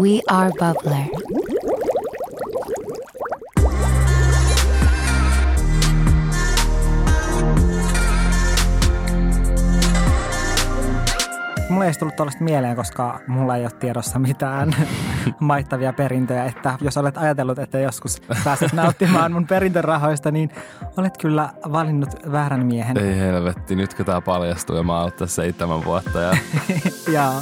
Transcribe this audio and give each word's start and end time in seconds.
We 0.00 0.20
are 0.28 0.50
Bubbler. 0.50 1.04
Mulla 11.68 11.84
ei 11.84 11.92
tullut 11.98 12.16
tuollaista 12.16 12.44
mieleen, 12.44 12.76
koska 12.76 13.20
mulla 13.26 13.56
ei 13.56 13.62
ole 13.62 13.70
tiedossa 13.70 14.18
mitään 14.18 14.76
maittavia 15.40 15.92
perintöjä. 15.92 16.44
Että 16.44 16.78
jos 16.80 16.96
olet 16.96 17.16
ajatellut, 17.18 17.58
että 17.58 17.78
joskus 17.78 18.22
pääset 18.44 18.72
nauttimaan 18.72 19.32
mun 19.32 19.46
perintörahoista, 19.46 20.30
niin 20.30 20.50
olet 20.96 21.16
kyllä 21.18 21.50
valinnut 21.72 22.10
väärän 22.32 22.66
miehen. 22.66 22.98
Ei 22.98 23.18
helvetti, 23.18 23.76
nytkö 23.76 24.04
tää 24.04 24.20
paljastuu 24.20 24.76
ja 24.76 24.82
mä 24.82 25.00
oon 25.00 25.12
tässä 25.12 25.42
seitsemän 25.42 25.84
vuotta 25.84 26.20
ja 26.20 26.36
Ja 27.12 27.32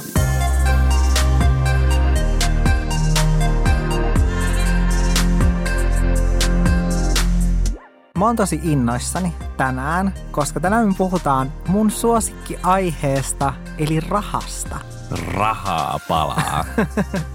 Mä 8.25 8.29
oon 8.29 8.35
tosi 8.35 8.59
innoissani 8.63 9.33
tänään, 9.57 10.13
koska 10.31 10.59
tänään 10.59 10.87
me 10.87 10.93
puhutaan 10.97 11.53
mun 11.67 11.91
suosikkiaiheesta, 11.91 13.53
eli 13.77 13.99
rahasta. 13.99 14.77
rahaa 15.33 15.99
palaa. 16.07 16.65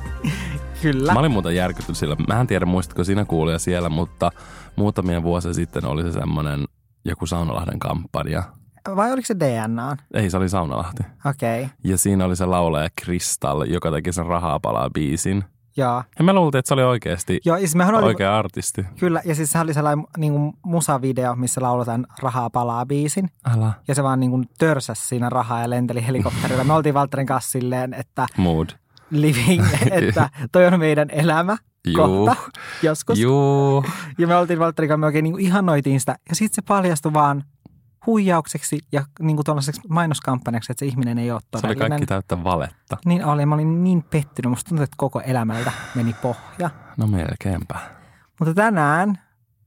Kyllä. 0.83 1.13
Mä 1.13 1.21
olin 1.21 1.31
muuten 1.31 1.57
järkytty 1.57 1.95
sillä. 1.95 2.17
Mä 2.29 2.41
en 2.41 2.47
tiedä 2.47 2.67
muistatko 2.67 3.05
sinä 3.05 3.25
kuulija 3.25 3.59
siellä, 3.59 3.89
mutta 3.89 4.31
muutamia 4.77 5.23
vuosia 5.23 5.55
sitten 5.55 5.85
oli 5.85 6.03
se 6.03 6.13
semmoinen 6.13 6.65
joku 7.05 7.27
Saunalahden 7.27 7.79
kampanja. 7.79 8.43
Vai 8.97 9.13
oliko 9.13 9.27
se 9.27 9.37
DNA? 9.39 9.97
Ei, 10.15 10.31
se 10.31 10.37
oli 10.37 10.49
Saunalahti. 10.49 11.03
Okei, 11.27 11.63
okay. 11.63 11.77
Ja 11.85 11.99
siinä 11.99 12.25
oli 12.25 12.37
se 12.37 12.47
laulaja 12.47 12.89
Kristall, 13.03 13.63
joka 13.63 13.91
teki 13.91 14.13
sen 14.13 14.27
rahaa 14.27 14.61
palaa 14.61 14.91
biisin. 14.91 15.45
Joo. 15.81 16.03
Ja 16.19 16.25
me 16.25 16.33
luultiin, 16.33 16.59
että 16.59 16.69
se 16.69 16.75
oli 16.75 16.83
oikeasti 16.83 17.41
Joo, 17.45 17.57
ja 17.57 17.69
siis 17.69 17.89
oli, 17.89 18.07
oikea 18.07 18.39
artisti. 18.39 18.87
Kyllä, 18.99 19.23
ja 19.25 19.35
siis 19.35 19.51
se 19.51 19.61
oli 19.61 19.75
sellainen 19.75 20.07
niin 20.17 20.33
kuin 20.33 20.53
musavideo, 20.63 21.37
missä 21.37 21.61
lauletaan 21.61 22.07
Rahaa 22.23 22.51
palaa 22.51 22.87
biisin. 22.87 23.31
Älä. 23.57 23.73
Ja 23.89 23.95
se 23.95 24.03
vaan 24.03 24.21
niin 24.21 24.31
kuin 24.31 24.49
törsäsi 24.59 25.07
siinä 25.09 25.29
rahaa 25.29 25.61
ja 25.61 25.71
lenteli 25.71 26.07
helikopterilla. 26.07 26.65
Me 26.65 26.73
oltiin 26.73 26.95
Valtterin 26.95 27.27
kanssa 27.27 27.51
silleen, 27.51 27.95
että 27.95 28.27
Mood. 28.37 28.69
living, 29.11 29.65
että 29.91 30.31
toi 30.53 30.67
on 30.67 30.79
meidän 30.79 31.11
elämä 31.11 31.57
Juu. 31.87 31.97
kohta 31.97 32.37
joskus. 32.83 33.19
Juu. 33.19 33.85
Ja 34.19 34.27
me 34.27 34.37
oltiin 34.37 34.59
Valtterin 34.59 34.89
kanssa, 34.89 35.01
me 35.01 35.07
oikein 35.07 35.23
niin 35.23 35.33
kuin 35.33 35.45
ihanoitiin 35.45 36.01
sitä. 36.01 36.17
Ja 36.29 36.35
sitten 36.35 36.55
se 36.55 36.63
paljastui 36.69 37.13
vaan 37.13 37.45
huijaukseksi 38.07 38.79
ja 38.93 39.05
niin 39.21 39.37
kuin 39.37 39.45
mainoskampanjaksi, 39.89 40.73
että 40.73 40.79
se 40.79 40.87
ihminen 40.87 41.19
ei 41.19 41.31
ole 41.31 41.41
Se 41.41 41.47
oli 41.57 41.61
todellinen. 41.63 41.91
kaikki 41.91 42.07
täyttä 42.07 42.45
valetta. 42.45 42.97
Niin 43.05 43.25
oli, 43.25 43.47
mä 43.47 43.55
olin 43.55 43.85
niin 43.85 44.03
pettynyt. 44.03 44.51
Musta 44.51 44.69
tuntuu, 44.69 44.85
että 44.85 44.95
koko 44.99 45.21
elämältä 45.21 45.73
meni 45.95 46.13
pohja. 46.23 46.71
No 46.97 47.07
melkeinpä. 47.07 47.79
Mutta 48.39 48.55
tänään 48.55 49.19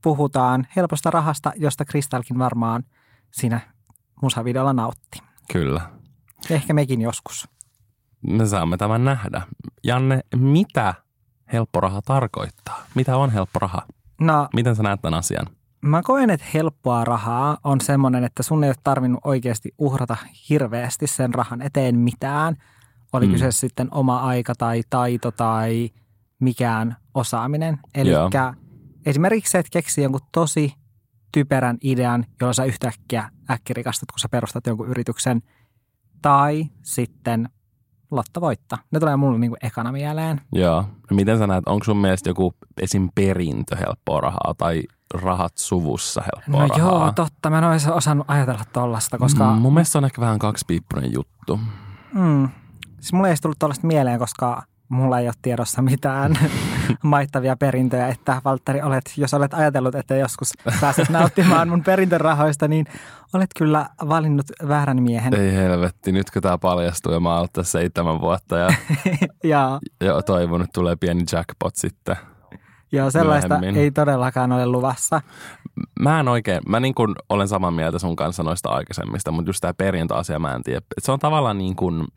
puhutaan 0.03 0.67
helposta 0.75 1.11
rahasta, 1.11 1.51
josta 1.55 1.85
Kristalkin 1.85 2.39
varmaan 2.39 2.83
siinä 3.31 3.59
musavideolla 4.21 4.73
nautti. 4.73 5.19
Kyllä. 5.51 5.81
Ehkä 6.49 6.73
mekin 6.73 7.01
joskus. 7.01 7.47
Me 8.27 8.45
saamme 8.45 8.77
tämän 8.77 9.05
nähdä. 9.05 9.41
Janne, 9.83 10.21
mitä 10.35 10.93
helppo 11.53 11.79
raha 11.81 12.01
tarkoittaa? 12.01 12.81
Mitä 12.95 13.17
on 13.17 13.29
helppo 13.29 13.59
raha? 13.59 13.81
No, 14.21 14.47
Miten 14.53 14.75
sä 14.75 14.83
näet 14.83 15.01
tämän 15.01 15.19
asian? 15.19 15.47
Mä 15.83 16.01
koen, 16.03 16.29
että 16.29 16.45
helppoa 16.53 17.03
rahaa 17.05 17.57
on 17.63 17.81
semmoinen, 17.81 18.23
että 18.23 18.43
sun 18.43 18.63
ei 18.63 18.69
ole 18.69 18.75
tarvinnut 18.83 19.19
oikeasti 19.23 19.71
uhrata 19.77 20.17
hirveästi 20.49 21.07
sen 21.07 21.33
rahan 21.33 21.61
eteen 21.61 21.99
mitään. 21.99 22.55
Oli 23.13 23.25
Mm. 23.25 23.31
kyse 23.31 23.51
sitten 23.51 23.87
oma 23.91 24.19
aika 24.19 24.55
tai 24.55 24.81
taito 24.89 25.31
tai 25.31 25.89
mikään 26.39 26.95
osaaminen. 27.13 27.79
Eli 27.95 28.09
esimerkiksi 29.05 29.51
se, 29.51 29.59
että 29.59 29.69
keksii 29.73 30.03
jonkun 30.03 30.21
tosi 30.31 30.73
typerän 31.31 31.77
idean, 31.83 32.25
jolla 32.41 32.53
sä 32.53 32.63
yhtäkkiä 32.65 33.29
äkkirikastut, 33.51 34.11
kun 34.11 34.19
sä 34.19 34.29
perustat 34.29 34.67
jonkun 34.67 34.87
yrityksen. 34.87 35.41
Tai 36.21 36.65
sitten 36.81 37.49
lottovoitto. 38.11 38.77
Ne 38.91 38.99
tulee 38.99 39.15
mulle 39.15 39.39
niin 39.39 39.51
kuin 39.51 39.65
ekana 39.65 39.91
mieleen. 39.91 40.41
Joo. 40.51 40.81
No 40.81 41.15
Miten 41.15 41.37
sä 41.37 41.47
näet, 41.47 41.63
onko 41.67 41.83
sun 41.83 41.97
mielestä 41.97 42.29
joku 42.29 42.53
esim. 42.81 43.09
perintö 43.15 43.75
helppoa 43.75 44.21
rahaa 44.21 44.53
tai 44.57 44.83
rahat 45.13 45.57
suvussa 45.57 46.21
helppoa 46.21 46.61
No 46.61 46.67
rahaa? 46.67 46.99
joo, 47.01 47.11
totta. 47.11 47.49
Mä 47.49 47.57
en 47.57 47.63
olisi 47.63 47.89
osannut 47.91 48.29
ajatella 48.29 48.63
tollasta, 48.73 49.17
koska... 49.17 49.51
Mm, 49.53 49.61
mun 49.61 49.73
mielestä 49.73 49.97
on 49.97 50.05
ehkä 50.05 50.21
vähän 50.21 50.39
kaksipiippunen 50.39 51.13
juttu. 51.13 51.59
Mm. 52.13 52.49
Siis 52.99 53.13
mulle 53.13 53.29
ei 53.29 53.35
tullut 53.41 53.59
tuollaista 53.59 53.87
mieleen, 53.87 54.19
koska 54.19 54.63
mulla 54.89 55.19
ei 55.19 55.27
ole 55.27 55.33
tiedossa 55.41 55.81
mitään 55.81 56.33
maittavia 57.03 57.55
perintöjä, 57.55 58.07
että 58.07 58.41
Valtteri, 58.45 58.81
olet, 58.81 59.13
jos 59.17 59.33
olet 59.33 59.53
ajatellut, 59.53 59.95
että 59.95 60.15
joskus 60.15 60.53
pääset 60.81 61.09
nauttimaan 61.09 61.69
mun 61.69 61.83
perintörahoista, 61.83 62.67
niin 62.67 62.85
olet 63.33 63.49
kyllä 63.57 63.89
valinnut 64.09 64.45
väärän 64.67 65.03
miehen. 65.03 65.33
Ei 65.35 65.53
helvetti, 65.53 66.11
nytkö 66.11 66.41
tää 66.41 66.57
paljastuu 66.57 67.13
ja 67.13 67.19
mä 67.19 67.37
oon 67.37 67.47
tässä 67.53 67.71
seitsemän 67.71 68.21
vuotta 68.21 68.57
ja, 68.57 68.67
Ja, 69.43 69.79
ja 70.01 70.21
toivon, 70.21 70.61
että 70.61 70.73
tulee 70.73 70.95
pieni 70.95 71.23
jackpot 71.31 71.75
sitten. 71.75 72.15
Ja 72.93 73.11
sellaista 73.11 73.59
Myöhemmin. 73.59 73.83
ei 73.83 73.91
todellakaan 73.91 74.51
ole 74.51 74.65
luvassa. 74.65 75.21
Mä 75.99 76.19
en 76.19 76.27
oikein, 76.27 76.61
mä 76.67 76.79
niin 76.79 76.95
kuin 76.95 77.15
olen 77.29 77.47
samaa 77.47 77.71
mieltä 77.71 77.99
sun 77.99 78.15
kanssa 78.15 78.43
noista 78.43 78.69
aikaisemmista, 78.69 79.31
mutta 79.31 79.49
just 79.49 79.61
tää 79.61 79.73
perintöasia 79.73 80.39
mä 80.39 80.53
en 80.55 80.63
tiedä. 80.63 80.81
Et 80.97 81.03
Se 81.03 81.11
on 81.11 81.19
tavallaan 81.19 81.57
niin 81.57 81.75
kuin, 81.75 82.07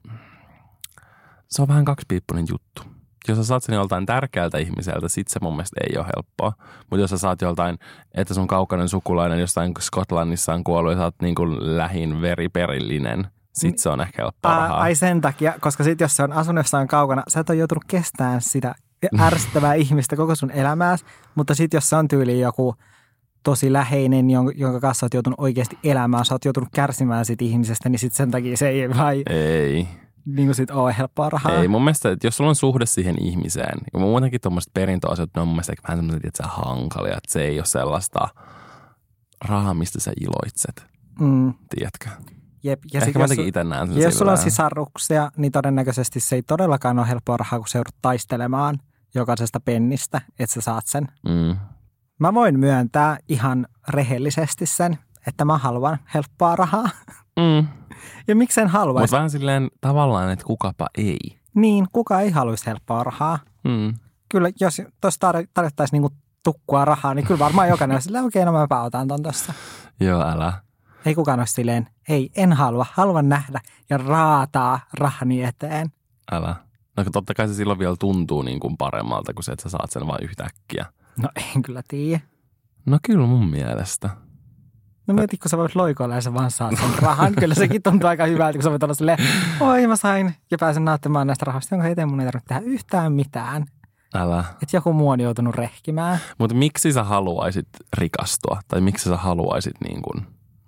se 1.49 1.63
on 1.63 1.69
vähän 1.69 1.85
kaksipiippunen 1.85 2.45
juttu. 2.51 2.83
Jos 3.29 3.39
sä 3.39 3.45
saat 3.45 3.63
sen 3.63 3.75
joltain 3.75 4.07
tärkeältä 4.07 4.59
ihmiseltä, 4.59 5.09
sit 5.09 5.29
se 5.29 5.39
mun 5.43 5.53
mielestä 5.53 5.81
ei 5.91 5.99
ole 5.99 6.07
helppoa. 6.17 6.53
Mutta 6.91 7.01
jos 7.01 7.11
sä 7.11 7.19
saat 7.19 7.43
joltain, 7.43 7.79
että 8.15 8.35
sun 8.35 8.47
kaukainen 8.47 8.89
sukulainen 8.89 9.41
jostain 9.41 9.75
Skotlannissa 9.81 10.55
on 10.55 10.65
kuollut 10.65 10.93
ja 10.93 10.99
sä 10.99 11.05
oot 11.05 11.15
niin 11.23 11.35
kuin 11.35 11.77
lähin 11.77 12.21
veriperillinen, 12.21 13.27
sit 13.55 13.79
se 13.79 13.89
on 13.89 14.01
ehkä 14.01 14.23
helppoa 14.23 14.53
ai 14.67 14.95
sen 14.95 15.21
takia, 15.21 15.55
koska 15.61 15.85
sit 15.85 16.01
jos 16.01 16.17
se 16.17 16.23
on 16.23 16.33
asunut 16.33 16.65
jossain 16.65 16.89
kaukana, 16.89 17.23
sä 17.29 17.41
et 17.41 17.51
ole 17.51 17.59
joutunut 17.59 17.85
kestämään 17.89 18.41
sitä 18.41 18.75
ärsyttävää 19.27 19.75
ihmistä 19.75 20.17
koko 20.17 20.35
sun 20.35 20.51
elämääsi, 20.51 21.05
mutta 21.35 21.55
sitten 21.55 21.77
jos 21.77 21.89
se 21.89 21.97
on 21.97 22.09
tyyli 22.09 22.41
joku 22.41 22.75
tosi 23.43 23.73
läheinen, 23.73 24.27
jon- 24.27 24.53
jonka 24.57 24.81
kanssa 24.81 25.07
oot 25.07 25.15
joutunut 25.15 25.41
oikeasti 25.41 25.79
elämään, 25.85 26.25
sä 26.25 26.35
oot 26.35 26.45
joutunut 26.45 26.69
kärsimään 26.75 27.25
siitä 27.25 27.45
ihmisestä, 27.45 27.89
niin 27.89 27.99
sitten 27.99 28.17
sen 28.17 28.31
takia 28.31 28.57
se 28.57 28.69
ei 28.69 28.89
vai 28.91 29.23
Ei. 29.31 29.89
niin 30.27 30.47
kuin 30.47 30.55
sit 30.55 30.71
ole 30.71 30.95
helppoa 30.99 31.31
rahaa. 31.31 31.53
Ei, 31.61 31.69
mun 31.69 31.85
mielestä, 31.85 32.11
että 32.11 32.27
jos 32.27 32.37
sulla 32.37 32.51
on 32.51 32.57
suhde 32.57 32.87
siihen 32.87 33.17
ihmiseen, 33.23 33.79
ja 33.93 33.99
muutenkin 34.01 34.41
tuommoiset 34.41 34.75
perintöasiat, 34.75 35.31
ne 35.37 35.43
on 35.43 35.49
mun 35.49 35.55
mielestä 35.55 35.73
vähän 35.89 35.99
semmoiset, 35.99 36.25
että 36.25 36.43
sä 36.43 36.49
hankalia, 36.53 37.17
että 37.17 37.33
se 37.33 37.45
ei 37.45 37.59
ole 37.59 37.67
sellaista 37.67 38.29
rahaa, 39.45 39.75
mistä 39.75 40.01
sä 40.01 40.13
iloitset, 40.21 40.87
Mm, 41.21 41.55
tiedätkö? 41.75 42.09
jep. 42.63 42.81
Ja 42.93 43.01
ehkä 43.01 43.19
mä 43.19 43.25
itse 43.47 43.65
näen 43.65 43.89
sen 43.93 44.03
jos 44.03 44.19
sulla 44.19 44.33
on 44.33 44.39
sisaruksia, 44.39 45.31
niin 45.37 45.53
todennäköisesti 45.53 46.21
se 46.21 46.37
ei 46.37 46.43
todellakaan 46.43 46.99
ole 46.99 47.09
helppoa 47.09 47.37
rahaa, 47.37 47.59
kun 47.59 47.69
sä 47.69 47.79
joudut 47.79 47.95
taistelemaan 48.03 48.79
jokaisesta 49.17 49.61
pennistä, 49.61 50.21
että 50.39 50.55
sä 50.55 50.61
saat 50.61 50.87
sen. 50.87 51.09
mm, 51.29 51.57
Mä 52.19 52.35
voin 52.35 52.59
myöntää 52.59 53.19
ihan 53.29 53.67
rehellisesti 53.89 54.67
sen, 54.67 54.99
että 55.27 55.45
mä 55.45 55.59
haluan 55.59 55.99
helppoa 56.15 56.57
rahaa. 56.57 56.89
mm. 57.39 57.69
Ja 58.29 58.37
miksen 58.37 58.69
haluaisi? 58.69 59.03
Mutta 59.03 59.17
vähän 59.17 59.31
silleen 59.31 59.69
tavallaan, 59.81 60.31
että 60.31 60.45
kukapa 60.45 60.87
ei. 60.99 61.19
Niin, 61.55 61.87
kuka 61.93 62.21
ei 62.21 62.31
haluaisi 62.31 62.67
helppoa 62.67 63.05
rahaa. 63.05 63.39
Mm. 63.65 63.95
Kyllä, 64.29 64.51
jos 64.61 64.83
tuossa 65.01 65.33
tar- 65.33 65.47
tarjottaisiin 65.55 66.03
niinku 66.03 66.17
tukkua 66.45 66.85
rahaa, 66.85 67.15
niin 67.15 67.27
kyllä 67.27 67.39
varmaan 67.39 67.69
jokainen 67.69 67.95
olisi 67.95 68.05
silleen, 68.05 68.25
okei, 68.25 68.45
no 68.45 68.53
mäpä 68.53 68.83
otan 68.83 69.09
ton 69.09 69.23
tosta. 69.23 69.53
Joo, 70.01 70.23
älä. 70.23 70.53
Ei 71.07 71.15
kukaan 71.15 71.39
olisi 71.39 71.53
silleen, 71.53 71.89
ei, 72.09 72.31
en 72.37 72.53
halua, 72.53 72.87
haluan 72.93 73.29
nähdä 73.29 73.61
ja 73.91 73.99
raataa 73.99 74.81
rahani 74.95 75.43
eteen. 75.43 75.93
Älä. 76.33 76.57
No 76.97 77.05
totta 77.13 77.35
kai 77.35 77.49
se 77.49 77.55
silloin 77.55 77.79
vielä 77.79 77.97
tuntuu 77.99 78.43
niin 78.43 78.61
kuin 78.61 78.77
paremmalta, 78.77 79.35
kuin 79.35 79.45
se, 79.45 79.53
että 79.53 79.63
sä 79.63 79.69
saat 79.69 79.91
sen 79.91 80.07
vain 80.07 80.25
yhtäkkiä. 80.25 80.87
No 81.17 81.29
en 81.37 81.63
kyllä 81.63 81.83
tiedä. 81.89 82.21
No 82.87 82.99
kyllä 83.03 83.27
mun 83.27 83.49
mielestä. 83.49 84.11
No 85.07 85.15
mieti, 85.15 85.37
kun 85.37 85.49
sä 85.49 85.59
voit 85.59 85.75
loikoilla 85.75 86.15
ja 86.15 86.21
sä 86.21 86.35
vaan 86.35 86.51
saat 86.51 86.77
sen 86.77 87.03
rahan. 87.03 87.35
Kyllä 87.35 87.55
sekin 87.55 87.83
tuntuu 87.83 88.09
aika 88.09 88.27
hyvältä, 88.27 88.53
kun 88.53 88.63
sä 88.63 88.71
voit 88.71 88.83
olla 88.83 88.95
silleen, 88.95 89.19
oi 89.61 89.87
mä 89.87 89.97
sain 89.97 90.35
ja 90.51 90.59
pääsen 90.61 90.85
nauttimaan 90.85 91.27
näistä 91.27 91.45
rahasta, 91.45 91.75
jonka 91.75 91.89
eteen 91.89 92.09
mun 92.09 92.21
ei 92.21 92.27
tarvitse 92.27 92.49
tehdä 92.49 92.63
yhtään 92.65 93.13
mitään. 93.13 93.65
Älä. 94.15 94.45
Että 94.63 94.77
joku 94.77 94.93
muu 94.93 95.09
on 95.09 95.21
joutunut 95.21 95.55
rehkimään. 95.55 96.19
Mutta 96.39 96.57
miksi 96.57 96.93
sä 96.93 97.05
haluaisit 97.05 97.69
rikastua? 97.99 98.61
Tai 98.69 98.81
miksi 98.81 99.09
sä 99.09 99.17
haluaisit 99.17 99.75
niin 99.81 100.03
kuin 100.03 100.27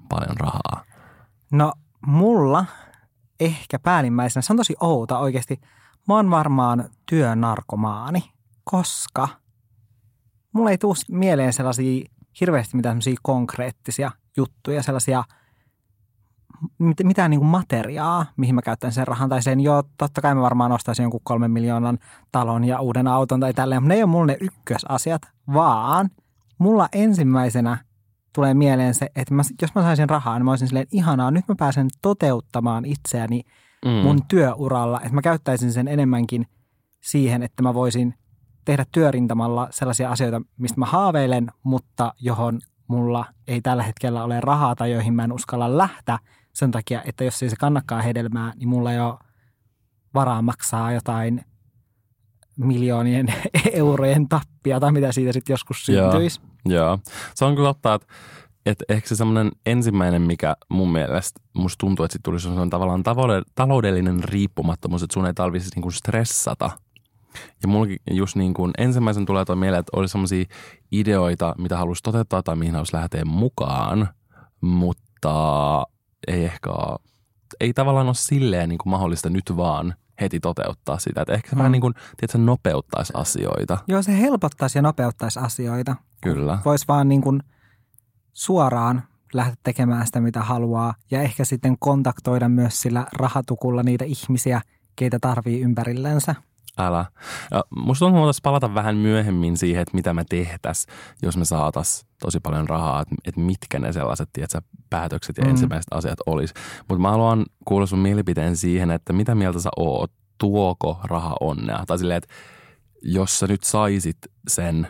paljon 0.09 0.37
rahaa? 0.37 0.85
No 1.53 1.73
mulla 2.07 2.65
ehkä 3.41 3.79
päällimmäisenä, 3.79 4.43
se 4.43 4.53
on 4.53 4.57
tosi 4.57 4.77
outo 4.81 5.19
oikeasti. 5.19 5.61
Mä 6.08 6.14
oon 6.14 6.31
varmaan 6.31 6.84
työnarkomaani, 7.06 8.32
koska 8.64 9.28
mulla 10.52 10.70
ei 10.70 10.78
tuu 10.78 10.94
mieleen 11.10 11.52
sellaisia 11.52 12.08
hirveästi 12.40 12.76
mitään 12.76 13.02
sellaisia 13.02 13.20
konkreettisia 13.22 14.10
juttuja, 14.37 14.82
sellaisia 14.82 15.25
mit- 16.78 17.05
mitään 17.05 17.31
niin 17.31 17.40
kuin 17.40 17.49
materiaa, 17.49 18.26
mihin 18.37 18.55
mä 18.55 18.62
käytän 18.62 18.93
sen 18.93 19.06
rahan. 19.06 19.28
Tai 19.28 19.43
sen 19.43 19.60
jo, 19.60 19.82
totta 19.99 20.20
kai 20.20 20.34
mä 20.34 20.40
varmaan 20.40 20.72
ostaisin 20.72 21.02
jonkun 21.02 21.20
kolmen 21.25 21.50
miljoonan 21.50 21.99
talon 22.32 22.64
ja 22.64 22.81
uuden 22.81 23.08
auton 23.08 23.40
tai 23.40 23.55
tälleen. 23.55 23.82
Mutta 23.82 23.88
ne 23.88 23.94
ei 23.94 24.02
ole 24.02 24.10
mulle 24.10 24.32
ne 24.32 24.38
ykkösasiat, 24.40 25.22
vaan 25.52 26.10
mulla 26.58 26.88
ensimmäisenä 26.93 27.78
tulee 28.34 28.55
mieleen 28.55 28.94
se, 28.94 29.10
että 29.16 29.34
mä, 29.34 29.43
jos 29.62 29.75
mä 29.75 29.82
saisin 29.82 30.08
rahaa, 30.08 30.38
niin 30.38 30.44
mä 30.44 30.50
olisin 30.50 30.69
silleen, 30.69 30.87
ihanaa, 30.93 31.31
nyt 31.31 31.49
mä 31.49 31.55
pääsen 31.58 31.88
toteuttamaan 32.02 32.84
itseäni 32.84 33.43
Mm. 33.85 33.91
mun 33.91 34.27
työuralla, 34.29 35.01
että 35.01 35.15
mä 35.15 35.23
käyttäisin 35.23 35.73
sen 35.73 35.89
enemmänkin 35.89 36.47
siihen, 37.01 37.43
että 37.43 37.63
mä 37.63 37.75
voisin 37.75 38.15
tehdä 38.65 38.87
työrintamalla 38.93 39.69
sellaisia 39.71 40.11
asioita, 40.11 40.43
mistä 40.59 40.81
mä 40.81 40.87
haaveilen, 40.87 41.49
mutta 41.63 42.15
johon 42.21 42.61
mulla 42.89 43.25
ei 43.47 43.61
tällä 43.61 43.83
hetkellä 43.83 44.25
ole 44.25 44.41
rahaa 44.41 44.77
tai 44.77 44.93
joihin 44.93 45.15
mä 45.15 45.25
en 45.25 45.33
uskalla 45.33 45.79
lähteä 45.79 46.19
sen 46.53 46.71
takia, 46.71 47.03
että 47.05 47.25
jos 47.25 47.43
ei 47.43 47.51
se 47.51 47.57
kannakaan 47.57 48.05
hedelmää, 48.05 48.53
niin 48.57 48.69
mulla 48.69 48.93
ei 48.93 49.01
ole 49.01 49.15
varaa 50.15 50.43
maksaa 50.43 50.93
jotain 50.93 51.45
miljoonien 52.57 53.27
eurojen 53.73 54.29
tappia 54.29 54.81
tai 54.81 54.93
mitä 54.93 55.13
siitä 55.13 55.33
sitten 55.33 55.53
joskus 55.53 55.89
Joo. 55.89 56.11
syntyisi. 56.11 56.41
Joo. 56.65 56.99
Se 57.35 57.45
on 57.45 57.55
kyllä 57.55 57.69
totta, 57.69 57.95
että, 57.95 58.07
että 58.66 58.84
ehkä 58.88 59.08
se 59.08 59.16
semmoinen 59.16 59.52
ensimmäinen, 59.66 60.22
mikä 60.22 60.56
mun 60.69 60.93
mielestä 60.93 61.40
musta 61.55 61.76
tuntuu, 61.81 62.05
että 62.05 62.12
sit 62.12 62.22
tulisi 62.22 62.43
semmoinen 62.43 62.70
tavallaan 62.70 63.02
taloudellinen 63.55 64.25
riippumattomuus, 64.25 65.02
että 65.02 65.14
sun 65.14 65.26
ei 65.26 65.34
tarvitsisi 65.34 65.75
niinku 65.75 65.90
stressata. 65.90 66.70
Ja 67.62 67.69
mullakin 67.69 67.96
just 68.10 68.37
niin 68.37 68.55
kuin 68.55 68.70
ensimmäisen 68.78 69.26
tulee 69.26 69.44
tuo 69.44 69.56
mieleen, 69.56 69.81
että 69.81 69.96
olisi 69.96 70.12
semmoisia 70.12 70.44
ideoita, 70.93 71.55
mitä 71.58 71.76
haluaisi 71.76 72.02
toteuttaa 72.02 72.43
tai 72.43 72.56
mihin 72.56 72.75
haluaisi 72.75 72.96
lähteä 72.96 73.25
mukaan, 73.25 74.08
mutta 74.60 75.82
ei 76.28 76.44
ehkä 76.44 76.70
ole, 76.70 76.99
ei 77.60 77.72
tavallaan 77.72 78.06
ole 78.06 78.14
silleen 78.14 78.69
niin 78.69 78.78
kuin 78.78 78.90
mahdollista 78.90 79.31
nyt 79.31 79.56
vaan 79.56 79.94
heti 80.20 80.40
toteuttaa 80.40 80.99
sitä. 80.99 81.20
Että 81.22 81.32
ehkä 81.32 81.50
se 81.50 81.56
Mm. 81.56 81.58
vähän 81.58 81.72
niin 81.72 81.81
kuin, 81.81 81.94
tiedätkö, 82.16 82.38
nopeuttaisi 82.38 83.12
asioita. 83.16 83.78
Joo, 83.88 84.02
se 84.02 84.19
helpottaisi 84.19 84.78
ja 84.78 84.82
nopeuttaisi 84.82 85.38
asioita. 85.38 85.96
Kyllä. 86.20 86.58
Voisi 86.64 86.84
vaan 86.88 87.08
niin 87.08 87.22
kuin 87.22 87.43
suoraan 88.38 89.02
lähteä 89.35 89.56
tekemään 89.62 90.06
sitä, 90.06 90.20
mitä 90.20 90.43
haluaa. 90.43 90.94
Ja 91.11 91.23
ehkä 91.23 91.44
sitten 91.44 91.76
kontaktoida 91.79 92.49
myös 92.49 92.81
sillä 92.82 93.06
rahatukulla 93.12 93.82
niitä 93.82 94.05
ihmisiä, 94.05 94.61
keitä 94.96 95.19
tarvii 95.20 95.61
ympärillensä. 95.61 96.35
Älä. 96.79 97.05
Ja 97.50 97.64
musta 97.76 98.05
tuntuu, 98.05 98.17
että 98.17 98.20
voitaisiin 98.20 98.43
palata 98.43 98.75
vähän 98.75 98.96
myöhemmin 98.96 99.56
siihen, 99.56 99.82
että 99.82 99.94
mitä 99.94 100.14
me 100.14 100.25
tehtäis, 100.29 100.87
jos 101.23 101.37
me 101.37 101.44
saatas 101.44 102.06
tosi 102.20 102.40
paljon 102.40 102.69
rahaa, 102.69 103.02
että, 103.02 103.14
että 103.25 103.40
mitkä 103.40 103.79
ne 103.79 103.93
sellaiset 103.93 104.29
tiedätkö, 104.32 104.61
päätökset 104.91 105.37
ja 105.37 105.44
mm. 105.44 105.50
ensimmäiset 105.50 105.93
asiat 105.93 106.19
olisi. 106.26 106.55
Mutta 106.88 107.02
mä 107.02 107.11
haluan 107.11 107.46
kuulla 107.64 107.87
sun 107.87 107.99
mielipiteen 107.99 108.56
siihen, 108.56 108.91
että 108.91 109.12
mitä 109.12 109.34
mieltä 109.34 109.61
sä 109.61 109.70
oot, 109.76 110.12
tuoko 110.38 111.00
raha 111.05 111.37
onnea? 111.41 111.84
Tai 111.87 111.99
silleen, 111.99 112.19
että 112.19 112.34
jos 113.02 113.38
sä 113.38 113.46
nyt 113.46 113.64
saisit 113.64 114.19
sen 114.49 114.88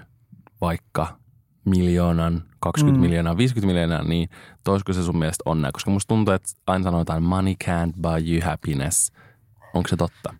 vaikka 0.60 1.17
miljoonan, 1.68 2.42
20 2.60 2.98
Mm. 2.98 3.00
miljoonaa, 3.06 3.36
50 3.36 3.66
miljoonaa, 3.66 4.04
niin 4.08 4.28
toisiko 4.64 4.92
se 4.92 5.02
sun 5.02 5.18
mielestä 5.18 5.42
onnea? 5.46 5.72
Koska 5.72 5.90
musta 5.90 6.08
tuntuu, 6.08 6.34
että 6.34 6.48
aina 6.66 6.82
sanotaan 6.82 7.22
money 7.22 7.54
can't 7.64 7.92
buy 8.02 8.32
you 8.32 8.50
happiness. 8.50 9.12
Onko 9.74 9.88
se 9.88 9.96
totta? 9.96 10.34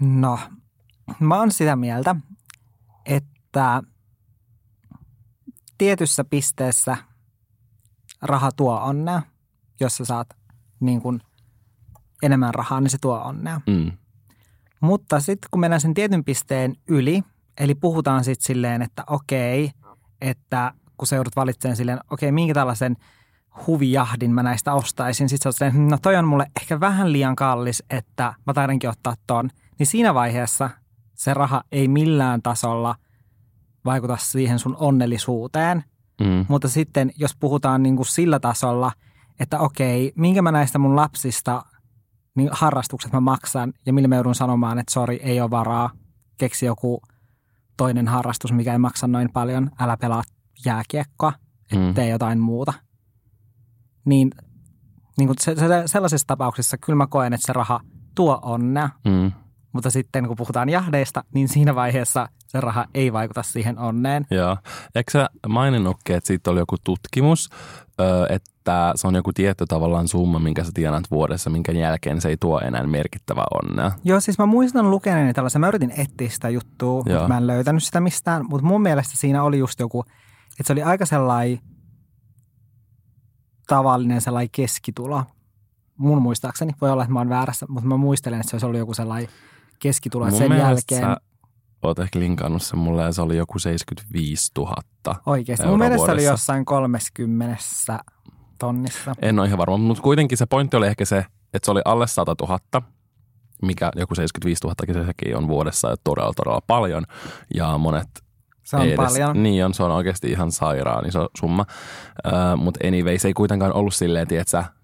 No, 0.00 0.38
mä 1.20 1.38
oon 1.38 1.52
sitä 1.52 1.76
mieltä, 1.76 2.16
että 3.06 3.82
tietyssä 5.78 6.24
pisteessä 6.24 6.96
raha 8.22 8.52
tuo 8.52 8.80
onnea. 8.80 9.22
Jos 9.80 9.96
sä 9.96 10.04
saat 10.04 10.28
niin 10.80 11.02
kuin 11.02 11.20
enemmän 12.22 12.54
rahaa, 12.54 12.80
niin 12.80 12.90
se 12.90 12.98
tuo 13.00 13.18
onnea. 13.18 13.60
Mm. 13.66 13.92
Mutta 14.80 15.20
sitten 15.20 15.48
kun 15.50 15.60
mennään 15.60 15.80
sen 15.80 15.94
tietyn 15.94 16.24
pisteen 16.24 16.76
yli, 16.88 17.22
eli 17.60 17.74
puhutaan 17.74 18.24
sitten 18.24 18.46
silleen, 18.46 18.82
että 18.82 19.04
okei, 19.06 19.70
että 20.20 20.72
kun 20.96 21.06
sä 21.06 21.16
joudut 21.16 21.36
valitsemaan 21.36 21.76
silleen, 21.76 22.00
okei, 22.10 22.32
minkä 22.32 22.54
tällaisen 22.54 22.96
huvijahdin 23.66 24.30
mä 24.30 24.42
näistä 24.42 24.72
ostaisin. 24.72 25.28
Sitten 25.28 25.42
sä 25.42 25.48
oot 25.48 25.72
silleen, 25.72 25.88
no 25.88 25.98
toi 26.02 26.16
on 26.16 26.28
mulle 26.28 26.46
ehkä 26.60 26.80
vähän 26.80 27.12
liian 27.12 27.36
kallis, 27.36 27.82
että 27.90 28.34
mä 28.46 28.54
taidankin 28.54 28.90
ottaa 28.90 29.14
ton. 29.26 29.50
Niin 29.78 29.86
siinä 29.86 30.14
vaiheessa 30.14 30.70
se 31.14 31.34
raha 31.34 31.62
ei 31.72 31.88
millään 31.88 32.42
tasolla 32.42 32.94
vaikuta 33.84 34.16
siihen 34.16 34.58
sun 34.58 34.76
onnellisuuteen. 34.78 35.84
Mm. 36.20 36.46
Mutta 36.48 36.68
sitten 36.68 37.12
jos 37.16 37.36
puhutaan 37.36 37.82
niin 37.82 37.96
kuin 37.96 38.06
sillä 38.06 38.40
tasolla, 38.40 38.92
että 39.40 39.58
okei, 39.58 40.12
minkä 40.16 40.42
mä 40.42 40.52
näistä 40.52 40.78
mun 40.78 40.96
lapsista 40.96 41.62
niin 42.36 42.48
harrastukset 42.52 43.12
mä 43.12 43.20
maksan 43.20 43.72
ja 43.86 43.92
millä 43.92 44.08
mä 44.08 44.14
joudun 44.14 44.34
sanomaan, 44.34 44.78
että 44.78 44.92
sori, 44.92 45.16
ei 45.22 45.40
ole 45.40 45.50
varaa, 45.50 45.90
keksi 46.38 46.66
joku 46.66 47.02
toinen 47.76 48.08
harrastus, 48.08 48.52
mikä 48.52 48.72
ei 48.72 48.78
maksa 48.78 49.06
noin 49.06 49.32
paljon, 49.32 49.70
älä 49.80 49.96
pelaa 49.96 50.22
jääkiekkoa, 50.64 51.32
Mm. 51.74 51.94
tee 51.94 52.08
jotain 52.08 52.38
muuta. 52.38 52.72
Niin, 54.04 54.30
niin 55.18 55.26
kuin 55.28 55.36
se, 55.40 55.54
se, 55.54 55.66
sellaisessa 55.86 56.26
tapauksessa 56.26 56.78
kyllä 56.78 56.96
mä 56.96 57.06
koen, 57.06 57.32
että 57.32 57.46
se 57.46 57.52
raha 57.52 57.80
tuo 58.14 58.38
onnea, 58.42 58.88
Mm. 59.04 59.32
Mutta 59.76 59.90
sitten 59.90 60.26
kun 60.26 60.36
puhutaan 60.36 60.68
jahdeista, 60.68 61.24
niin 61.34 61.48
siinä 61.48 61.74
vaiheessa 61.74 62.28
se 62.46 62.60
raha 62.60 62.86
ei 62.94 63.12
vaikuta 63.12 63.42
siihen 63.42 63.78
onneen. 63.78 64.26
Joo. 64.30 64.56
Eikö 64.94 65.10
sä 65.10 65.30
maininnutkin, 65.48 66.16
että 66.16 66.26
siitä 66.26 66.50
oli 66.50 66.58
joku 66.58 66.76
tutkimus, 66.84 67.50
että 68.28 68.92
se 68.96 69.06
on 69.06 69.14
joku 69.14 69.32
tietty 69.32 69.64
tavallaan 69.68 70.08
summa, 70.08 70.38
minkä 70.38 70.64
sä 70.64 70.70
tienaat 70.74 71.04
vuodessa, 71.10 71.50
minkä 71.50 71.72
jälkeen 71.72 72.20
se 72.20 72.28
ei 72.28 72.36
tuo 72.36 72.60
enää 72.60 72.86
merkittävää 72.86 73.44
onnea. 73.62 73.92
Joo, 74.04 74.20
siis 74.20 74.38
mä 74.38 74.46
muistan 74.46 74.90
lukeneeni 74.90 75.34
tällaisen, 75.34 75.60
mä 75.60 75.68
yritin 75.68 75.92
etsiä 75.96 76.28
sitä 76.28 76.48
juttua, 76.48 77.02
Joo. 77.06 77.18
mutta 77.18 77.28
mä 77.28 77.36
en 77.36 77.46
löytänyt 77.46 77.82
sitä 77.82 78.00
mistään, 78.00 78.46
mutta 78.48 78.66
mun 78.66 78.82
mielestä 78.82 79.16
siinä 79.16 79.42
oli 79.42 79.58
just 79.58 79.80
joku, 79.80 80.04
että 80.50 80.64
se 80.64 80.72
oli 80.72 80.82
aika 80.82 81.06
sellainen 81.06 81.58
tavallinen 83.66 84.20
sellainen 84.20 84.50
keskitulo. 84.52 85.24
Mun 85.98 86.22
muistaakseni, 86.22 86.72
voi 86.80 86.90
olla, 86.90 87.02
että 87.02 87.12
mä 87.12 87.20
oon 87.20 87.28
väärässä, 87.28 87.66
mutta 87.68 87.88
mä 87.88 87.96
muistelen, 87.96 88.40
että 88.40 88.50
se 88.50 88.56
olisi 88.56 88.66
ollut 88.66 88.78
joku 88.78 88.94
sellainen 88.94 89.28
keskitulo, 89.78 90.26
että 90.26 90.40
Mun 90.40 90.48
sen 90.48 90.58
jälkeen 90.58 91.00
sä 91.02 91.16
oot 91.82 91.98
ehkä 91.98 92.18
linkannut 92.18 92.62
sen 92.62 92.78
mulle 92.78 93.02
ja 93.02 93.12
se 93.12 93.22
oli 93.22 93.36
joku 93.36 93.58
75 93.58 94.52
000. 94.58 94.74
oikeasti. 95.26 95.66
Mun 95.66 95.78
mielestä 95.78 96.06
se 96.06 96.12
oli 96.12 96.24
jossain 96.24 96.64
30 96.64 97.56
tonnissa. 98.58 99.14
En 99.22 99.38
ole 99.38 99.46
ihan 99.46 99.58
varma, 99.58 99.76
mutta 99.78 100.02
kuitenkin 100.02 100.38
se 100.38 100.46
pointti 100.46 100.76
oli 100.76 100.86
ehkä 100.86 101.04
se, 101.04 101.24
että 101.54 101.66
se 101.66 101.70
oli 101.70 101.80
alle 101.84 102.06
100 102.06 102.34
000, 102.40 102.58
mikä 103.62 103.90
joku 103.96 104.14
75 104.14 104.66
000 104.66 105.06
sekin 105.06 105.36
on 105.36 105.48
vuodessa 105.48 105.90
jo 105.90 105.96
todella, 106.04 106.32
todella 106.36 106.60
paljon. 106.66 107.04
Ja 107.54 107.78
monet 107.78 108.08
Se 108.62 108.76
on 108.76 108.82
ei 108.82 108.96
paljon. 108.96 109.42
Niin 109.42 109.64
on, 109.64 109.74
se 109.74 109.82
on 109.82 109.90
oikeasti 109.90 110.30
ihan 110.30 110.52
sairaan 110.52 111.06
iso 111.06 111.28
summa. 111.38 111.64
Uh, 112.26 112.62
Mutta 112.62 112.86
anyway, 112.88 113.18
se 113.18 113.28
ei 113.28 113.34
kuitenkaan 113.34 113.72
ollut 113.72 113.94
silleen, 113.94 114.26
m- 114.32 114.75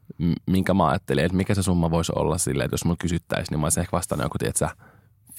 minkä 0.51 0.75
mä 0.75 0.87
ajattelin, 0.89 1.25
että 1.25 1.37
mikä 1.37 1.55
se 1.55 1.63
summa 1.63 1.91
voisi 1.91 2.13
olla 2.17 2.39
silleen, 2.39 2.65
että 2.65 2.75
jos 2.75 2.85
mulla 2.85 2.97
kysyttäisiin, 3.01 3.47
niin 3.53 3.61
mä 3.61 3.67
olisin 3.67 3.81
ehkä 3.81 3.97
vastannut 3.97 4.25
joku, 4.25 4.39
tietsä, 4.39 4.69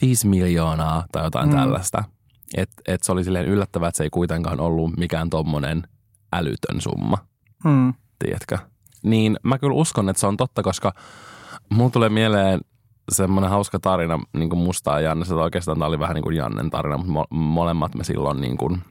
5 0.01 0.27
miljoonaa 0.27 1.05
tai 1.11 1.23
jotain 1.23 1.49
Mm. 1.49 1.55
mm. 1.55 1.59
tällaista. 1.59 2.03
Että 2.57 2.81
et 2.87 3.03
se 3.03 3.11
oli 3.11 3.23
silleen 3.23 3.45
yllättävää, 3.45 3.87
että 3.89 3.97
se 3.97 4.03
ei 4.03 4.09
kuitenkaan 4.09 4.59
ollut 4.59 4.97
mikään 4.97 5.29
tommonen 5.29 5.83
älytön 6.33 6.81
summa, 6.81 7.17
Hmm. 7.63 7.93
tiedätkö? 8.19 8.57
Niin 9.03 9.37
mä 9.43 9.57
kyllä 9.57 9.73
uskon, 9.73 10.09
että 10.09 10.19
se 10.19 10.27
on 10.27 10.37
totta, 10.37 10.63
koska 10.63 10.93
mulla 11.69 11.89
tulee 11.89 12.09
mieleen 12.09 12.59
semmoinen 13.11 13.49
hauska 13.49 13.79
tarina 13.79 14.19
niin 14.37 14.49
kuin 14.49 14.59
musta 14.59 14.91
ja 14.91 14.99
Janne, 14.99 15.25
se 15.25 15.33
oikeastaan 15.33 15.77
tämä 15.77 15.87
oli 15.87 15.99
vähän 15.99 16.15
niin 16.15 16.23
kuin 16.23 16.35
Jannen 16.35 16.69
tarina, 16.69 16.97
mutta 16.97 17.13
mo- 17.13 17.37
molemmat 17.37 17.95
me 17.95 18.03
silloin 18.03 18.41
niin 18.41 18.57
kuin 18.57 18.81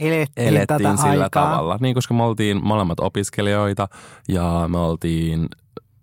Elettiin, 0.00 0.48
elettiin 0.48 0.66
tätä 0.66 0.96
sillä 0.96 1.24
aikaa. 1.24 1.50
tavalla. 1.50 1.78
Niin, 1.80 1.94
koska 1.94 2.14
me 2.14 2.22
oltiin 2.22 2.66
molemmat 2.66 3.00
opiskelijoita 3.00 3.88
ja 4.28 4.64
me 4.68 4.78
oltiin 4.78 5.48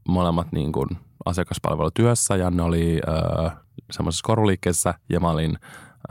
molemmat 0.07 0.51
niin 0.51 0.71
kuin 0.71 0.87
asiakaspalvelutyössä. 1.25 2.35
Janne 2.35 2.63
oli 2.63 3.01
äh, 3.45 3.57
semmoisessa 3.91 4.23
koruliikkeessä 4.27 4.93
ja 5.09 5.19
mä 5.19 5.29
olin 5.29 5.57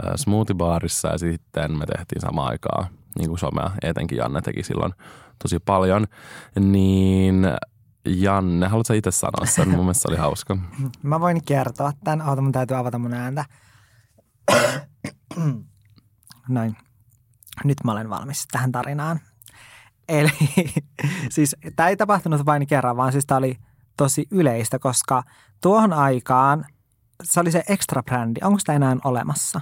äh, 0.04 0.12
smoothie-baarissa 0.16 1.08
ja 1.08 1.18
sitten 1.18 1.78
me 1.78 1.86
tehtiin 1.86 2.20
samaan 2.20 2.48
aikaa 2.48 2.86
niin 3.18 3.28
kuin 3.28 3.38
somea. 3.38 3.70
Etenkin 3.82 4.18
Janne 4.18 4.40
teki 4.40 4.62
silloin 4.62 4.92
tosi 5.42 5.58
paljon. 5.58 6.06
Niin 6.60 7.46
Janne, 8.06 8.68
haluatko 8.68 8.94
itse 8.94 9.10
sanoa 9.10 9.46
sen? 9.46 9.68
Mun 9.68 9.78
mielestä 9.78 10.02
se 10.02 10.08
oli 10.08 10.16
hauska. 10.16 10.56
Mä 11.02 11.20
voin 11.20 11.44
kertoa 11.44 11.92
tämän. 12.04 12.28
Oota, 12.28 12.42
mun 12.42 12.52
täytyy 12.52 12.76
avata 12.76 12.98
mun 12.98 13.14
ääntä. 13.14 13.44
Noin. 16.48 16.76
Nyt 17.64 17.84
mä 17.84 17.92
olen 17.92 18.10
valmis 18.10 18.46
tähän 18.50 18.72
tarinaan. 18.72 19.20
Eli 20.08 20.32
siis 21.34 21.56
tämä 21.76 21.88
ei 21.88 21.96
tapahtunut 21.96 22.46
vain 22.46 22.66
kerran, 22.66 22.96
vaan 22.96 23.12
siis 23.12 23.26
tämä 23.26 23.38
oli 23.38 23.58
tosi 23.96 24.26
yleistä, 24.30 24.78
koska 24.78 25.22
tuohon 25.60 25.92
aikaan 25.92 26.64
se 27.22 27.40
oli 27.40 27.52
se 27.52 27.62
extra 27.68 28.02
brändi. 28.02 28.40
Onko 28.42 28.58
sitä 28.58 28.72
enää 28.72 28.96
olemassa? 29.04 29.60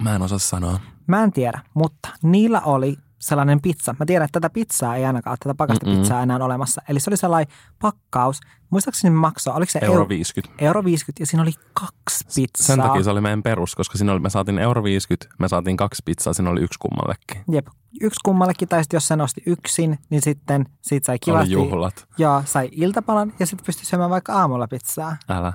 Mä 0.00 0.14
en 0.14 0.22
osaa 0.22 0.38
sanoa. 0.38 0.80
Mä 1.06 1.22
en 1.22 1.32
tiedä, 1.32 1.60
mutta 1.74 2.08
niillä 2.22 2.60
oli 2.60 2.96
sellainen 3.22 3.62
pizza. 3.62 3.94
Mä 3.98 4.06
tiedän, 4.06 4.24
että 4.24 4.40
tätä 4.40 4.52
pizzaa 4.52 4.96
ei 4.96 5.04
ainakaan, 5.04 5.36
tätä 5.40 5.54
pakastepizzaa 5.54 6.22
enää 6.22 6.36
olemassa. 6.36 6.82
Eli 6.88 7.00
se 7.00 7.10
oli 7.10 7.16
sellainen 7.16 7.54
pakkaus. 7.78 8.40
Muistaakseni 8.70 9.14
maksoi, 9.14 9.54
oliko 9.56 9.72
se 9.72 9.78
Euro 9.82 10.08
50. 10.08 10.64
euro 10.64 10.84
50 10.84 11.22
ja 11.22 11.26
siinä 11.26 11.42
oli 11.42 11.52
kaksi 11.72 12.24
pizzaa. 12.24 12.66
Sen 12.66 12.78
takia 12.78 13.02
se 13.02 13.10
oli 13.10 13.20
meidän 13.20 13.42
perus, 13.42 13.74
koska 13.74 13.98
siinä 13.98 14.12
oli, 14.12 14.20
me 14.20 14.30
saatiin 14.30 14.58
euro 14.58 14.84
50, 14.84 15.34
me 15.38 15.48
saatiin 15.48 15.76
kaksi 15.76 16.02
pizzaa, 16.04 16.32
siinä 16.32 16.50
oli 16.50 16.60
yksi 16.60 16.78
kummallekin. 16.78 17.44
Jep, 17.50 17.66
yksi 18.00 18.20
kummallekin, 18.24 18.68
tai 18.68 18.82
sitten 18.82 18.96
jos 18.96 19.08
sen 19.08 19.20
osti 19.20 19.42
yksin, 19.46 19.98
niin 20.10 20.22
sitten 20.22 20.66
siitä 20.80 21.06
sai 21.06 21.18
kivasti. 21.18 21.56
Oli 21.56 21.64
juhlat. 21.64 22.08
Joo, 22.18 22.42
sai 22.46 22.68
iltapalan 22.72 23.32
ja 23.38 23.46
sitten 23.46 23.66
pystyi 23.66 23.86
syömään 23.86 24.10
vaikka 24.10 24.32
aamulla 24.32 24.68
pizzaa. 24.68 25.16
Älä. 25.28 25.52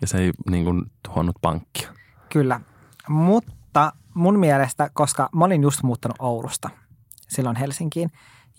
Ja 0.00 0.06
se 0.06 0.18
ei 0.18 0.32
niin 0.50 0.64
kuin, 0.64 0.82
tuhonnut 1.08 1.36
pankkia. 1.42 1.88
Kyllä, 2.32 2.60
mutta 3.08 3.52
mun 4.20 4.38
mielestä, 4.38 4.90
koska 4.94 5.28
mä 5.34 5.44
olin 5.44 5.62
just 5.62 5.82
muuttanut 5.82 6.16
Oulusta 6.18 6.70
silloin 7.28 7.56
Helsinkiin, 7.56 8.10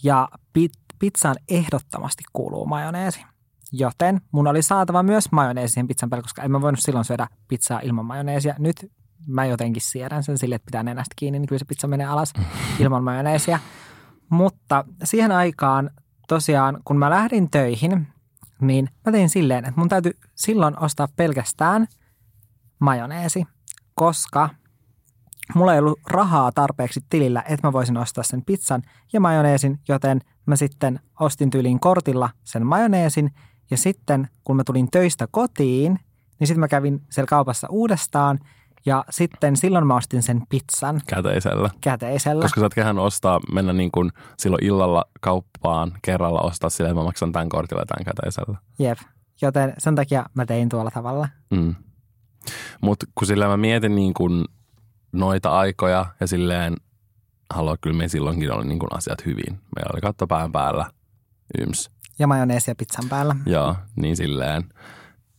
ja 0.04 0.30
pit- 0.60 0.96
pizzaan 1.00 1.36
ehdottomasti 1.50 2.24
kuuluu 2.34 2.66
majoneesi. 2.66 3.26
Joten 3.72 4.22
mun 4.32 4.48
oli 4.48 4.62
saatava 4.62 5.04
myös 5.04 5.32
majoneesi 5.32 5.74
siihen 5.74 5.88
pizzan 5.88 6.10
päälle, 6.10 6.24
koska 6.24 6.44
en 6.44 6.52
mä 6.52 6.62
voinut 6.62 6.80
silloin 6.80 7.06
syödä 7.06 7.28
pizzaa 7.48 7.80
ilman 7.80 8.06
majoneesia. 8.06 8.56
Nyt 8.60 8.92
mä 9.28 9.46
jotenkin 9.46 9.82
siedän 9.82 10.24
sen 10.24 10.38
sille, 10.38 10.56
että 10.56 10.66
pitää 10.66 10.84
nenästä 10.84 11.14
kiinni, 11.16 11.40
niin 11.40 11.48
kyllä 11.48 11.60
se 11.60 11.66
pizza 11.66 11.88
menee 11.88 12.08
alas 12.08 12.34
ilman 12.80 13.04
majoneesia. 13.04 13.60
Mutta 14.30 14.86
siihen 15.04 15.32
aikaan 15.32 15.90
tosiaan, 16.28 16.80
kun 16.86 16.98
mä 16.98 17.10
lähdin 17.10 17.50
töihin, 17.50 18.08
niin 18.62 18.90
mä 19.06 19.12
tein 19.12 19.30
silleen, 19.30 19.66
että 19.66 19.80
mun 19.80 19.90
täytyy 19.90 20.12
silloin 20.36 20.80
ostaa 20.80 21.08
pelkästään 21.16 21.88
majoneesi, 22.80 23.46
koska 23.96 24.50
mulla 25.56 25.74
ei 25.74 25.80
ollut 25.80 26.00
rahaa 26.08 26.52
tarpeeksi 26.52 27.00
tilillä, 27.10 27.44
että 27.50 27.68
mä 27.68 27.74
voisin 27.74 27.98
ostaa 27.98 28.24
sen 28.24 28.46
pizzan 28.46 28.82
ja 29.14 29.20
majoneesin, 29.20 29.80
joten 29.88 30.22
mä 30.46 30.56
sitten 30.56 31.00
ostin 31.20 31.50
tyyliin 31.50 31.80
kortilla 31.80 32.30
sen 32.44 32.66
majoneesin 32.66 33.32
ja 33.72 33.78
sitten 33.78 34.30
kun 34.44 34.56
mä 34.56 34.64
tulin 34.64 34.92
töistä 34.92 35.28
kotiin, 35.32 36.00
niin 36.40 36.48
sitten 36.48 36.60
mä 36.60 36.68
kävin 36.68 37.02
siellä 37.10 37.28
kaupassa 37.28 37.68
uudestaan 37.70 38.40
ja 38.86 39.06
sitten 39.10 39.58
silloin 39.58 39.88
mä 39.88 39.96
ostin 39.96 40.24
sen 40.24 40.42
pizzan 40.50 41.02
Käteisellä. 41.08 41.70
käteisellä. 41.82 42.42
Koska 42.42 42.62
sä 42.62 42.66
et 42.66 42.74
kehän 42.74 43.00
ostaa, 43.00 43.40
mennä 43.54 43.74
niin 43.74 43.92
kuin 43.92 44.12
silloin 44.38 44.64
illalla 44.66 45.06
kauppaan 45.22 45.92
kerralla 46.02 46.42
ostaa 46.42 46.70
silleen, 46.70 46.92
että 46.92 47.02
mä 47.02 47.06
maksan 47.06 47.32
tämän 47.32 47.50
kortilla 47.50 47.82
ja 47.82 47.86
tämän 47.86 48.06
käteisellä. 48.06 48.58
Jep. 48.80 48.98
Joten 49.42 49.74
sen 49.78 49.96
takia 49.96 50.26
mä 50.34 50.46
tein 50.46 50.70
tuolla 50.70 50.92
tavalla. 50.92 51.28
Mm. 51.52 51.76
Mutta 52.82 53.06
kun 53.16 53.28
sillä 53.28 53.48
mä 53.48 53.58
mietin 53.58 53.96
niin 53.96 54.14
kuin 54.14 54.46
noita 55.12 55.58
aikoja 55.58 56.06
ja 56.20 56.28
silleen, 56.28 56.76
haluaa 57.50 57.78
kyllä 57.82 57.98
me 57.98 58.08
silloinkin 58.08 58.54
oli 58.54 58.66
niin 58.66 58.80
kuin 58.80 58.94
asiat 58.98 59.26
hyvin. 59.26 59.60
Meillä 59.76 59.92
oli 59.94 60.02
katto 60.02 60.28
pään 60.28 60.52
päällä, 60.52 60.86
yms. 61.60 61.90
Ja 62.20 62.28
majoneesia 62.28 62.76
pizzan 62.76 63.10
päällä. 63.10 63.36
Joo, 63.46 63.76
niin 63.96 64.18
silleen. 64.18 64.64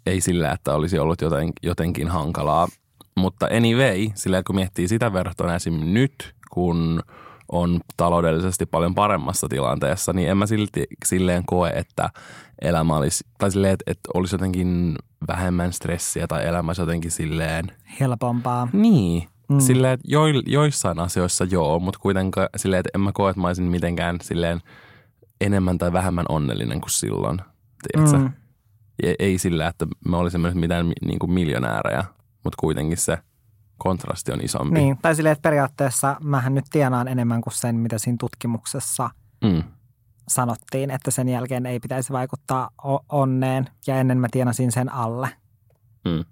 Ei 0.06 0.20
sillä, 0.20 0.52
että 0.52 0.74
olisi 0.74 0.98
ollut 0.98 1.20
joten, 1.20 1.52
jotenkin 1.62 2.08
hankalaa. 2.08 2.68
Mutta 3.16 3.46
anyway, 3.46 4.08
silleen 4.14 4.44
kun 4.44 4.54
miettii 4.56 4.88
sitä 4.88 5.12
verrattuna 5.12 5.54
esim. 5.54 5.74
nyt, 5.74 6.34
kun 6.50 7.02
on 7.52 7.80
taloudellisesti 7.96 8.66
paljon 8.66 8.94
paremmassa 8.94 9.48
tilanteessa, 9.48 10.12
niin 10.12 10.30
en 10.30 10.36
mä 10.36 10.46
silti 10.46 10.86
silleen 11.04 11.42
koe, 11.46 11.70
että 11.70 12.10
elämä 12.62 12.96
olisi, 12.96 13.24
tai 13.38 13.50
silleen, 13.50 13.72
että, 13.72 13.90
että 13.90 14.10
olisi 14.14 14.34
jotenkin 14.34 14.96
vähemmän 15.28 15.72
stressiä 15.72 16.26
tai 16.26 16.46
elämä 16.46 16.68
olisi 16.68 16.82
jotenkin 16.82 17.10
silleen, 17.10 17.64
Helpompaa. 18.00 18.68
niin, 18.72 19.28
mm. 19.52 19.60
silleen, 19.60 19.92
että 19.92 20.06
jo, 20.08 20.22
joissain 20.46 20.98
asioissa 20.98 21.44
joo, 21.44 21.78
mutta 21.78 22.00
kuitenkaan 22.00 22.48
silleen, 22.56 22.80
että 22.80 22.90
en 22.94 23.00
mä 23.00 23.10
koe, 23.14 23.30
että 23.30 23.40
mä 23.40 23.46
olisin 23.46 23.64
mitenkään 23.64 24.16
silleen 24.22 24.60
enemmän 25.40 25.78
tai 25.78 25.92
vähemmän 25.92 26.24
onnellinen 26.28 26.80
kuin 26.80 26.90
silloin, 26.90 27.38
tiedätkö? 27.92 28.18
Mm. 28.18 28.32
Ei, 29.02 29.14
ei 29.18 29.38
sillä, 29.38 29.68
että 29.68 29.86
me 30.08 30.16
olisimme 30.16 30.50
mitään 30.54 30.86
mi- 30.86 30.92
niin 31.06 31.18
kuin 31.18 31.32
miljonäärejä, 31.32 32.04
mutta 32.44 32.56
kuitenkin 32.60 32.96
se 32.98 33.18
kontrasti 33.78 34.32
on 34.32 34.40
isompi. 34.44 34.74
Niin, 34.80 34.98
tai 35.02 35.14
silleen, 35.14 35.32
että 35.32 35.42
periaatteessa 35.42 36.16
mähän 36.24 36.54
nyt 36.54 36.64
tienaan 36.70 37.08
enemmän 37.08 37.40
kuin 37.40 37.54
sen, 37.54 37.76
mitä 37.76 37.98
siinä 37.98 38.16
tutkimuksessa 38.20 39.10
Mm. 39.44 39.62
sanottiin, 40.28 40.90
että 40.90 41.10
sen 41.10 41.28
jälkeen 41.28 41.66
ei 41.66 41.80
pitäisi 41.80 42.12
vaikuttaa 42.12 42.70
onneen 43.08 43.66
ja 43.86 43.96
ennen 43.96 44.18
mä 44.18 44.28
tienasin 44.30 44.72
sen 44.72 44.92
alle. 44.92 45.28
Mm. 46.04 46.24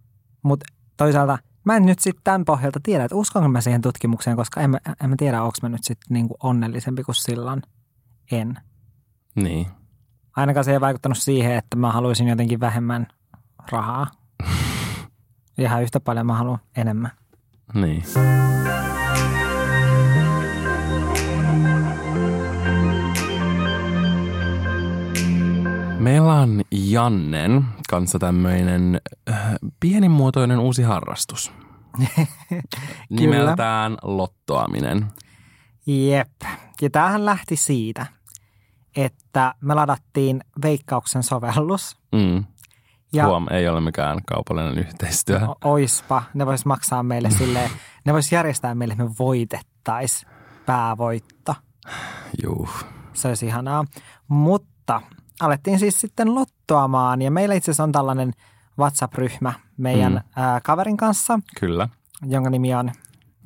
Mutta 0.43 0.67
toisaalta 0.97 1.39
mä 1.65 1.77
en 1.77 1.87
nyt 1.87 1.99
sitten 1.99 2.25
tämän 2.25 2.45
pohjalta 2.45 2.81
tiedä, 2.83 3.05
että 3.05 3.17
uskonko 3.17 3.49
mä 3.49 3.61
siihen 3.61 3.83
tutkimukseen, 3.83 4.37
koska 4.37 4.61
en 4.61 4.71
mä, 4.71 4.79
en 5.05 5.11
mä 5.11 5.17
tiedä, 5.19 5.43
onko 5.43 5.57
mä 5.63 5.69
nyt 5.69 5.85
sitten 5.85 6.15
niinku 6.15 6.37
onnellisempi 6.43 7.03
kuin 7.05 7.15
silloin. 7.15 7.63
En. 8.33 8.59
Niin. 9.35 9.67
Ainakaan 10.37 10.65
se 10.65 10.73
ei 10.73 10.81
vaikuttanut 10.81 11.19
siihen, 11.19 11.53
että 11.53 11.77
mä 11.77 11.93
haluaisin 11.93 12.29
jotenkin 12.29 12.61
vähemmän 12.61 13.07
rahaa. 13.73 14.07
Ihan 15.59 15.83
yhtä 15.83 16.01
paljon 16.01 16.27
mä 16.27 16.35
haluan 16.35 16.59
enemmän. 16.77 17.11
Niin. 17.75 18.03
Meillä 26.01 26.33
on 26.35 26.63
Jannen 26.71 27.65
kanssa 27.91 28.19
tämmöinen 28.19 29.01
äh, 29.31 29.37
pienimuotoinen 29.81 30.59
uusi 30.59 30.83
harrastus. 30.83 31.53
Nimeltään 33.11 33.97
lottoaminen. 34.03 35.07
Jep. 35.87 36.31
Ja 36.83 36.91
tämähän 36.91 37.27
lähti 37.27 37.57
siitä, 37.57 38.07
että 38.97 39.55
me 39.61 39.75
ladattiin 39.75 40.41
Veikkauksen 40.63 41.23
sovellus. 41.23 41.97
Mm. 42.13 42.45
Ja. 43.13 43.27
Huom, 43.27 43.47
ei 43.51 43.69
ole 43.69 43.81
mikään 43.81 44.19
kaupallinen 44.27 44.79
yhteistyö. 44.79 45.41
o- 45.49 45.57
oispa, 45.65 46.23
ne 46.35 46.47
vois 46.47 46.67
maksaa 46.67 47.03
meille 47.03 47.31
silleen, 47.39 47.71
ne 48.05 48.13
vois 48.13 48.33
järjestää 48.33 48.75
meille, 48.75 48.93
että 48.93 49.05
me 49.05 49.11
voitettais 49.19 50.27
päävoitto. 50.67 51.55
Juu. 52.43 52.69
Se 53.13 53.29
olisi 53.29 53.47
ihanaa. 53.47 53.85
Mutta 54.29 55.01
alettiin 55.41 55.79
siis 55.79 56.01
sitten 56.01 56.35
lottoamaan 56.35 57.23
ja 57.23 57.31
meillä 57.31 57.55
itse 57.55 57.71
asiassa 57.71 57.83
on 57.83 57.93
tällainen 57.93 58.33
WhatsApp-ryhmä 58.79 59.53
meidän 59.77 60.13
mm. 60.13 60.43
ää, 60.43 60.61
kaverin 60.61 60.97
kanssa, 60.97 61.41
Kyllä. 61.61 61.89
jonka 62.27 62.51
nimi 62.51 62.75
on 62.75 62.91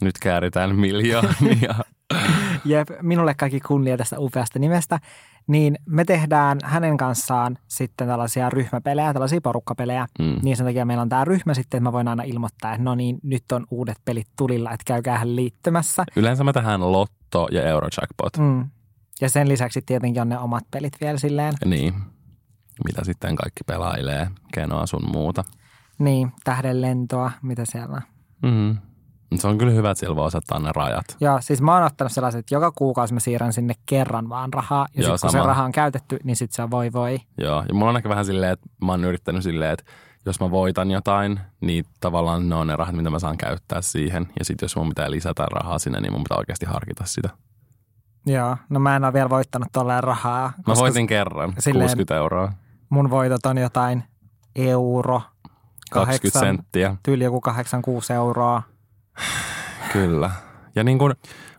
Nyt 0.00 0.18
kääritään 0.18 0.76
miljoonia. 0.76 1.74
Jep, 2.64 2.88
minulle 3.02 3.34
kaikki 3.34 3.60
kunnia 3.60 3.96
tästä 3.96 4.16
upeasta 4.18 4.58
nimestä. 4.58 4.98
Niin 5.46 5.76
me 5.86 6.04
tehdään 6.04 6.58
hänen 6.64 6.96
kanssaan 6.96 7.58
sitten 7.68 8.08
tällaisia 8.08 8.50
ryhmäpelejä, 8.50 9.12
tällaisia 9.12 9.40
porukkapelejä. 9.40 10.06
Mm. 10.18 10.36
Niin 10.42 10.56
sen 10.56 10.66
takia 10.66 10.84
meillä 10.84 11.02
on 11.02 11.08
tämä 11.08 11.24
ryhmä 11.24 11.54
sitten, 11.54 11.78
että 11.78 11.88
mä 11.88 11.92
voin 11.92 12.08
aina 12.08 12.22
ilmoittaa, 12.22 12.72
että 12.72 12.84
no 12.84 12.94
niin, 12.94 13.18
nyt 13.22 13.52
on 13.52 13.66
uudet 13.70 13.96
pelit 14.04 14.26
tulilla, 14.36 14.70
että 14.70 14.84
käykäähän 14.86 15.36
liittymässä. 15.36 16.04
Yleensä 16.16 16.44
me 16.44 16.52
tehdään 16.52 16.92
lotto 16.92 17.48
ja 17.52 17.62
eurojackpot. 17.62 18.38
Mm. 18.38 18.70
Ja 19.20 19.28
sen 19.28 19.48
lisäksi 19.48 19.82
tietenkin 19.82 20.22
on 20.22 20.28
ne 20.28 20.38
omat 20.38 20.64
pelit 20.70 20.92
vielä 21.00 21.18
silleen. 21.18 21.54
Niin. 21.64 21.94
Mitä 22.84 23.04
sitten 23.04 23.36
kaikki 23.36 23.64
pelailee, 23.66 24.28
kenoa 24.54 24.86
sun 24.86 25.10
muuta. 25.12 25.44
Niin, 25.98 26.32
tähden 26.44 26.80
lentoa, 26.80 27.30
mitä 27.42 27.64
siellä 27.64 27.94
on. 27.94 28.02
Mm. 28.42 28.78
Se 29.36 29.48
on 29.48 29.58
kyllä 29.58 29.72
hyvä, 29.72 29.90
että 29.90 30.00
siellä 30.00 30.16
voi 30.16 30.26
asettaa 30.26 30.58
ne 30.58 30.70
rajat. 30.74 31.04
Joo, 31.20 31.40
siis 31.40 31.62
mä 31.62 31.74
oon 31.74 31.82
ottanut 31.82 32.12
sellaiset, 32.12 32.38
että 32.38 32.54
joka 32.54 32.72
kuukausi 32.72 33.14
mä 33.14 33.20
siirrän 33.20 33.52
sinne 33.52 33.74
kerran 33.86 34.28
vaan 34.28 34.52
rahaa. 34.52 34.86
Ja 34.94 35.02
sitten 35.02 35.18
kun 35.20 35.30
se 35.30 35.38
raha 35.38 35.64
on 35.64 35.72
käytetty, 35.72 36.18
niin 36.24 36.36
sitten 36.36 36.56
se 36.56 36.62
on 36.62 36.70
voi 36.70 36.92
voi. 36.92 37.18
Joo, 37.38 37.64
ja 37.68 37.74
mulla 37.74 37.90
on 37.90 37.96
ehkä 37.96 38.08
vähän 38.08 38.24
silleen, 38.24 38.52
että 38.52 38.66
mä 38.84 38.92
oon 38.92 39.04
yrittänyt 39.04 39.42
silleen, 39.42 39.72
että 39.72 39.84
jos 40.26 40.40
mä 40.40 40.50
voitan 40.50 40.90
jotain, 40.90 41.40
niin 41.60 41.84
tavallaan 42.00 42.48
ne 42.48 42.54
on 42.54 42.66
ne 42.66 42.76
rahat, 42.76 42.94
mitä 42.94 43.10
mä 43.10 43.18
saan 43.18 43.38
käyttää 43.38 43.82
siihen. 43.82 44.28
Ja 44.38 44.44
sitten 44.44 44.64
jos 44.64 44.76
mun 44.76 44.88
pitää 44.88 45.10
lisätä 45.10 45.46
rahaa 45.50 45.78
sinne, 45.78 46.00
niin 46.00 46.12
mun 46.12 46.24
pitää 46.24 46.38
oikeasti 46.38 46.66
harkita 46.66 47.04
sitä. 47.06 47.28
Joo, 48.26 48.56
no 48.68 48.80
mä 48.80 48.96
en 48.96 49.04
ole 49.04 49.12
vielä 49.12 49.30
voittanut 49.30 49.68
tolleen 49.72 50.04
rahaa. 50.04 50.52
Mä 50.66 50.74
voitin 50.74 51.06
kerran, 51.06 51.54
silleen- 51.58 51.88
60 51.88 52.16
euroa, 52.16 52.52
mun 52.88 53.10
voitot 53.10 53.46
on 53.46 53.58
jotain 53.58 54.04
euro, 54.56 55.20
20 55.20 55.90
kahdeksan, 55.90 56.42
senttiä. 56.42 56.96
tyyli 57.02 57.24
joku 57.24 57.40
86 57.40 58.12
euroa. 58.12 58.62
Kyllä. 59.92 60.30
Ja 60.74 60.84
niin 60.84 60.98
kun, 60.98 61.14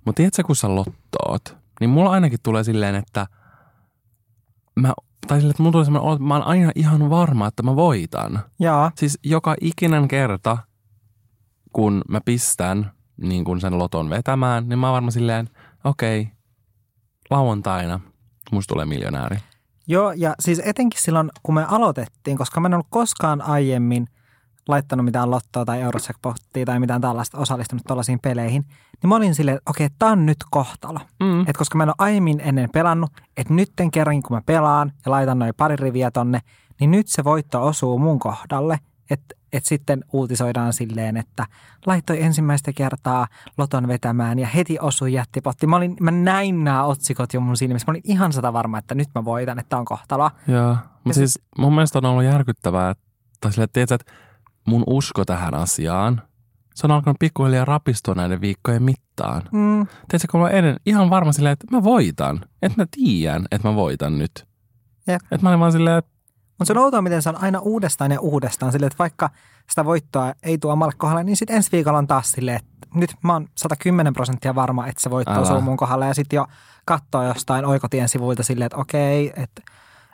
mutta 0.06 0.18
tiedätkö, 0.18 0.44
kun 0.44 0.56
sä 0.56 0.76
lottoot, 0.76 1.58
niin 1.80 1.90
mulla 1.90 2.12
ainakin 2.12 2.40
tulee 2.44 2.64
silleen, 2.64 2.96
että 2.96 3.28
mä, 4.76 4.94
tai 5.28 5.38
silleen, 5.38 5.52
että 5.52 5.64
mulla 5.64 5.72
tulee 5.72 5.86
semmoinen 5.86 6.24
mä 6.24 6.34
oon 6.34 6.44
aina 6.44 6.72
ihan 6.76 7.10
varma, 7.10 7.48
että 7.48 7.64
mä 7.64 7.76
voitan. 7.76 8.40
Joo, 8.60 8.92
Siis 8.96 9.20
joka 9.24 9.56
ikinen 9.62 10.08
kerta, 10.08 10.58
kun 11.74 12.02
mä 12.10 12.22
pistän 12.26 12.92
niin 13.22 13.44
kun 13.46 13.62
sen 13.62 13.78
loton 13.78 14.10
vetämään, 14.10 14.70
niin 14.70 14.80
mä 14.80 14.88
oon 14.88 14.94
varma 14.94 15.12
silleen, 15.12 15.50
okei, 15.84 16.22
okay, 16.22 16.34
lauantaina 17.36 18.00
musta 18.52 18.74
tulee 18.74 18.86
miljonääri. 18.86 19.38
Joo, 19.88 20.12
ja 20.12 20.36
siis 20.40 20.62
etenkin 20.66 21.02
silloin, 21.02 21.32
kun 21.44 21.56
me 21.56 21.66
aloitettiin, 21.70 22.38
koska 22.38 22.60
mä 22.60 22.68
en 22.68 22.74
ollut 22.74 22.88
koskaan 22.90 23.42
aiemmin 23.42 24.08
laittanut 24.68 25.06
mitään 25.06 25.32
lottoa 25.32 25.66
tai 25.66 25.82
eurojackpottia 25.82 26.66
tai 26.66 26.80
mitään 26.80 27.02
tällaista, 27.02 27.38
osallistunut 27.38 27.84
tuollaisiin 27.88 28.20
peleihin, 28.20 28.66
niin 29.02 29.10
mä 29.10 29.16
olin 29.16 29.36
silleen, 29.36 29.58
että 29.58 29.72
okei, 29.72 29.90
tämä 30.00 30.12
on 30.12 30.26
nyt 30.26 30.38
kohtalo. 30.52 31.00
Mm. 31.20 31.42
Et 31.42 31.58
koska 31.58 31.78
mä 31.78 31.84
en 31.84 31.90
ole 31.90 31.96
aiemmin 31.98 32.40
ennen 32.40 32.70
pelannut, 32.74 33.12
että 33.38 33.54
nytten 33.54 33.92
kerran 33.92 34.24
kun 34.24 34.38
mä 34.38 34.42
pelaan 34.46 34.92
ja 35.06 35.12
laitan 35.12 35.40
noin 35.40 35.54
pari 35.58 35.76
riviä 35.76 36.12
tonne, 36.12 36.40
niin 36.80 36.92
nyt 36.92 37.08
se 37.08 37.24
voitto 37.24 37.66
osuu 37.66 38.00
mun 38.00 38.20
kohdalle. 38.20 38.80
Että 39.10 39.36
et 39.56 39.66
sitten 39.66 40.04
uutisoidaan 40.14 40.74
silleen, 40.74 41.18
että 41.18 41.46
laittoi 41.86 42.22
ensimmäistä 42.24 42.74
kertaa 42.74 43.28
loton 43.58 43.88
vetämään 43.88 44.40
ja 44.40 44.48
heti 44.48 44.78
osui 44.82 45.14
jättipotti. 45.14 45.68
Mä, 45.68 45.76
olin, 45.76 45.96
mä 46.00 46.12
näin 46.12 46.64
nämä 46.64 46.84
otsikot 46.84 47.34
jo 47.34 47.40
mun 47.40 47.58
silmissä. 47.58 47.86
Mä 47.88 47.92
olin 47.92 48.02
ihan 48.06 48.34
sata 48.34 48.54
varma, 48.54 48.78
että 48.78 48.96
nyt 48.96 49.10
mä 49.16 49.26
voitan, 49.26 49.60
että 49.60 49.78
on 49.78 49.86
kohtaloa. 49.86 50.32
Joo, 50.48 50.58
Ja 50.70 50.76
mutta 51.04 51.14
se- 51.14 51.20
siis 51.28 51.40
mun 51.58 51.74
mielestä 51.76 52.00
on 52.00 52.06
ollut 52.06 52.24
järkyttävää, 52.24 52.90
että- 52.90 53.52
sille, 53.52 53.64
että, 53.64 53.74
tiedätkö, 53.74 53.96
että 53.96 54.14
mun 54.68 54.84
usko 54.88 55.26
tähän 55.26 55.54
asiaan, 55.54 56.22
se 56.76 56.88
on 56.88 56.92
alkanut 56.92 57.20
pikkuhiljaa 57.20 57.66
rapistua 57.66 58.14
näiden 58.14 58.42
viikkojen 58.42 58.84
mittaan. 58.84 59.42
Mm, 59.52 59.88
Tiedätkö, 60.10 60.28
kun 60.32 60.40
mä 60.40 60.46
olen 60.46 60.56
ennen 60.58 60.76
ihan 60.86 61.10
varma 61.10 61.32
silleen, 61.32 61.54
että 61.54 61.68
mä 61.72 61.84
voitan. 61.84 62.46
Että 62.62 62.82
mä 62.82 62.86
tiedän, 62.92 63.46
että 63.52 63.68
mä 63.68 63.76
voitan 63.76 64.18
nyt. 64.18 64.48
Jep. 65.08 65.22
Että 65.32 65.40
mä 65.44 65.50
olin 65.50 65.60
vaan 65.60 65.72
silleen, 65.72 65.98
että 65.98 66.12
Mutta 66.58 66.66
se 66.66 66.74
on 66.80 66.84
outoa, 66.84 67.02
miten 67.02 67.22
se 67.22 67.30
on 67.30 67.44
aina 67.44 67.60
uudestaan 67.60 68.12
ja 68.12 68.20
uudestaan. 68.20 68.72
Silleen, 68.72 68.88
että 68.88 69.00
vaikka 69.00 69.30
sitä 69.70 69.86
voittoa 69.86 70.34
ei 70.44 70.58
tuo 70.58 70.74
omalle 70.74 70.94
kohdalle, 70.98 71.24
niin 71.24 71.38
sitten 71.38 71.56
ensi 71.56 71.72
viikolla 71.72 71.98
on 71.98 72.08
taas 72.08 72.32
silleen, 72.32 72.58
että 72.58 72.88
nyt 72.96 73.14
mä 73.24 73.34
oon 73.34 73.48
110 73.58 74.14
prosenttia 74.14 74.56
varma, 74.56 74.88
että 74.88 75.02
se 75.02 75.10
voitto 75.10 75.32
Älä. 75.32 75.42
osuu 75.42 75.62
mun 75.62 75.78
kohdalle. 75.78 76.08
Ja 76.08 76.14
sitten 76.14 76.38
jo 76.38 76.48
katsoo 76.86 77.24
jostain 77.24 77.66
oikotien 77.66 78.10
sivuilta 78.10 78.44
silleen, 78.44 78.66
että 78.66 78.78
okei, 78.78 79.34
että 79.36 79.62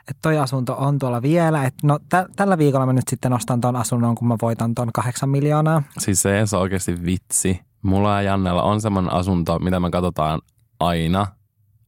että 0.08 0.18
toi 0.22 0.38
asunto 0.38 0.74
on 0.78 0.98
tuolla 0.98 1.22
vielä. 1.22 1.64
Että 1.64 1.86
no 1.86 1.98
tä- 2.08 2.26
tällä 2.36 2.58
viikolla 2.58 2.86
mä 2.86 2.92
nyt 2.92 3.08
sitten 3.08 3.32
ostan 3.32 3.60
ton 3.60 3.76
asunnon, 3.76 4.14
kun 4.14 4.28
mä 4.28 4.36
voitan 4.42 4.74
ton 4.74 4.92
kahdeksan 4.94 5.28
miljoonaa. 5.28 5.82
siis 5.98 6.22
se, 6.22 6.42
se 6.44 6.56
on 6.56 6.62
oikeasti 6.62 7.04
vitsi. 7.04 7.60
Mulla 7.82 8.14
ja 8.14 8.22
Jannella 8.22 8.62
on 8.62 8.80
semmoinen 8.80 9.12
asunto, 9.12 9.58
mitä 9.58 9.80
me 9.80 9.90
katsotaan 9.90 10.40
aina. 10.80 11.26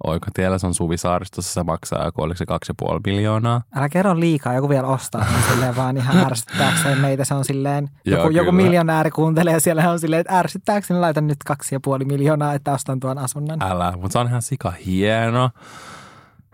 Oikotiellä 0.07 0.59
se 0.59 0.67
on 0.67 0.75
Suvisaaristossa, 0.75 1.53
se 1.53 1.63
maksaa 1.63 2.05
joku, 2.05 2.23
oliko 2.23 2.37
se 2.37 2.45
2,5 2.83 3.01
miljoonaa. 3.07 3.63
Älä 3.75 3.89
kerro 3.89 4.21
liikaa, 4.21 4.55
joku 4.55 4.69
vielä 4.69 4.87
ostaa 4.87 5.25
sen 5.25 5.53
silleen 5.53 5.77
vaan 5.77 5.97
ihan 5.97 6.27
ärsyttääkseen 6.27 6.99
meitä. 6.99 7.25
Se 7.25 7.35
on 7.35 7.45
silleen, 7.45 7.91
Joo, 8.05 8.19
joku, 8.19 8.31
joku 8.31 8.53
miljonääri 8.53 9.11
kuuntelee 9.11 9.61
siellä 9.61 9.91
on 9.91 10.01
silleen, 10.01 10.21
että 10.21 10.39
ärsyttääkseni 10.39 11.01
laitan 11.01 11.27
nyt 11.27 11.39
kaksi 11.47 11.75
ja 11.75 11.81
puoli 11.85 12.05
miljoonaa, 12.05 12.55
että 12.55 12.73
ostan 12.73 13.01
tuon 13.01 13.19
asunnon. 13.19 13.63
Älä, 13.63 13.93
mutta 13.93 14.13
se 14.13 14.19
on 14.19 14.27
ihan 14.27 14.43
sika 14.43 14.71
hieno. 14.71 15.51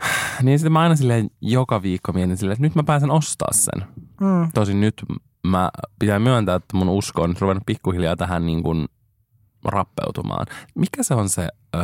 Niin 0.42 0.58
sitten 0.58 0.72
mä 0.72 0.80
aina 0.80 0.96
silleen 0.96 1.30
joka 1.40 1.82
viikko 1.82 2.12
mietin 2.12 2.36
silleen, 2.36 2.52
että 2.52 2.62
nyt 2.62 2.74
mä 2.74 2.82
pääsen 2.82 3.10
ostaa 3.10 3.52
sen. 3.52 3.84
Mm. 4.20 4.48
Tosin 4.54 4.80
nyt 4.80 5.02
mä 5.46 5.70
pitää 5.98 6.18
myöntää, 6.18 6.54
että 6.54 6.76
mun 6.76 6.88
usko 6.88 7.22
on 7.22 7.30
nyt 7.30 7.40
ruvennut 7.40 7.66
pikkuhiljaa 7.66 8.16
tähän 8.16 8.46
niin 8.46 8.62
kuin 8.62 8.88
rappeutumaan. 9.64 10.46
Mikä 10.74 11.02
se 11.02 11.14
on 11.14 11.28
se, 11.28 11.48
öö, 11.76 11.82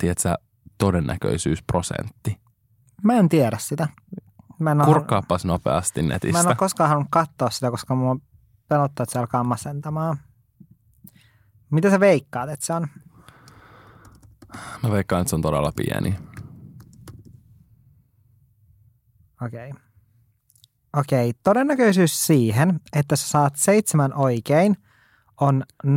tiedätkö, 0.00 0.34
todennäköisyysprosentti? 0.78 2.40
Mä 3.02 3.14
en 3.14 3.28
tiedä 3.28 3.56
sitä. 3.60 3.88
Mä 4.58 4.70
en, 4.70 4.78
ole, 4.78 4.86
Kurkkaapas 4.86 5.44
nopeasti 5.44 6.02
mä 6.02 6.04
en 6.04 6.08
netistä. 6.08 6.48
ole 6.48 6.54
koskaan 6.54 6.88
halunnut 6.88 7.10
katsoa 7.10 7.50
sitä, 7.50 7.70
koska 7.70 7.94
mua 7.94 8.16
pelottaa, 8.68 9.04
että 9.04 9.12
se 9.12 9.18
alkaa 9.18 9.44
masentamaan. 9.44 10.18
Mitä 11.70 11.90
sä 11.90 12.00
veikkaat, 12.00 12.50
että 12.50 12.66
se 12.66 12.72
on? 12.72 12.86
Mä 14.82 14.90
veikkaan, 14.90 15.20
että 15.20 15.30
se 15.30 15.36
on 15.36 15.42
todella 15.42 15.72
pieni. 15.76 16.18
Okei. 19.42 19.70
Okay. 19.70 19.82
Okei, 20.96 21.30
okay. 21.30 21.40
todennäköisyys 21.44 22.26
siihen, 22.26 22.80
että 22.92 23.16
sä 23.16 23.28
saat 23.28 23.56
seitsemän 23.56 24.14
oikein, 24.14 24.76
on 25.40 25.62
0,00000, 25.86 25.90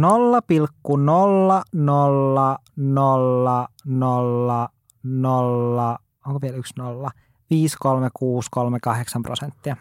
onko 6.28 6.42
vielä 6.42 6.58
yksi 6.58 6.74
nolla, 6.78 7.12
53638 7.50 9.24
prosenttia. 9.24 9.78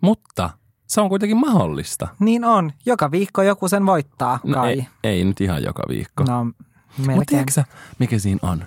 Mutta 0.00 0.50
se 0.86 1.00
on 1.00 1.08
kuitenkin 1.08 1.36
mahdollista. 1.36 2.08
Niin 2.20 2.44
on, 2.44 2.72
joka 2.86 3.10
viikko 3.10 3.42
joku 3.42 3.68
sen 3.68 3.86
voittaa 3.86 4.38
No, 4.44 4.54
kai. 4.54 4.70
ei, 4.70 4.86
ei 5.04 5.24
nyt 5.24 5.40
ihan 5.40 5.62
joka 5.62 5.82
viikko. 5.88 6.24
No, 6.28 6.44
Mutta 6.44 6.64
melkein. 7.06 7.26
tiedätkö 7.26 7.52
sä, 7.52 7.64
mikä 7.98 8.18
siinä 8.18 8.48
on? 8.50 8.64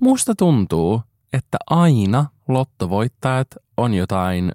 Musta 0.00 0.34
tuntuu, 0.34 1.02
että 1.32 1.58
aina 1.70 2.26
lottovoittajat 2.48 3.48
on 3.76 3.94
jotain 3.94 4.52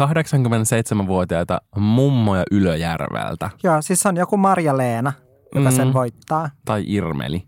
87-vuotiaita 0.00 1.60
mummoja 1.76 2.44
Ylöjärveltä 2.50 3.50
Joo, 3.62 3.82
siis 3.82 4.06
on 4.06 4.16
joku 4.16 4.36
Marja-Leena, 4.36 5.12
joka 5.54 5.70
Mm. 5.70 5.76
sen 5.76 5.92
voittaa. 5.92 6.50
tai 6.64 6.84
Irmeli. 6.86 7.42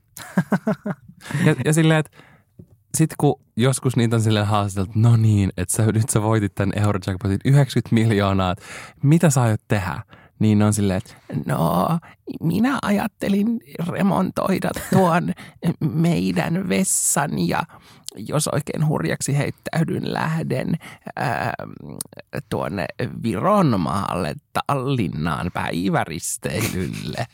ja, 1.46 1.54
ja 1.64 1.72
silleen, 1.72 2.00
että 2.00 2.18
sitten 2.96 3.14
kun 3.18 3.40
joskus 3.56 3.96
niitä 3.96 4.16
on 4.16 4.22
silleen 4.22 4.46
haastateltu, 4.46 4.92
no 4.94 5.16
niin, 5.16 5.50
että 5.56 5.76
sä, 5.76 5.86
nyt 5.92 6.10
sä 6.10 6.22
voitit 6.22 6.54
tämän 6.54 6.78
Eurojackpotin 6.78 7.38
90 7.44 7.94
miljoonaa, 7.94 8.54
mitä 9.02 9.30
sä 9.30 9.42
aiot 9.42 9.60
tehdä? 9.68 10.02
Niin 10.40 10.58
ne 10.58 10.64
on 10.64 10.72
silleen, 10.72 10.96
että 10.98 11.14
no 11.46 11.88
minä 12.42 12.78
ajattelin 12.82 13.60
remontoida 13.88 14.70
tuon 14.92 15.32
meidän 15.94 16.68
vessan 16.68 17.48
ja 17.48 17.62
jos 18.16 18.48
oikein 18.48 18.88
hurjaksi 18.88 19.38
heittäydyn 19.38 20.12
lähden 20.12 20.74
ää, 21.16 21.52
tuonne 22.48 22.86
Viron 23.22 23.80
maalle 23.80 24.34
Tallinnaan 24.52 25.50
päiväristeilylle. 25.54 27.26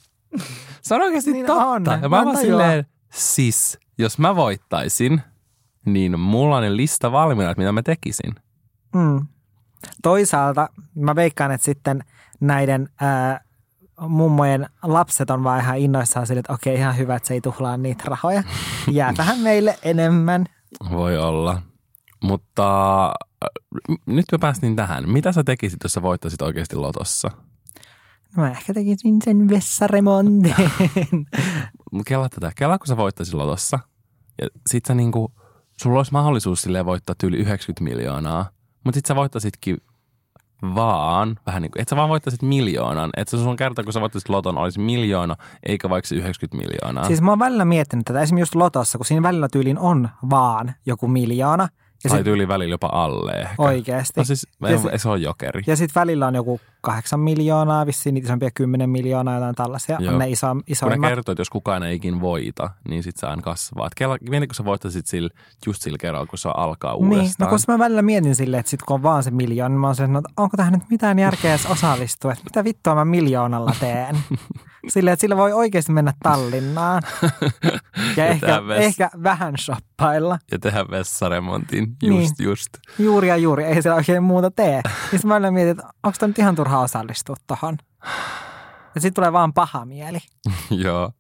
Se 0.83 0.95
on 0.95 1.03
oikeasti 1.03 1.33
Niin 1.33 1.47
totta. 1.47 1.64
on. 1.66 1.85
Ja 2.03 2.09
mä 2.09 2.25
vaan 2.25 2.37
silleen, 2.37 2.87
siis, 3.12 3.79
jos 3.99 4.19
mä 4.19 4.37
voittaisin, 4.37 5.21
niin 5.85 6.21
mulla 6.21 6.57
on 6.57 6.77
lista 6.77 7.12
valmiina, 7.12 7.51
että 7.51 7.61
mitä 7.61 7.73
mä 7.73 7.83
tekisin. 7.83 8.35
Mm. 8.95 9.27
Toisaalta 10.03 10.68
mä 10.94 11.14
veikkaan, 11.14 11.51
että 11.51 11.64
sitten 11.64 12.05
näiden 12.40 12.88
ää, 13.01 13.40
mummojen 14.01 14.66
lapset 14.83 15.31
on 15.31 15.44
vaan 15.44 15.61
ihan 15.61 15.79
innoissaan 15.79 16.27
sille, 16.27 16.40
että 16.40 16.53
okei, 16.53 16.75
ihan 16.75 16.96
hyvä, 16.96 17.16
että 17.16 17.29
se 17.29 17.35
ei 17.35 17.40
tuhlaa 17.40 17.77
niitä 17.77 18.05
rahoja. 18.07 18.42
Jää 18.90 19.12
tähän 19.16 19.38
meille 19.38 19.79
enemmän. 19.83 20.46
Voi 20.90 21.18
olla. 21.18 21.62
Mutta 22.22 23.07
äh, 23.07 23.49
nyt 24.07 24.25
me 24.33 24.38
päästiin 24.38 24.77
tähän. 24.77 25.09
Mitä 25.09 25.33
sä 25.33 25.44
tekisit, 25.44 25.79
jos 25.85 25.92
sä 25.92 26.03
voittaisit 26.03 26.42
oikeasti 26.42 26.77
lotossa? 26.77 27.31
No 28.37 28.42
Mä 28.42 28.51
ehkä 28.51 28.75
tekisin 28.75 29.18
sen 29.25 29.49
vessaremontin. 29.49 30.55
Kela 32.07 32.29
tätä. 32.29 32.53
Kela, 32.57 32.79
kun 32.79 32.87
sä 32.87 32.96
voittaisit 32.96 33.35
lotossa. 33.35 33.79
Ja 34.42 34.49
sit 34.66 34.85
sä 34.85 34.94
niinku, 34.94 35.33
sulla 35.83 35.99
olisi 35.99 36.12
mahdollisuus 36.12 36.62
silleen 36.62 36.87
voittaa 36.87 37.14
yli 37.22 37.37
90 37.37 37.85
miljoonaa. 37.85 38.51
Mutta 38.87 38.96
sit 38.96 39.07
sä 39.07 39.16
voittaisitkin 39.16 39.77
vaan, 40.75 41.37
vähän 41.46 41.62
niin 41.62 41.70
kuin, 41.70 41.83
että 41.83 41.90
sä 41.90 41.96
vaan 41.96 42.09
voittaisit 42.09 42.42
miljoonan. 42.42 43.11
Että 43.16 43.37
se 43.37 43.42
sun 43.42 43.57
kerta, 43.57 43.85
kun 43.85 43.92
sä 43.92 44.01
voittaisit 44.01 44.29
loton, 44.29 44.59
olisi 44.59 44.81
miljoona, 44.81 45.37
eikä 45.66 45.90
vaikka 45.90 46.09
se 46.09 46.14
90 46.14 46.66
miljoonaa. 46.66 47.07
siis 47.07 47.22
mä 47.22 47.31
oon 47.31 47.38
välillä 47.38 47.64
miettinyt 47.64 48.05
tätä, 48.05 48.20
esimerkiksi 48.20 48.42
just 48.42 48.55
Lotossa, 48.55 48.99
kun 48.99 49.05
siinä 49.05 49.22
välillä 49.22 49.49
tyylin 49.53 49.79
on 49.79 50.09
vaan 50.31 50.75
joku 50.87 51.09
miljoona. 51.09 51.68
Ja 52.05 52.11
tai 52.11 52.19
sit 52.19 52.25
tyyli 52.25 52.49
välillä 52.49 52.73
jopa 52.75 52.89
alle 52.93 53.33
ehkä. 53.33 53.55
oikeasti. 53.59 54.21
No 54.21 54.25
siis, 54.25 54.47
Ja 54.63 54.69
ei, 54.93 54.99
se- 54.99 55.09
on 55.09 55.23
jokeri. 55.23 55.63
Ja 55.67 55.77
sitten 55.77 56.01
välillä 56.01 56.27
on 56.27 56.35
joku 56.35 56.61
kahdeksan 56.81 57.21
miljoonaa, 57.21 57.87
vissiin 57.87 58.15
niitä 58.15 58.27
isompia 58.27 58.51
kymmenen 58.55 58.91
miljoonaa, 58.91 59.35
jotain 59.35 59.55
tällaisia. 59.55 59.97
Joo. 60.01 60.13
On 60.13 60.19
ne 60.19 60.29
iso, 60.31 60.47
kun 60.47 60.57
ne 60.57 60.63
isoimmat. 60.67 61.11
kertoo, 61.11 61.33
että 61.33 61.41
jos 61.41 61.51
kukaan 61.51 61.83
ei 61.83 61.97
ikin 61.97 62.21
voita, 62.21 62.71
niin 62.89 63.03
sit 63.03 63.17
se 63.17 63.27
aina 63.27 63.43
kasvaa. 63.43 63.87
Et 63.87 63.95
Kela, 63.95 64.17
mieti, 64.31 64.47
kun 64.47 64.55
sä 64.55 64.65
voittaisit 64.65 65.07
sillä, 65.07 65.31
just 65.67 65.83
sillä 65.83 65.99
kerralla, 66.01 66.27
kun 66.27 66.39
se 66.39 66.49
alkaa 66.57 66.93
Niin, 66.97 67.09
no 67.11 67.17
uudestaan. 67.17 67.51
koska 67.51 67.73
mä 67.73 67.79
välillä 67.79 68.03
mietin 68.03 68.35
silleen, 68.35 68.61
että 68.61 68.71
sit 68.71 68.83
kun 68.83 68.95
on 68.95 69.03
vaan 69.03 69.23
se 69.23 69.31
miljoona, 69.31 69.69
niin 69.69 69.81
mä 69.81 69.87
oon 69.87 69.93
että 69.95 70.07
no, 70.07 70.23
onko 70.37 70.57
tähän 70.57 70.73
nyt 70.73 70.91
mitään 70.91 71.19
järkeä 71.19 71.51
edes 71.51 71.67
osallistua, 71.67 72.33
että 72.33 72.45
mitä 72.45 72.65
vittua 72.65 72.95
mä 72.95 73.05
miljoonalla 73.05 73.73
teen. 73.81 74.17
Silleen, 74.89 75.12
että 75.12 75.21
sillä 75.21 75.37
voi 75.37 75.53
oikeasti 75.53 75.93
mennä 75.93 76.12
Tallinnaan 76.23 77.03
ja, 78.17 78.25
Ja 78.25 78.27
ehkä, 78.27 78.47
tehdä 78.47 78.59
ves- 78.61 78.81
ehkä 78.81 79.11
vähän 79.23 79.55
shoppailla. 79.59 80.39
Ja 80.53 80.59
tehdä 80.59 80.85
vessaremontin, 80.91 81.97
Niin. 82.03 82.21
just 82.21 82.41
just. 82.41 82.69
Juuri 82.99 83.29
ja 83.29 83.37
juuri, 83.37 83.65
ei 83.65 83.83
siellä 83.83 83.97
oikein 83.97 84.23
muuta 84.23 84.51
tee. 84.51 84.81
Niin 84.85 85.21
sit 85.21 85.25
mä 85.25 85.35
välillä 85.35 85.51
mietin, 85.51 85.71
että 85.71 85.83
onko 86.03 86.17
tämä 86.21 86.29
nyt 86.29 86.39
ihan 86.39 86.57
turha 86.57 86.81
osallistua 86.81 87.37
tohon. 87.47 87.77
Ja 88.95 89.01
sitten 89.01 89.15
tulee 89.15 89.33
vaan 89.33 89.53
paha 89.53 89.85
mieli. 89.85 90.19
Joo. 90.85 91.12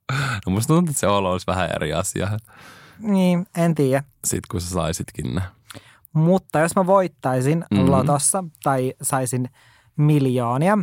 No 0.46 0.50
musta 0.52 0.74
tuntuu, 0.74 0.90
että 0.90 1.00
se 1.00 1.06
olo 1.06 1.32
olisi 1.32 1.46
vähän 1.46 1.70
eri 1.76 1.92
asia, 1.92 2.28
Niin, 2.98 3.46
en 3.56 3.74
tiedä. 3.74 4.04
sit 4.24 4.46
kun 4.50 4.60
sä 4.60 4.70
saisitkin 4.70 5.34
ne. 5.34 5.42
Mutta 6.12 6.58
jos 6.58 6.76
mä 6.76 6.86
voittaisin 6.86 7.58
Mhm. 7.58 7.80
mm-hmm. 7.80 7.90
lotossa 7.92 8.44
tai 8.62 8.94
saisin 9.02 9.48
miljoonia, 9.96 10.78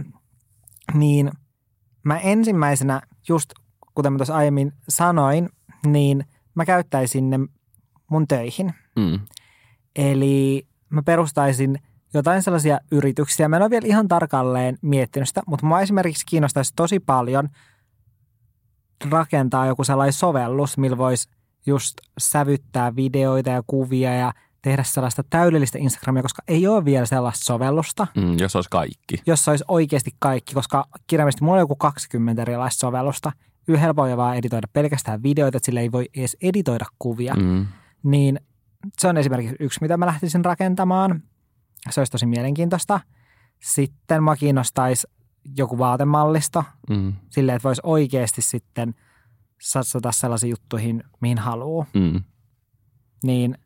niin 0.93 1.31
mä 2.03 2.17
ensimmäisenä, 2.19 3.01
just 3.29 3.53
kuten 3.95 4.13
mä 4.13 4.17
tuossa 4.17 4.35
aiemmin 4.35 4.73
sanoin, 4.89 5.49
niin 5.85 6.25
mä 6.55 6.65
käyttäisin 6.65 7.29
ne 7.29 7.39
mun 8.09 8.27
töihin. 8.27 8.73
Mm. 8.95 9.19
Eli 9.95 10.67
mä 10.89 11.03
perustaisin 11.03 11.79
jotain 12.13 12.43
sellaisia 12.43 12.79
yrityksiä. 12.91 13.47
Mä 13.47 13.55
en 13.55 13.61
ole 13.61 13.69
vielä 13.69 13.87
ihan 13.87 14.07
tarkalleen 14.07 14.77
miettinyt 14.81 15.27
sitä, 15.27 15.41
mutta 15.47 15.65
mä 15.65 15.81
esimerkiksi 15.81 16.25
kiinnostaisi 16.25 16.73
tosi 16.75 16.99
paljon 16.99 17.49
rakentaa 19.09 19.65
joku 19.65 19.83
sellainen 19.83 20.13
sovellus, 20.13 20.77
millä 20.77 20.97
voisi 20.97 21.29
just 21.65 21.93
sävyttää 22.17 22.95
videoita 22.95 23.49
ja 23.49 23.63
kuvia 23.67 24.15
ja 24.15 24.33
tehdä 24.63 24.83
sellaista 24.83 25.23
täydellistä 25.29 25.77
Instagramia, 25.77 26.21
koska 26.21 26.41
ei 26.47 26.67
ole 26.67 26.85
vielä 26.85 27.05
sellaista 27.05 27.45
sovellusta, 27.45 28.07
Mm, 28.15 28.37
jos 28.39 28.55
olisi 28.55 28.69
kaikki. 28.69 29.15
jossa 29.25 29.51
olisi 29.51 29.63
oikeasti 29.67 30.11
kaikki, 30.19 30.53
koska 30.53 30.85
kirjaimellisesti 31.07 31.43
mulla 31.43 31.55
on 31.55 31.59
joku 31.63 31.75
20 31.75 32.41
erilaista 32.41 32.79
sovellusta. 32.79 33.31
Yhä 33.67 33.79
helpoin 33.81 34.17
vaan 34.17 34.37
editoida 34.37 34.67
pelkästään 34.73 35.23
videoita, 35.23 35.57
että 35.57 35.65
sillä 35.65 35.81
ei 35.81 35.91
voi 35.91 36.05
edes 36.17 36.37
editoida 36.41 36.85
kuvia. 36.99 37.33
Mm. 37.35 37.65
Niin 38.03 38.39
se 38.97 39.07
on 39.07 39.17
esimerkiksi 39.17 39.55
yksi, 39.59 39.81
mitä 39.81 39.97
mä 39.97 40.05
lähtisin 40.05 40.45
rakentamaan. 40.45 41.23
Se 41.89 41.99
olisi 42.01 42.11
tosi 42.11 42.25
mielenkiintoista. 42.25 42.99
Sitten 43.63 44.23
mä 44.23 44.35
kiinnostaisi 44.35 45.07
joku 45.57 45.77
vaatemallisto, 45.77 46.63
Mm. 46.89 47.13
silleen, 47.29 47.55
että 47.55 47.67
voisi 47.67 47.81
oikeasti 47.85 48.41
sitten 48.41 48.95
satsata 49.61 50.11
sellaisiin 50.11 50.49
juttuihin, 50.49 51.03
mihin 51.21 51.37
haluaa. 51.37 51.85
Mm. 51.93 52.23
Niin 53.23 53.57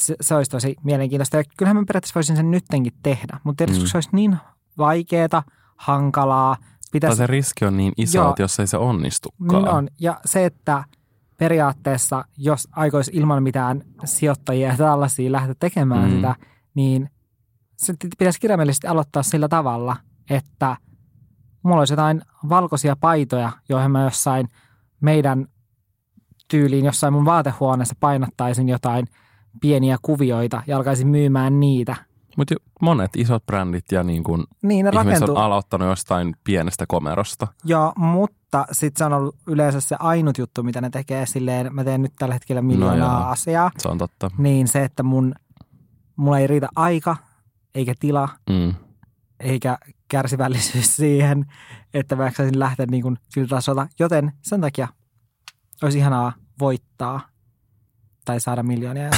se, 0.00 0.14
se 0.20 0.34
olisi 0.34 0.50
tosi 0.50 0.76
mielenkiintoista. 0.84 1.36
Ja 1.36 1.44
kyllähän 1.56 1.76
mä 1.76 1.84
periaatteessa 1.86 2.14
voisin 2.14 2.36
sen 2.36 2.50
nyttenkin 2.50 2.92
tehdä, 3.02 3.40
mutta 3.44 3.56
tietysti 3.58 3.84
Mm. 3.84 3.88
se 3.88 3.96
olisi 3.96 4.08
niin 4.12 4.36
vaikeaa, 4.78 5.42
hankalaa. 5.76 6.56
Tai 6.56 6.68
Pitäisi, 6.92 7.16
se 7.16 7.26
riski 7.26 7.64
on 7.64 7.76
niin 7.76 7.92
iso, 7.96 8.18
Joo. 8.18 8.30
että 8.30 8.42
jos 8.42 8.60
ei 8.60 8.66
se 8.66 8.76
onnistukaan. 8.76 9.62
niin 9.62 9.68
on. 9.74 9.88
Ja 10.00 10.20
se, 10.24 10.44
että 10.44 10.84
periaatteessa, 11.36 12.24
jos 12.36 12.68
aikoisi 12.72 13.10
ilman 13.14 13.42
mitään 13.42 13.82
sijoittajia 14.04 14.68
ja 14.68 14.76
tällaisia 14.76 15.32
lähteä 15.32 15.54
tekemään 15.60 16.00
Mm. 16.04 16.10
mm. 16.10 16.16
sitä, 16.16 16.34
niin 16.74 17.10
se 17.76 17.94
pitäisi 18.18 18.40
kirjaimellisesti 18.40 18.86
aloittaa 18.86 19.22
sillä 19.22 19.48
tavalla, 19.48 19.96
että 20.30 20.76
mulla 21.62 21.78
olisi 21.78 21.92
jotain 21.92 22.22
valkoisia 22.48 22.96
paitoja, 22.96 23.52
joihin 23.68 23.90
mä 23.90 24.02
jossain 24.04 24.48
meidän 25.00 25.46
tyyliin 26.48 26.84
jossain 26.84 27.12
mun 27.12 27.24
vaatehuoneessa 27.24 27.94
painattaisin 28.00 28.68
jotain 28.68 29.06
pieniä 29.60 29.96
kuvioita 30.02 30.62
ja 30.66 30.76
alkaisin 30.76 31.08
myymään 31.08 31.60
niitä. 31.60 31.96
Mutta 32.36 32.54
monet 32.82 33.10
isot 33.16 33.46
brändit 33.46 33.84
ja 33.92 34.02
niin 34.02 34.22
kun 34.24 34.44
Niin 34.62 34.84
ne 34.84 34.90
ihmiset 34.90 35.06
rakentuu. 35.12 35.36
on 35.36 35.42
aloittanut 35.42 35.88
jostain 35.88 36.34
pienestä 36.44 36.84
komerosta. 36.88 37.46
Joo, 37.64 37.92
mutta 37.96 38.66
sitten 38.72 38.98
se 38.98 39.04
on 39.04 39.12
ollut 39.12 39.36
yleensä 39.46 39.80
se 39.80 39.96
ainut 39.98 40.38
juttu, 40.38 40.62
mitä 40.62 40.80
ne 40.80 40.90
tekee 40.90 41.26
silleen, 41.26 41.74
mä 41.74 41.84
teen 41.84 42.02
nyt 42.02 42.12
tällä 42.18 42.34
hetkellä 42.34 42.62
miljoonaa 42.62 42.96
joo. 42.98 43.20
no 43.20 43.26
asiaa, 43.28 43.70
Se 43.78 43.88
on 43.88 43.98
totta. 43.98 44.30
niin 44.38 44.68
se, 44.68 44.84
että 44.84 45.02
mun, 45.02 45.34
mulla 46.16 46.38
ei 46.38 46.46
riitä 46.46 46.68
aika, 46.76 47.16
eikä 47.74 47.94
tila, 48.00 48.28
Mm. 48.50 48.74
eikä 49.40 49.78
kärsivällisyys 50.08 50.96
siihen, 50.96 51.46
että 51.94 52.16
mä 52.16 52.30
lähteä 52.54 52.86
niin 52.90 53.02
kuin 53.02 53.16
sillä 53.28 53.48
tasolla. 53.48 53.86
Joten 53.98 54.32
sen 54.42 54.60
takia 54.60 54.88
olisi 55.82 55.98
ihanaa 55.98 56.32
voittaa 56.60 57.20
tai 58.24 58.40
saada 58.40 58.62
miljoonia. 58.62 59.10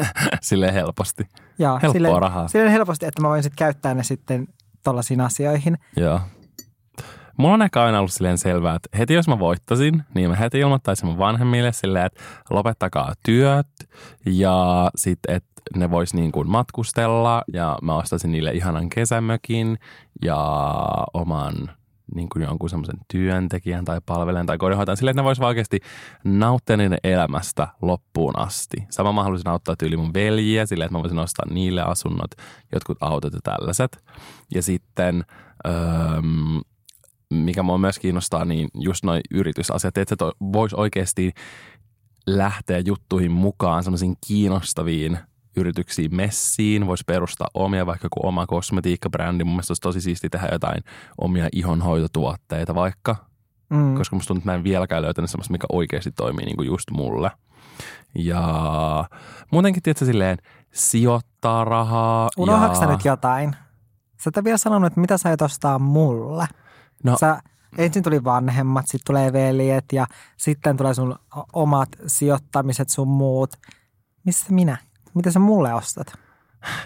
Silleen 0.42 0.74
helposti. 0.74 1.24
Ja 1.58 1.70
Helppoa 1.72 1.92
silleen, 1.92 2.22
rahaa. 2.22 2.48
silleen 2.48 2.72
helposti, 2.72 3.06
että 3.06 3.22
mä 3.22 3.28
voin 3.28 3.42
sitten 3.42 3.56
käyttää 3.58 3.94
ne 3.94 4.02
sitten 4.02 4.46
tollaisiin 4.84 5.20
asioihin. 5.20 5.78
Joo. 5.96 6.20
Mulla 7.36 7.54
on 7.54 7.62
ehkä 7.62 7.82
aina 7.82 7.98
ollut 7.98 8.12
silleen 8.12 8.38
selvää, 8.38 8.74
että 8.74 8.98
heti 8.98 9.14
jos 9.14 9.28
mä 9.28 9.38
voittasin, 9.38 10.02
niin 10.14 10.30
mä 10.30 10.36
heti 10.36 10.58
ilmoittaisin 10.58 11.06
mun 11.06 11.18
vanhemmille 11.18 11.72
silleen, 11.72 12.06
että 12.06 12.20
lopettakaa 12.50 13.14
työt 13.24 13.66
ja 14.26 14.90
sitten, 14.96 15.34
että 15.36 15.50
ne 15.76 15.90
vois 15.90 16.14
niin 16.14 16.32
kuin 16.32 16.50
matkustella 16.50 17.42
ja 17.52 17.78
mä 17.82 17.94
ostaisin 17.96 18.32
niille 18.32 18.50
ihanan 18.52 18.88
kesämökin 18.88 19.78
ja 20.24 20.36
oman 21.14 21.54
niin 22.14 22.28
kuin 22.28 22.42
jonkun 22.42 22.70
semmoisen 22.70 22.98
työntekijän 23.12 23.84
tai 23.84 24.00
palvelijan 24.06 24.46
tai 24.46 24.58
kodinhoitajan 24.58 24.96
silleen, 24.96 25.12
että 25.12 25.22
ne 25.22 25.24
vois 25.24 25.40
oikeasti 25.40 25.80
nauttia 26.24 26.76
niiden 26.76 26.98
elämästä 27.04 27.68
loppuun 27.82 28.38
asti. 28.38 28.76
Sama 28.90 29.12
mä 29.12 29.22
haluaisin 29.22 29.48
auttaa 29.48 29.76
tyyli 29.76 29.96
mun 29.96 30.14
veljiä 30.14 30.66
silleen, 30.66 30.86
että 30.86 30.98
mä 30.98 31.02
voisin 31.02 31.18
ostaa 31.18 31.46
niille 31.50 31.82
asunnot, 31.82 32.30
jotkut 32.72 32.98
autot 33.00 33.32
ja 33.32 33.40
tällaiset. 33.42 34.04
Ja 34.54 34.62
sitten 34.62 35.24
öö, 35.66 35.72
mikä 37.34 37.62
mua 37.62 37.78
myös 37.78 37.98
kiinnostaa, 37.98 38.44
niin 38.44 38.68
just 38.74 39.04
noin 39.04 39.20
yritysasiat, 39.30 39.98
että 39.98 40.16
voisi 40.52 40.76
oikeasti 40.78 41.32
lähteä 42.26 42.78
juttuihin 42.78 43.32
mukaan 43.32 43.84
semmoisiin 43.84 44.16
kiinnostaviin 44.26 45.18
yrityksiin 45.60 46.16
messiin, 46.16 46.86
voisi 46.86 47.04
perustaa 47.06 47.48
omia, 47.54 47.86
vaikka 47.86 48.06
joku 48.06 48.26
oma 48.26 48.46
kosmetiikkabrändi. 48.46 49.44
Mun 49.44 49.52
mielestä 49.52 49.70
olisi 49.70 49.82
tosi 49.82 50.00
siisti 50.00 50.28
tehdä 50.28 50.48
jotain 50.52 50.84
omia 51.18 51.48
ihonhoitotuotteita 51.52 52.74
vaikka, 52.74 53.16
Mm. 53.70 53.94
koska 53.94 54.16
musta 54.16 54.28
tuntuu, 54.28 54.40
että 54.40 54.50
mä 54.50 54.54
en 54.54 54.64
vieläkään 54.64 55.02
löytänyt 55.02 55.30
semmoista, 55.30 55.52
mikä 55.52 55.66
oikeasti 55.72 56.12
toimii 56.12 56.44
niin 56.44 56.56
kuin 56.56 56.66
just 56.66 56.90
mulle. 56.90 57.30
Ja 58.14 58.44
muutenkin, 59.50 59.82
tietysti 59.82 60.04
silleen, 60.04 60.38
sijoittaa 60.72 61.64
rahaa. 61.64 62.28
Unohdaks 62.38 62.80
ja... 62.80 62.86
nyt 62.86 63.04
jotain? 63.04 63.56
Sä 64.20 64.30
et 64.36 64.44
vielä 64.44 64.58
sanonut, 64.58 64.86
että 64.86 65.00
mitä 65.00 65.18
sä 65.18 65.28
aiot 65.28 65.42
ostaa 65.42 65.78
mulle. 65.78 66.46
No, 67.04 67.16
Sä, 67.20 67.42
ensin 67.78 68.02
tuli 68.02 68.24
vanhemmat, 68.24 68.86
sitten 68.86 69.06
tulee 69.06 69.32
veljet 69.32 69.84
ja 69.92 70.06
sitten 70.36 70.76
tulee 70.76 70.94
sun 70.94 71.16
omat 71.52 71.88
sijoittamiset 72.06 72.88
sun 72.88 73.08
muut. 73.08 73.50
Missä 74.24 74.46
minä? 74.50 74.76
Mitä 75.14 75.30
sä 75.30 75.38
mulle 75.38 75.74
ostat? 75.74 76.12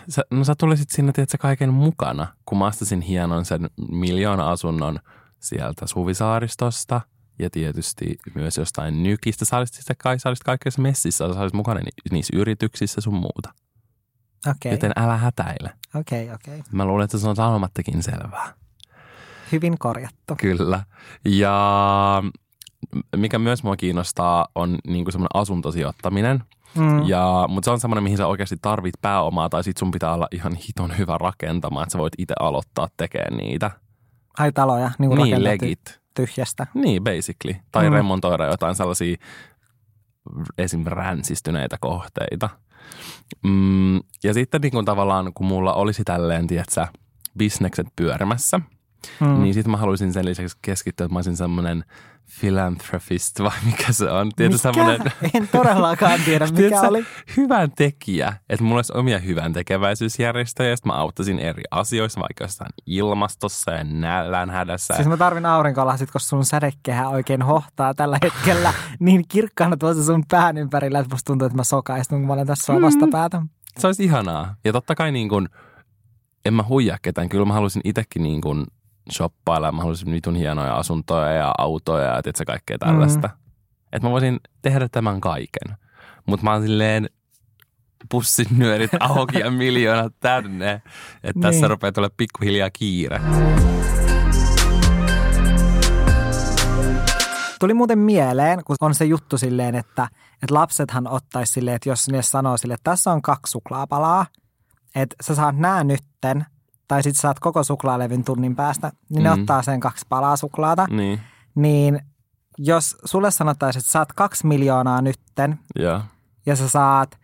Sä, 0.09 0.23
no 0.31 0.45
sä 0.45 0.55
tulisit 0.59 0.91
sinne, 0.91 1.13
tiedätkö, 1.13 1.39
kaiken 1.39 1.73
mukana, 1.73 2.27
kun 2.47 2.59
mä 2.59 2.67
ostasin 2.67 3.01
hienon 3.01 3.45
sen 3.45 3.71
miljoona 3.91 4.51
asunnon 4.51 4.99
sieltä 5.41 5.87
Suvisaaristosta 5.87 7.01
ja 7.39 7.51
tietysti 7.51 8.17
myös 8.35 8.57
jostain 8.57 9.03
nykistä. 9.03 9.45
Sä 9.45 9.57
olisit 9.59 9.77
sitten 9.77 9.97
kai, 10.03 10.19
sä 10.19 10.29
olisit 10.29 10.45
kaikissa 10.45 10.83
messissä, 10.83 11.35
sä 11.35 11.41
olisit 11.41 11.55
mukana 11.57 11.81
ni- 11.81 12.11
niissä 12.11 12.37
yrityksissä 12.37 13.01
sun 13.01 13.15
muuta. 13.15 13.55
Okei, 14.51 14.73
Joten 14.73 14.93
älä 14.97 15.17
hätäile. 15.17 15.71
okei, 15.95 16.33
okei. 16.33 16.63
Mä 16.73 16.85
luulen, 16.85 17.05
että 17.05 17.19
se 17.19 17.29
on 17.29 17.37
sanomattakin 17.37 18.03
selvää. 18.03 18.55
Hyvin 19.53 19.79
korjattu. 19.79 20.35
Kyllä. 20.41 20.85
Ja 21.25 22.23
mikä 23.17 23.39
myös 23.39 23.63
mua 23.63 23.77
kiinnostaa 23.77 24.49
on 24.55 24.79
niin 24.87 25.13
semmoinen 25.13 25.41
asuntosijoittaminen. 25.43 26.45
Mm. 26.79 27.03
Ja, 27.09 27.45
mutta 27.49 27.65
se 27.65 27.71
on 27.71 27.81
semmoinen, 27.81 28.03
mihin 28.05 28.19
sä 28.19 28.27
oikeasti 28.27 28.57
tarvit 28.63 28.95
pääomaa 29.03 29.49
tai 29.49 29.65
sit 29.65 29.77
sun 29.77 29.91
pitää 29.91 30.15
olla 30.15 30.29
ihan 30.33 30.55
hiton 30.55 30.99
hyvä 30.99 31.19
rakentamaan, 31.19 31.83
että 31.83 31.93
sä 31.93 31.99
voit 31.99 32.13
itse 32.19 32.35
aloittaa 32.41 32.89
tekemään 32.97 33.37
niitä. 33.37 33.71
Ai 34.39 34.53
taloja, 34.53 34.91
niin 34.99 35.09
kuin 35.11 35.23
Niin, 35.23 35.45
legit. 35.45 36.01
tyhjästä. 36.15 36.67
Niin, 36.75 37.05
basically. 37.05 37.61
Tai 37.73 37.91
Mm. 37.91 37.97
remontoida 37.97 38.47
jotain 38.47 38.75
sellaisia 38.75 39.17
esim. 40.59 40.85
ränsistyneitä 40.87 41.77
kohteita. 41.81 42.49
Mm, 43.45 43.97
ja 44.25 44.35
sitten 44.35 44.61
niin 44.61 44.73
kun 44.73 44.85
tavallaan, 44.85 45.33
kun 45.35 45.47
mulla 45.47 45.75
olisi 45.75 46.05
tälleen, 46.05 46.47
tiedätkö, 46.47 46.87
bisnekset 47.39 47.87
pyörimässä, 47.97 48.61
Mm. 49.21 49.43
niin 49.43 49.55
sitten 49.55 49.71
mä 49.71 49.77
haluaisin 49.77 50.13
sen 50.13 50.25
lisäksi 50.25 50.57
keskittyä, 50.63 51.05
että 51.05 51.13
mä 51.15 51.19
olisin 51.19 51.37
semmoinen 51.37 51.85
philanthropist 52.41 53.41
vai 53.41 53.51
mikä 53.71 53.93
se 53.93 54.11
on. 54.11 54.31
Tiedätkö, 54.37 54.69
Mikä? 54.69 54.73
semmoinen 54.75 55.13
En 55.35 55.49
todellakaan 55.49 56.21
tiedä, 56.25 56.45
mikä 56.47 56.57
Tiedätkö, 56.57 56.89
oli. 56.89 57.05
hyvän 57.37 57.71
tekijä, 57.77 58.33
että 58.49 58.65
mulla 58.65 58.79
olisi 58.79 58.93
omia 58.97 59.19
hyvän 59.19 59.53
tekeväisyysjärjestöjä, 59.53 60.71
ja 60.71 60.77
sit 60.77 60.85
mä 60.87 60.93
auttaisin 60.93 61.39
eri 61.39 61.63
asioissa, 61.71 62.21
vaikka 62.21 62.45
jostain 62.45 62.71
ilmastossa 62.87 63.71
ja 63.73 63.85
nälänhädässä. 63.85 64.95
Siis 64.95 65.09
mä 65.09 65.17
tarvin 65.17 65.47
aurinkolasit, 65.47 66.11
koska 66.11 66.29
sun 66.29 66.45
sädekehä 66.45 67.09
oikein 67.09 67.43
hohtaa 67.43 67.95
tällä 67.95 68.19
hetkellä 68.23 68.73
niin 69.01 69.25
kirkkaana 69.29 69.77
tuossa 69.77 70.05
sun 70.05 70.25
pään 70.31 70.57
ympärillä, 70.57 70.99
että 70.99 71.15
musta 71.15 71.27
tuntuu, 71.27 71.47
että 71.47 71.57
mä 71.57 71.65
sokaistun, 71.65 72.19
kun 72.19 72.27
mä 72.27 72.33
olen 72.33 72.47
tässä 72.47 72.73
Mm. 72.73 72.83
vastapäätä. 72.83 73.43
Se 73.79 73.87
olisi 73.87 74.05
ihanaa. 74.05 74.55
Ja 74.65 74.73
totta 74.73 74.95
kai 74.95 75.13
niin 75.13 75.29
kuin, 75.29 75.49
en 76.45 76.55
mä 76.55 76.65
huijaa 76.69 76.99
ketään. 77.03 77.29
Kyllä 77.29 77.45
mä 77.45 77.53
haluaisin 77.53 77.83
itsekin 77.85 78.23
niin 78.23 78.41
kuin 78.41 78.67
shoppailla. 79.13 79.73
Mä 79.73 79.79
haluaisin 79.81 80.11
vitun 80.13 80.35
hienoja 80.37 80.75
asuntoja 80.75 81.33
ja 81.33 81.55
autoja 81.59 82.05
ja 82.15 82.23
tiedätkö, 82.23 82.45
kaikkea 82.47 82.79
tällaista. 82.79 83.29
Mm. 83.29 83.35
Että 83.93 84.09
mä 84.09 84.13
voisin 84.13 84.41
tehdä 84.63 84.89
tämän 84.89 85.21
kaiken. 85.21 85.77
Mutta 86.27 86.45
mä 86.45 86.53
oon 86.53 86.63
silleen 86.63 87.09
pussin 88.11 88.47
nyörit 88.57 88.91
auki 89.01 89.39
ja 89.39 89.51
miljoonat 89.51 90.13
tänne. 90.21 90.83
Että 91.25 91.41
tässä 91.41 91.61
Niin. 91.61 91.71
rupeaa 91.71 91.93
tulla 91.93 92.11
pikkuhiljaa 92.17 92.71
kiire. 92.71 93.21
Tuli 97.61 97.75
muuten 97.75 97.99
mieleen, 97.99 98.65
kun 98.65 98.77
on 98.81 98.95
se 98.95 99.05
juttu 99.05 99.39
silleen, 99.39 99.75
että, 99.75 100.09
että 100.43 100.55
lapsethan 100.55 101.09
ottaisi 101.09 101.53
silleen, 101.53 101.75
että 101.75 101.89
jos 101.89 102.09
ne 102.09 102.23
sanoo 102.23 102.57
silleen, 102.57 102.75
että 102.75 102.91
tässä 102.91 103.13
on 103.13 103.23
kaksi 103.23 103.51
suklaapalaa, 103.51 104.27
että 104.95 105.17
sä 105.23 105.35
saat 105.35 105.57
nää 105.59 105.85
nytten, 105.85 106.47
tai 106.89 107.03
sitten 107.03 107.21
saat 107.21 107.41
koko 107.41 107.65
suklaalevyn 107.65 108.25
tunnin 108.25 108.57
päästä, 108.57 108.93
niin 109.09 109.23
ne 109.23 109.35
Mm. 109.35 109.41
ottaa 109.41 109.63
sen 109.63 109.81
kaksi 109.81 110.07
palaa 110.09 110.37
suklaata. 110.37 110.87
Niin, 110.91 111.21
Niin 111.55 112.01
jos 112.59 112.97
sulle 113.05 113.31
sanottaisiin, 113.31 113.81
että 113.81 113.93
saat 113.93 114.13
kaksi 114.13 114.47
miljoonaa 114.47 115.03
nytten, 115.03 115.59
joo. 115.77 116.01
ja 116.47 116.57
sä 116.57 116.69
saat 116.69 117.19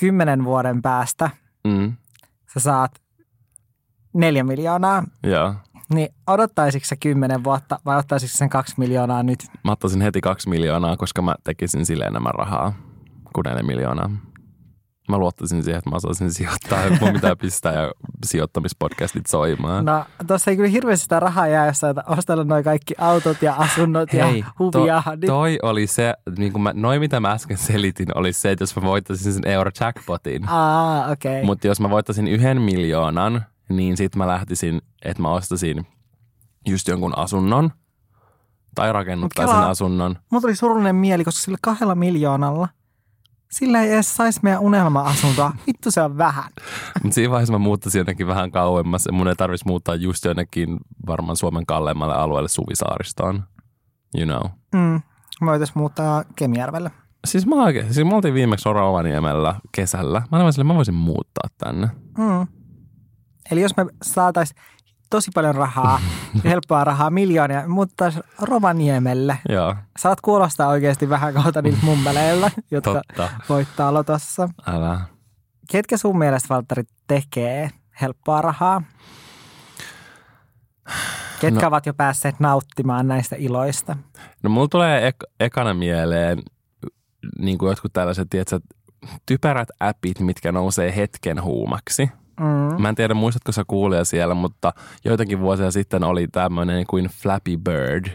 kymmenen 0.00 0.44
vuoden 0.44 0.82
päästä, 0.82 1.30
Mm. 1.64 1.92
sä 2.54 2.60
saat 2.60 2.92
neljä 4.14 4.44
miljoonaa, 4.44 5.04
Joo. 5.22 5.54
niin 5.94 6.08
odottaisitko 6.26 6.86
sä 6.86 6.96
kymmenen 7.00 7.44
vuotta 7.44 7.80
vai 7.84 7.98
ottaisitko 7.98 8.36
sen 8.38 8.48
kaksi 8.50 8.74
miljoonaa 8.78 9.22
nyt? 9.22 9.38
Mä 9.64 9.72
ottaisin 9.72 10.00
heti 10.00 10.20
kaksi 10.20 10.48
miljoonaa, 10.48 10.96
koska 10.96 11.22
mä 11.22 11.34
tekisin 11.44 11.86
sille 11.86 12.04
enemmän 12.04 12.34
rahaa 12.34 12.72
kuin 13.34 13.44
neljä 13.44 13.62
miljoonaa. 13.62 14.10
Mä 15.10 15.18
luottaisin 15.18 15.62
siihen, 15.62 15.78
että 15.78 15.90
mä 15.90 15.96
osaisin 15.96 16.32
sijoittaa, 16.32 16.84
että 16.84 16.98
mun 17.04 17.12
pitää 17.12 17.36
pistää 17.36 17.72
ja 17.72 17.92
sijoittamispodcastit 18.24 19.26
soimaan. 19.26 19.84
No 19.84 20.04
tuossa 20.26 20.50
ei 20.50 20.56
kyllä 20.56 20.68
hirveästi 20.68 21.02
sitä 21.02 21.20
rahaa 21.20 21.46
jää, 21.48 21.66
jos 21.66 21.78
sä 21.78 21.94
ostellut 22.06 22.46
noin 22.46 22.64
kaikki 22.64 22.94
autot 22.98 23.42
ja 23.42 23.54
asunnot 23.54 24.12
ja 24.12 24.26
huvia. 24.58 25.02
to, 25.06 25.10
niin- 25.10 25.26
toi 25.26 25.58
oli 25.62 25.86
se, 25.86 26.14
niin 26.38 26.52
kuin 26.52 26.62
mä, 26.62 26.72
noin 26.74 27.00
mitä 27.00 27.20
mä 27.20 27.30
äsken 27.30 27.58
selitin, 27.58 28.18
oli 28.18 28.32
se, 28.32 28.50
että 28.50 28.62
jos 28.62 28.76
mä 28.76 28.82
voittaisin 28.82 29.32
sen 29.32 29.46
euro 29.46 29.70
jackpotin. 29.80 30.48
Aa, 30.48 31.10
okei. 31.10 31.32
Okay. 31.32 31.44
Mutta 31.44 31.66
jos 31.66 31.80
mä 31.80 31.90
voittaisin 31.90 32.28
yhden 32.28 32.62
miljoonan, 32.62 33.44
niin 33.68 33.96
sit 33.96 34.16
mä 34.16 34.26
lähtisin, 34.26 34.82
että 35.04 35.22
mä 35.22 35.30
ostasin 35.30 35.86
just 36.66 36.88
jonkun 36.88 37.18
asunnon 37.18 37.70
tai 38.74 38.92
rakennuttaisin 38.92 39.56
asunnon. 39.56 40.16
Mulla 40.30 40.40
tuli 40.40 40.56
surullinen 40.56 40.96
mieli, 40.96 41.24
koska 41.24 41.40
sillä 41.40 41.58
kahdella 41.62 41.94
miljoonalla 41.94 42.68
sillä 43.50 43.82
ei 43.82 43.92
edes 43.92 44.16
saisi 44.16 44.40
meidän 44.42 44.60
unelma-asuntoa. 44.60 45.52
Vittu 45.66 45.90
se 45.90 46.02
on 46.02 46.18
vähän. 46.18 46.44
Mutta 47.02 47.14
siinä 47.14 47.30
vaiheessa 47.30 47.52
mä 47.52 47.58
muuttaisin 47.58 47.98
jonnekin 47.98 48.26
vähän 48.26 48.50
kauemmas. 48.50 49.08
Mun 49.12 49.28
ei 49.28 49.36
tarvitsisi 49.36 49.68
muuttaa 49.68 49.94
just 49.94 50.24
jonnekin 50.24 50.76
varmaan 51.06 51.36
Suomen 51.36 51.66
kalleimmalle 51.66 52.14
alueelle 52.14 52.48
Suvisaaristoon. 52.48 53.44
You 54.18 54.26
know. 54.26 54.50
Mm. 54.74 55.00
Me 55.40 55.46
voitaisiin 55.46 55.78
muuttaa 55.78 56.24
Kemijärvelle. 56.36 56.90
Siis 57.26 57.46
mä 57.46 57.64
oikein, 57.64 57.94
siis 57.94 58.06
me 58.06 58.14
oltiin 58.14 58.34
viimeksi 58.34 58.68
Rovaniemellä 58.72 59.54
kesällä. 59.72 60.22
Mä 60.32 60.38
olin 60.38 60.52
sille, 60.52 60.64
mä 60.64 60.74
voisin 60.74 60.94
muuttaa 60.94 61.48
tänne. 61.58 61.88
Mm. 62.18 62.46
Eli 63.50 63.60
jos 63.60 63.76
me 63.76 63.86
saatais 64.02 64.54
tosi 65.10 65.30
paljon 65.34 65.54
rahaa, 65.54 66.00
helppoa 66.44 66.84
rahaa, 66.84 67.10
miljoonia, 67.10 67.68
mutta 67.68 68.12
Rovaniemelle. 68.42 69.38
Joo, 69.48 69.74
Saat 69.98 70.20
kuulostaa 70.20 70.68
oikeasti 70.68 71.08
vähän 71.08 71.34
kautta 71.34 71.62
niiltä 71.62 71.78
mummeleilla, 71.82 72.50
jotka 72.70 72.94
totta. 72.94 73.30
voittaa 73.48 73.94
lotossa. 73.94 74.48
Älä. 74.66 75.00
Ketkä 75.70 75.96
sun 75.96 76.18
mielestä, 76.18 76.54
Valtteri, 76.54 76.82
tekee 77.06 77.70
helppoa 78.00 78.42
rahaa? 78.42 78.82
Ketkä 81.40 81.60
No. 81.60 81.68
ovat 81.68 81.86
jo 81.86 81.94
päässeet 81.94 82.40
nauttimaan 82.40 83.08
näistä 83.08 83.36
iloista? 83.38 83.96
No 84.42 84.50
mulla 84.50 84.68
tulee 84.68 85.06
ek- 85.08 85.24
ekana 85.40 85.74
mieleen 85.74 86.38
niin 87.38 87.58
kuin 87.58 87.68
jotkut 87.68 87.92
tällaiset, 87.92 88.30
tiedätkö, 88.30 88.60
typerät 89.26 89.68
appit, 89.80 90.20
mitkä 90.20 90.52
nousee 90.52 90.96
hetken 90.96 91.42
huumaksi. 91.42 92.10
Mm. 92.40 92.82
Mä 92.82 92.88
en 92.88 92.94
tiedä, 92.94 93.14
muistatko 93.14 93.52
sä 93.52 93.64
kuulia 93.66 94.04
siellä, 94.04 94.34
mutta 94.34 94.72
joitakin 95.04 95.40
vuosia 95.40 95.70
sitten 95.70 96.04
oli 96.04 96.28
tämmöinen 96.28 96.86
kuin 96.86 97.04
Flappy 97.04 97.56
Bird. 97.56 98.06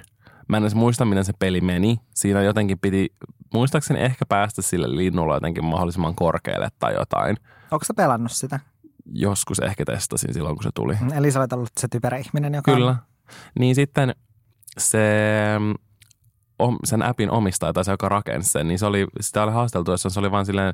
Mä 0.47 0.57
en 0.57 0.63
edes 0.63 0.75
muista, 0.75 1.05
miten 1.05 1.25
se 1.25 1.33
peli 1.39 1.61
meni. 1.61 1.97
Siinä 2.13 2.41
jotenkin 2.41 2.79
piti, 2.79 3.13
muistaakseni 3.53 3.99
ehkä 3.99 4.25
päästä 4.29 4.61
sille 4.61 4.95
linnulle 4.95 5.33
jotenkin 5.33 5.65
mahdollisimman 5.65 6.15
korkealle 6.15 6.67
tai 6.79 6.93
jotain. 6.93 7.38
Onko 7.71 7.85
sä 7.85 7.93
pelannut 7.93 8.31
sitä? 8.31 8.59
Joskus 9.13 9.59
ehkä 9.59 9.85
testasin 9.85 10.33
silloin, 10.33 10.55
kun 10.55 10.63
se 10.63 10.69
tuli. 10.73 10.97
Eli 11.15 11.31
sä 11.31 11.39
olet 11.39 11.53
ollut 11.53 11.69
se 11.79 11.88
typerä 11.88 12.17
ihminen, 12.17 12.53
joka 12.53 12.73
Kyllä. 12.73 12.95
Niin 13.59 13.75
sitten 13.75 14.15
se, 14.77 14.99
om- 16.59 16.77
sen 16.83 17.03
appin 17.03 17.31
omistaja 17.31 17.73
tai 17.73 17.85
se, 17.85 17.91
joka 17.91 18.09
rakensi 18.09 18.49
sen, 18.49 18.67
niin 18.67 18.79
se 18.79 18.85
oli, 18.85 19.07
sitä 19.19 19.43
oli 19.43 19.51
haasteltu, 19.51 19.91
jossa 19.91 20.09
se 20.09 20.19
oli 20.19 20.31
vaan 20.31 20.45
silleen, 20.45 20.73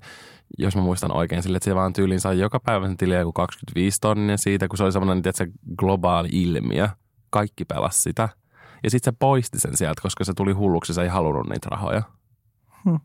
jos 0.57 0.75
mä 0.75 0.81
muistan 0.81 1.15
oikein, 1.15 1.43
silleen, 1.43 1.57
että 1.57 1.69
se 1.69 1.75
vaan 1.75 1.93
tyyliin 1.93 2.19
sai 2.19 2.39
joka 2.39 2.59
päivä 2.59 2.87
sen 2.87 2.97
tiliä 2.97 3.19
joku 3.19 3.33
25 3.33 3.97
tonnia 4.01 4.37
siitä, 4.37 4.67
kun 4.67 4.77
se 4.77 4.83
oli 4.83 4.91
semmoinen, 4.91 5.33
se 5.33 5.47
globaali 5.77 6.29
ilmiö. 6.31 6.89
Kaikki 7.29 7.65
pelasi 7.65 8.01
sitä. 8.01 8.29
Ja 8.83 8.89
sitten 8.89 9.13
se 9.13 9.17
poisti 9.19 9.59
sen 9.59 9.77
sieltä, 9.77 10.01
koska 10.01 10.23
se 10.23 10.33
tuli 10.33 10.51
hulluksi, 10.51 10.93
se 10.93 11.01
ei 11.01 11.07
halunnut 11.07 11.49
niitä 11.49 11.69
rahoja. 11.69 12.01
Hmm. 12.85 12.99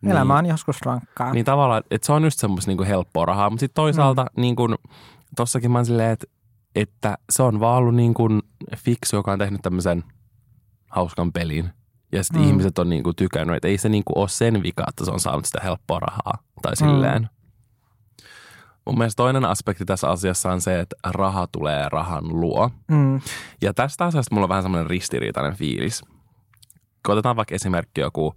Niin. 0.00 0.12
Elämä 0.12 0.38
on 0.38 0.46
joskus 0.46 0.82
rankkaa. 0.82 1.32
Niin 1.32 1.44
tavallaan, 1.44 1.82
että 1.90 2.06
se 2.06 2.12
on 2.12 2.24
just 2.24 2.38
semmoista 2.38 2.70
niinku 2.70 2.84
helppoa 2.84 3.26
rahaa, 3.26 3.50
mutta 3.50 3.60
sitten 3.60 3.74
toisaalta 3.74 4.22
mm. 4.22 4.40
niin 4.40 4.56
kuin, 4.56 4.74
tossakin 5.36 5.70
mä 5.70 5.84
silleen, 5.84 6.10
että, 6.10 6.26
että 6.74 7.18
se 7.30 7.42
on 7.42 7.60
vaan 7.60 7.78
ollut 7.78 7.94
niin 7.94 8.14
kuin 8.14 8.42
fiksu, 8.76 9.16
joka 9.16 9.32
on 9.32 9.38
tehnyt 9.38 9.62
tämmöisen 9.62 10.04
hauskan 10.90 11.32
pelin. 11.32 11.70
Ja 12.12 12.24
sitten 12.24 12.40
Mm. 12.42 12.44
mm. 12.46 12.50
ihmiset 12.50 12.78
on 12.78 12.88
niinku 12.90 13.14
tykännyt, 13.14 13.56
että 13.56 13.68
ei 13.68 13.78
se 13.78 13.88
niinku 13.88 14.12
ole 14.16 14.28
sen 14.28 14.62
vika, 14.62 14.84
että 14.88 15.04
se 15.04 15.10
on 15.10 15.20
saanut 15.20 15.44
sitä 15.44 15.60
helppoa 15.62 15.98
rahaa. 16.00 16.38
Tai 16.62 16.76
silleen. 16.76 17.22
Mm. 17.22 17.28
Mun 18.86 18.98
mielestä 18.98 19.16
toinen 19.22 19.44
aspekti 19.44 19.84
tässä 19.84 20.08
asiassa 20.10 20.52
on 20.52 20.60
se, 20.60 20.80
että 20.80 20.96
raha 21.06 21.46
tulee 21.46 21.88
rahan 21.88 22.28
luo. 22.28 22.70
Mm. 22.90 23.20
Ja 23.62 23.74
tästä 23.74 24.04
asiasta 24.04 24.34
mulla 24.34 24.44
on 24.44 24.48
vähän 24.48 24.62
semmoinen 24.62 24.90
ristiriitainen 24.90 25.54
fiilis. 25.54 26.04
Otetaan 27.08 27.36
vaikka 27.36 27.54
esimerkki 27.54 28.00
joku 28.00 28.34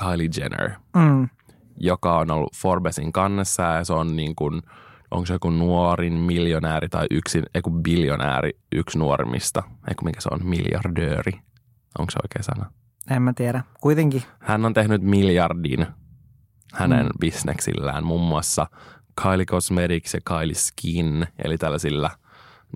Kylie 0.00 0.28
Jenner 0.36 0.70
Mm. 0.96 1.28
joka 1.76 2.18
on 2.18 2.30
ollut 2.30 2.56
Forbesin 2.56 3.12
kannessa 3.12 3.62
ja 3.62 3.84
se 3.84 3.92
on 3.92 4.16
niin 4.16 4.34
kuin, 4.36 4.62
onko 5.10 5.26
se 5.26 5.32
joku 5.32 5.50
nuorin 5.50 6.12
miljonääri 6.12 6.88
tai 6.88 7.06
yksin, 7.10 7.42
joku 7.54 7.70
biljonääri, 7.70 8.50
yksi 8.74 8.98
nuorimmista, 8.98 9.62
eikö 9.88 10.04
mikä 10.04 10.20
se 10.20 10.28
on, 10.32 10.46
miljardööri, 10.46 11.32
onko 11.98 12.10
se 12.10 12.18
oikea 12.22 12.42
sana? 12.42 12.70
En 13.10 13.22
mä 13.22 13.32
tiedä. 13.32 13.64
Kuitenkin. 13.80 14.22
Hän 14.40 14.64
on 14.64 14.74
tehnyt 14.74 15.02
miljardin 15.02 15.86
hänen 16.72 17.06
Mm. 17.06 17.12
bisneksillään, 17.20 18.04
muun 18.04 18.28
muassa 18.28 18.66
Kylie 19.22 19.44
Cosmetics 19.46 20.14
ja 20.14 20.20
Kylie 20.20 20.54
Skin, 20.54 21.26
eli 21.44 21.58
tällaisilla 21.58 22.10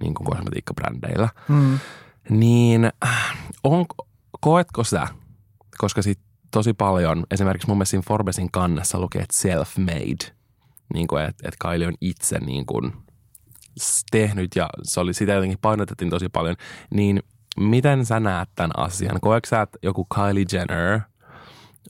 niin 0.01 0.15
kuin 0.15 0.27
kosmetiikkabrändeillä. 0.27 1.29
Mm. 1.49 1.79
Niin 2.31 2.91
äh, 3.05 3.37
on, 3.65 3.87
koetko 4.41 4.85
sä, 4.85 5.09
koska 5.79 6.03
sit 6.03 6.19
tosi 6.51 6.75
paljon, 6.75 7.25
esimerkiksi 7.31 7.69
mun 7.69 7.77
mielestä 7.77 7.91
siinä 7.91 8.05
Forbesin 8.09 8.51
kannessa 8.53 9.01
lukee, 9.01 9.23
että 9.23 9.37
self-made, 9.37 10.33
niin 10.95 11.07
kuin, 11.07 11.23
että, 11.25 11.49
että 11.49 11.69
Kylie 11.69 11.87
on 11.87 11.95
itse 12.01 12.39
niin 12.39 12.67
kuin 12.67 12.93
tehnyt 14.11 14.57
ja 14.57 14.71
se 14.83 15.01
oli, 15.01 15.15
sitä 15.15 15.33
jotenkin 15.33 15.59
painotettiin 15.63 16.11
tosi 16.11 16.29
paljon, 16.29 16.57
niin 16.91 17.23
miten 17.61 18.07
sä 18.07 18.21
näet 18.21 18.49
tämän 18.55 18.71
asian? 18.77 19.21
Koetko 19.21 19.47
sä, 19.49 19.63
että 19.63 19.79
joku 19.83 20.07
Kylie 20.15 20.45
Jenner, 20.53 21.01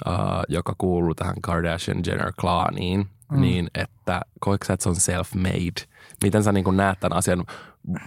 uh, 0.07 0.14
joka 0.48 0.74
kuuluu 0.78 1.14
tähän 1.14 1.35
Kardashian-Jenner-klaaniin, 1.46 3.07
mm. 3.33 3.40
niin 3.40 3.68
että 3.74 4.20
koetko 4.40 4.64
sä, 4.64 4.72
että 4.72 4.83
se 4.83 4.88
on 4.88 4.96
self-made? 4.96 5.88
Miten 6.24 6.44
sä 6.44 6.52
niin 6.52 6.64
kuin 6.64 6.76
näet 6.76 7.00
tämän 7.00 7.18
asian? 7.18 7.44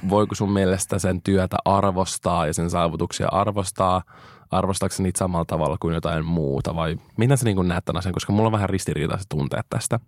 Voiko 0.10 0.36
sun 0.36 0.52
mielestä 0.52 1.00
sen 1.00 1.22
työtä 1.22 1.58
arvostaa 1.66 2.48
ja 2.48 2.54
sen 2.54 2.70
saavutuksia 2.70 3.28
arvostaa? 3.32 4.04
Arvostaako 4.52 4.96
niitä 5.00 5.18
samalla 5.18 5.46
tavalla 5.46 5.78
kuin 5.80 5.94
jotain 5.94 6.26
muuta 6.26 6.76
vai 6.76 6.98
miten 7.18 7.38
sä 7.38 7.46
niin 7.46 7.56
kuin 7.56 7.68
näet 7.68 7.86
tämän 7.86 8.00
asian? 8.00 8.14
Koska 8.14 8.34
mulla 8.34 8.48
on 8.48 8.52
vähän 8.52 8.70
ristiriitaiset 8.70 9.30
tunteet 9.30 9.66
tästä. 9.70 10.00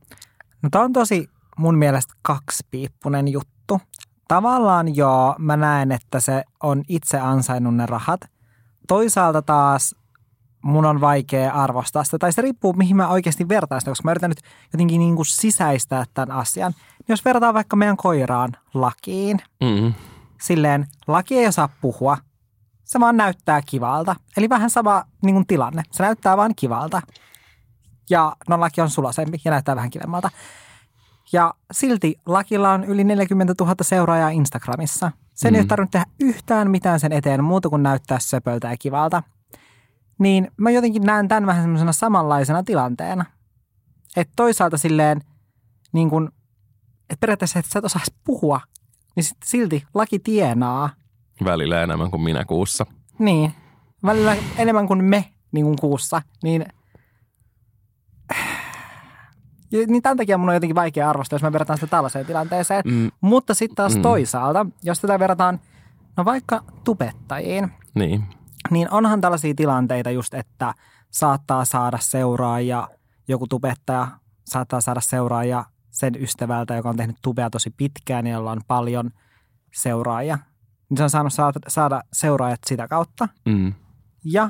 No 0.62 0.70
tämä 0.72 0.84
on 0.84 0.94
tosi 0.94 1.30
mun 1.58 1.78
mielestä 1.78 2.14
kaksipiippunen 2.22 3.28
juttu. 3.28 3.82
Tavallaan 4.28 4.96
joo, 4.96 5.36
mä 5.40 5.58
näen, 5.58 5.92
että 5.92 6.20
se 6.20 6.44
on 6.64 6.84
itse 6.88 7.20
ansainnut 7.20 7.76
ne 7.76 7.86
rahat. 7.86 8.22
Toisaalta 8.88 9.42
taas 9.42 9.96
mun 10.64 10.86
on 10.86 11.02
vaikea 11.02 11.54
arvostaa 11.54 12.04
sitä, 12.04 12.18
tai 12.18 12.34
se 12.34 12.42
riippuu 12.42 12.74
mihin 12.74 12.96
mä 12.98 13.08
oikeasti 13.08 13.50
vertaan 13.50 13.82
sitä, 13.82 13.92
koska 13.92 14.06
mä 14.06 14.12
yritän 14.12 14.30
nyt 14.30 14.42
jotenkin 14.74 15.00
niin 15.00 15.16
kuin 15.16 15.26
sisäistää 15.26 16.04
tämän 16.14 16.32
asian. 16.38 16.74
Jos 17.08 17.26
vertaa 17.26 17.54
vaikka 17.54 17.76
meidän 17.76 17.98
koiraan 17.98 18.52
lakiin, 18.74 19.40
Mm. 19.64 19.94
silleen 20.42 20.88
laki 21.08 21.38
ei 21.38 21.48
osaa 21.48 21.70
puhua, 21.82 22.18
se 22.86 23.00
vaan 23.00 23.18
näyttää 23.18 23.62
kivalta. 23.66 24.16
Eli 24.38 24.50
vähän 24.50 24.70
sama 24.70 25.04
niin 25.22 25.36
kuin 25.36 25.48
tilanne, 25.48 25.84
se 25.92 26.04
näyttää 26.04 26.38
vaan 26.38 26.54
kivalta. 26.56 27.02
Ja 28.10 28.36
no 28.50 28.60
laki 28.60 28.82
on 28.82 28.90
sulosempi 28.90 29.42
ja 29.46 29.52
näyttää 29.52 29.76
vähän 29.76 29.90
kivemmalta. 29.90 30.30
Ja 31.34 31.54
silti 31.72 32.16
lakilla 32.26 32.72
on 32.72 32.84
yli 32.84 33.04
40 33.04 33.54
000 33.60 33.76
seuraajaa 33.82 34.30
Instagramissa. 34.30 35.12
Sen 35.34 35.54
mm. 35.54 35.56
ei 35.56 35.62
ole 35.62 35.68
tarvinnut 35.68 35.92
tehdä 35.92 36.06
yhtään 36.20 36.72
mitään 36.72 37.00
sen 37.00 37.12
eteen 37.12 37.44
muuta 37.44 37.70
kuin 37.70 37.84
näyttää 37.84 38.20
söpöltä 38.20 38.70
ja 38.70 38.78
kivalta. 38.78 39.24
Niin 40.20 40.52
mä 40.58 40.72
jotenkin 40.72 41.02
näen 41.02 41.28
tämän 41.28 41.46
vähän 41.46 41.64
semmoisena 41.64 41.94
samanlaisena 41.94 42.64
tilanteena. 42.64 43.26
Että 44.16 44.34
toisaalta 44.36 44.78
silleen, 44.78 45.22
niin 45.94 46.10
kun, 46.10 46.32
että 47.10 47.18
periaatteessa, 47.20 47.60
että 47.60 47.72
sä 47.72 47.80
et 47.80 47.86
osaisi 47.86 48.16
puhua, 48.24 48.62
niin 49.16 49.24
sit 49.24 49.38
silti 49.46 49.84
laki 49.94 50.20
tienaa. 50.20 50.90
Välillä 51.44 51.84
enemmän 51.84 52.12
kuin 52.12 52.22
minä 52.22 52.46
kuussa. 52.46 52.86
Niin, 53.20 53.54
välillä 54.06 54.36
enemmän 54.58 54.88
kuin 54.88 55.04
me 55.04 55.34
niin 55.52 55.66
kuin 55.66 55.78
kuussa. 55.82 56.22
Niin, 56.44 56.66
Ja 59.74 59.88
niin 59.88 60.02
tämän 60.02 60.18
takia 60.18 60.38
mun 60.38 60.50
on 60.50 60.56
jotenkin 60.56 60.76
vaikea 60.76 61.10
arvostaa, 61.10 61.36
jos 61.36 61.44
me 61.44 61.52
verrataan 61.52 61.78
sitä 61.78 61.90
tällaiseen 61.90 62.26
tilanteeseen. 62.26 62.82
Mm, 62.86 63.12
Mutta 63.22 63.54
sitten 63.54 63.76
taas 63.76 63.96
Mm. 63.96 64.02
toisaalta, 64.02 64.66
jos 64.84 65.00
tätä 65.00 65.20
verrataan, 65.20 65.60
no 66.18 66.26
vaikka 66.26 66.64
tubettajiin, 66.84 67.72
niin. 67.96 68.24
niin 68.72 68.92
onhan 68.92 69.22
tällaisia 69.22 69.54
tilanteita 69.56 70.12
just, 70.12 70.34
että 70.34 70.74
saattaa 71.12 71.66
saada 71.66 71.98
seuraajia, 72.02 72.88
joku 73.28 73.48
tubettaja 73.48 74.08
saattaa 74.46 74.82
saada 74.82 75.02
seuraajia 75.02 75.66
sen 75.92 76.24
ystävältä, 76.24 76.76
joka 76.76 76.90
on 76.90 76.98
tehnyt 76.98 77.18
tubea 77.22 77.50
tosi 77.50 77.70
pitkään 77.70 78.28
ja 78.28 78.34
jolla 78.34 78.52
on 78.52 78.62
paljon 78.68 79.12
seuraajia. 79.74 80.38
Niin 80.90 80.98
se 80.98 81.04
on 81.04 81.10
saanut 81.10 81.34
saada, 81.34 81.60
saada 81.68 82.04
seuraajat 82.14 82.60
sitä 82.68 82.88
kautta. 82.88 83.28
Mm. 83.46 83.74
Ja 84.26 84.50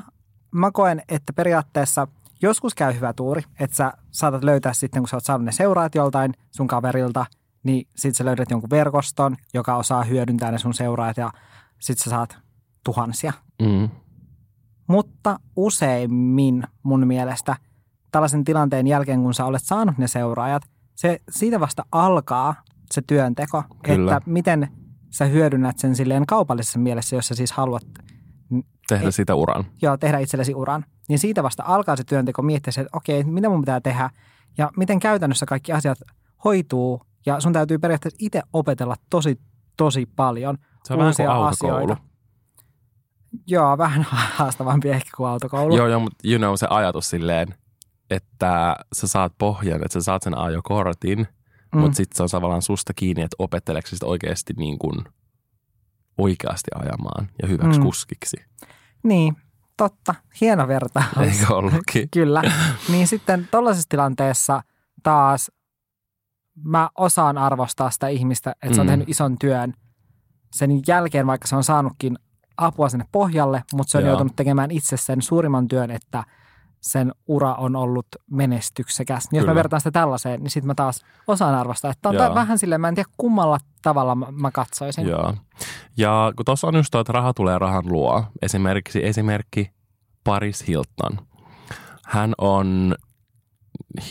mä 0.50 0.70
koen, 0.70 1.02
että 1.08 1.32
periaatteessa 1.32 2.08
joskus 2.42 2.74
käy 2.74 2.94
hyvä 2.94 3.12
tuuri, 3.12 3.42
että 3.60 3.76
sä 3.76 3.92
saatat 4.10 4.44
löytää 4.44 4.72
sitten, 4.72 5.02
kun 5.02 5.08
sä 5.08 5.16
oot 5.16 5.24
saanut 5.24 5.44
ne 5.44 5.52
seuraajat 5.52 5.94
joltain 5.94 6.34
sun 6.50 6.66
kaverilta, 6.66 7.26
niin 7.62 7.88
sit 7.96 8.16
sä 8.16 8.24
löydät 8.24 8.50
jonkun 8.50 8.70
verkoston, 8.70 9.36
joka 9.54 9.76
osaa 9.76 10.04
hyödyntää 10.04 10.50
ne 10.50 10.58
sun 10.58 10.74
seuraajat 10.74 11.16
ja 11.16 11.32
sit 11.78 11.98
sä 11.98 12.10
saat 12.10 12.38
tuhansia. 12.84 13.32
Mm. 13.62 13.88
Mutta 14.86 15.38
useimmin 15.56 16.62
mun 16.82 17.06
mielestä 17.06 17.56
tällaisen 18.10 18.44
tilanteen 18.44 18.86
jälkeen, 18.86 19.22
kun 19.22 19.34
sä 19.34 19.44
olet 19.44 19.64
saanut 19.64 19.98
ne 19.98 20.08
seuraajat, 20.08 20.62
se 20.94 21.20
siitä 21.30 21.60
vasta 21.60 21.84
alkaa 21.92 22.54
se 22.92 23.02
työnteko, 23.06 23.62
Kyllä. 23.82 24.16
että 24.16 24.30
miten 24.30 24.68
sä 25.10 25.24
hyödynnät 25.24 25.78
sen 25.78 25.96
silleen 25.96 26.26
kaupallisessa 26.26 26.78
mielessä, 26.78 27.16
jos 27.16 27.28
sä 27.28 27.34
siis 27.34 27.52
haluat 27.52 27.82
Tehdä 28.88 29.04
Ei- 29.04 29.12
sitä 29.12 29.34
uran. 29.34 29.64
joo, 29.82 29.96
tehdä 29.96 30.18
itsellesi 30.18 30.54
uran. 30.54 30.84
Niin 31.08 31.18
siitä 31.18 31.42
vasta 31.42 31.62
alkaa 31.66 31.96
se 31.96 32.04
työnteko 32.04 32.42
miettiä 32.42 32.72
se, 32.72 32.80
että 32.80 32.96
okei, 32.96 33.24
mitä 33.24 33.48
mun 33.48 33.60
pitää 33.60 33.80
tehdä 33.80 34.10
ja 34.58 34.70
miten 34.76 34.98
käytännössä 35.00 35.46
kaikki 35.46 35.72
asiat 35.72 35.98
hoituu. 36.44 37.02
Ja 37.26 37.40
sun 37.40 37.52
täytyy 37.52 37.78
periaatteessa 37.78 38.16
itse 38.20 38.42
opetella 38.52 38.94
tosi, 39.10 39.40
tosi 39.76 40.06
paljon 40.16 40.58
Se 40.84 40.92
on 40.92 40.98
vähän 40.98 41.10
uusia 41.10 41.26
kuin 41.26 41.36
autokoulu. 41.36 41.76
asioita. 41.76 41.96
Joo, 43.46 43.78
vähän 43.78 44.06
haastavampi 44.36 44.88
ehkä 44.88 45.10
kuin 45.16 45.28
autokoulu. 45.28 45.76
Joo, 45.76 45.86
joo, 45.88 46.00
mutta 46.00 46.28
you 46.28 46.38
know, 46.38 46.54
se 46.56 46.66
ajatus 46.70 47.10
silleen, 47.10 47.54
että 48.10 48.76
sä 48.92 49.06
saat 49.06 49.32
pohjan, 49.38 49.76
että 49.84 49.92
sä 49.92 50.00
saat 50.00 50.22
sen 50.22 50.38
ajokortin, 50.38 51.18
mm. 51.74 51.80
mutta 51.80 51.96
sitten 51.96 52.16
se 52.16 52.22
on 52.22 52.28
tavallaan 52.28 52.62
susta 52.62 52.92
kiinni, 52.94 53.22
että 53.22 53.36
opetteleeko 53.38 53.88
sä 53.88 53.96
sit 53.96 54.02
oikeasti 54.02 54.52
niin 54.56 54.78
kuin 54.78 55.04
oikeasti 56.18 56.70
ajamaan 56.74 57.28
ja 57.42 57.48
hyväksi 57.48 57.78
Mm. 57.78 57.82
mm. 57.84 57.86
kuskiksi. 57.86 58.36
Niin, 59.02 59.36
totta. 59.76 60.14
Hieno 60.40 60.68
vertaus. 60.68 61.06
Eikö 61.20 61.54
ollutkin? 61.54 62.08
Kyllä. 62.14 62.42
Niin 62.88 63.06
sitten 63.06 63.48
tuollaisessa 63.50 63.88
tilanteessa 63.88 64.62
taas 65.02 65.50
mä 66.64 66.90
osaan 66.98 67.38
arvostaa 67.38 67.90
sitä 67.90 68.08
ihmistä, 68.08 68.54
että 68.62 68.74
se 68.74 68.80
on 68.80 68.86
Mm. 68.86 68.90
tehnyt 68.90 69.08
ison 69.08 69.38
työn 69.38 69.74
sen 70.52 70.70
jälkeen, 70.86 71.26
vaikka 71.26 71.46
se 71.46 71.56
on 71.56 71.64
saanutkin 71.64 72.18
apua 72.56 72.88
sinne 72.88 73.04
pohjalle, 73.12 73.64
mutta 73.72 73.90
se 73.90 73.98
on 73.98 74.04
Joo. 74.04 74.10
joutunut 74.10 74.36
tekemään 74.36 74.70
itse 74.70 74.96
sen 74.96 75.22
suurimman 75.22 75.68
työn, 75.68 75.90
että 75.90 76.24
sen 76.84 77.12
ura 77.26 77.54
on 77.54 77.76
ollut 77.76 78.06
menestyksekäs. 78.30 79.28
Niin 79.30 79.38
jos 79.38 79.46
mä 79.46 79.54
vertaan 79.54 79.80
sitä 79.80 79.90
tällaiseen, 79.90 80.42
niin 80.42 80.50
sitten 80.50 80.66
mä 80.66 80.74
taas 80.74 81.04
osaan 81.26 81.54
arvostaa. 81.54 81.90
Että 81.90 82.08
on 82.08 82.34
vähän 82.34 82.58
silleen, 82.58 82.80
mä 82.80 82.88
en 82.88 82.94
tiedä 82.94 83.10
kummalla 83.16 83.58
tavalla 83.82 84.14
mä, 84.14 84.26
mä 84.30 84.50
katsoisin. 84.50 85.08
Joo. 85.08 85.34
Ja 85.96 86.32
kun 86.36 86.44
tuossa 86.44 86.66
on 86.66 86.76
just 86.76 86.90
toi, 86.90 87.00
että 87.00 87.12
raha 87.12 87.34
tulee 87.34 87.58
rahan 87.58 87.84
luo. 87.86 88.24
Esimerkiksi 88.42 89.06
esimerkki 89.06 89.70
Paris 90.24 90.68
Hilton. 90.68 91.18
Hän 92.06 92.34
on 92.38 92.94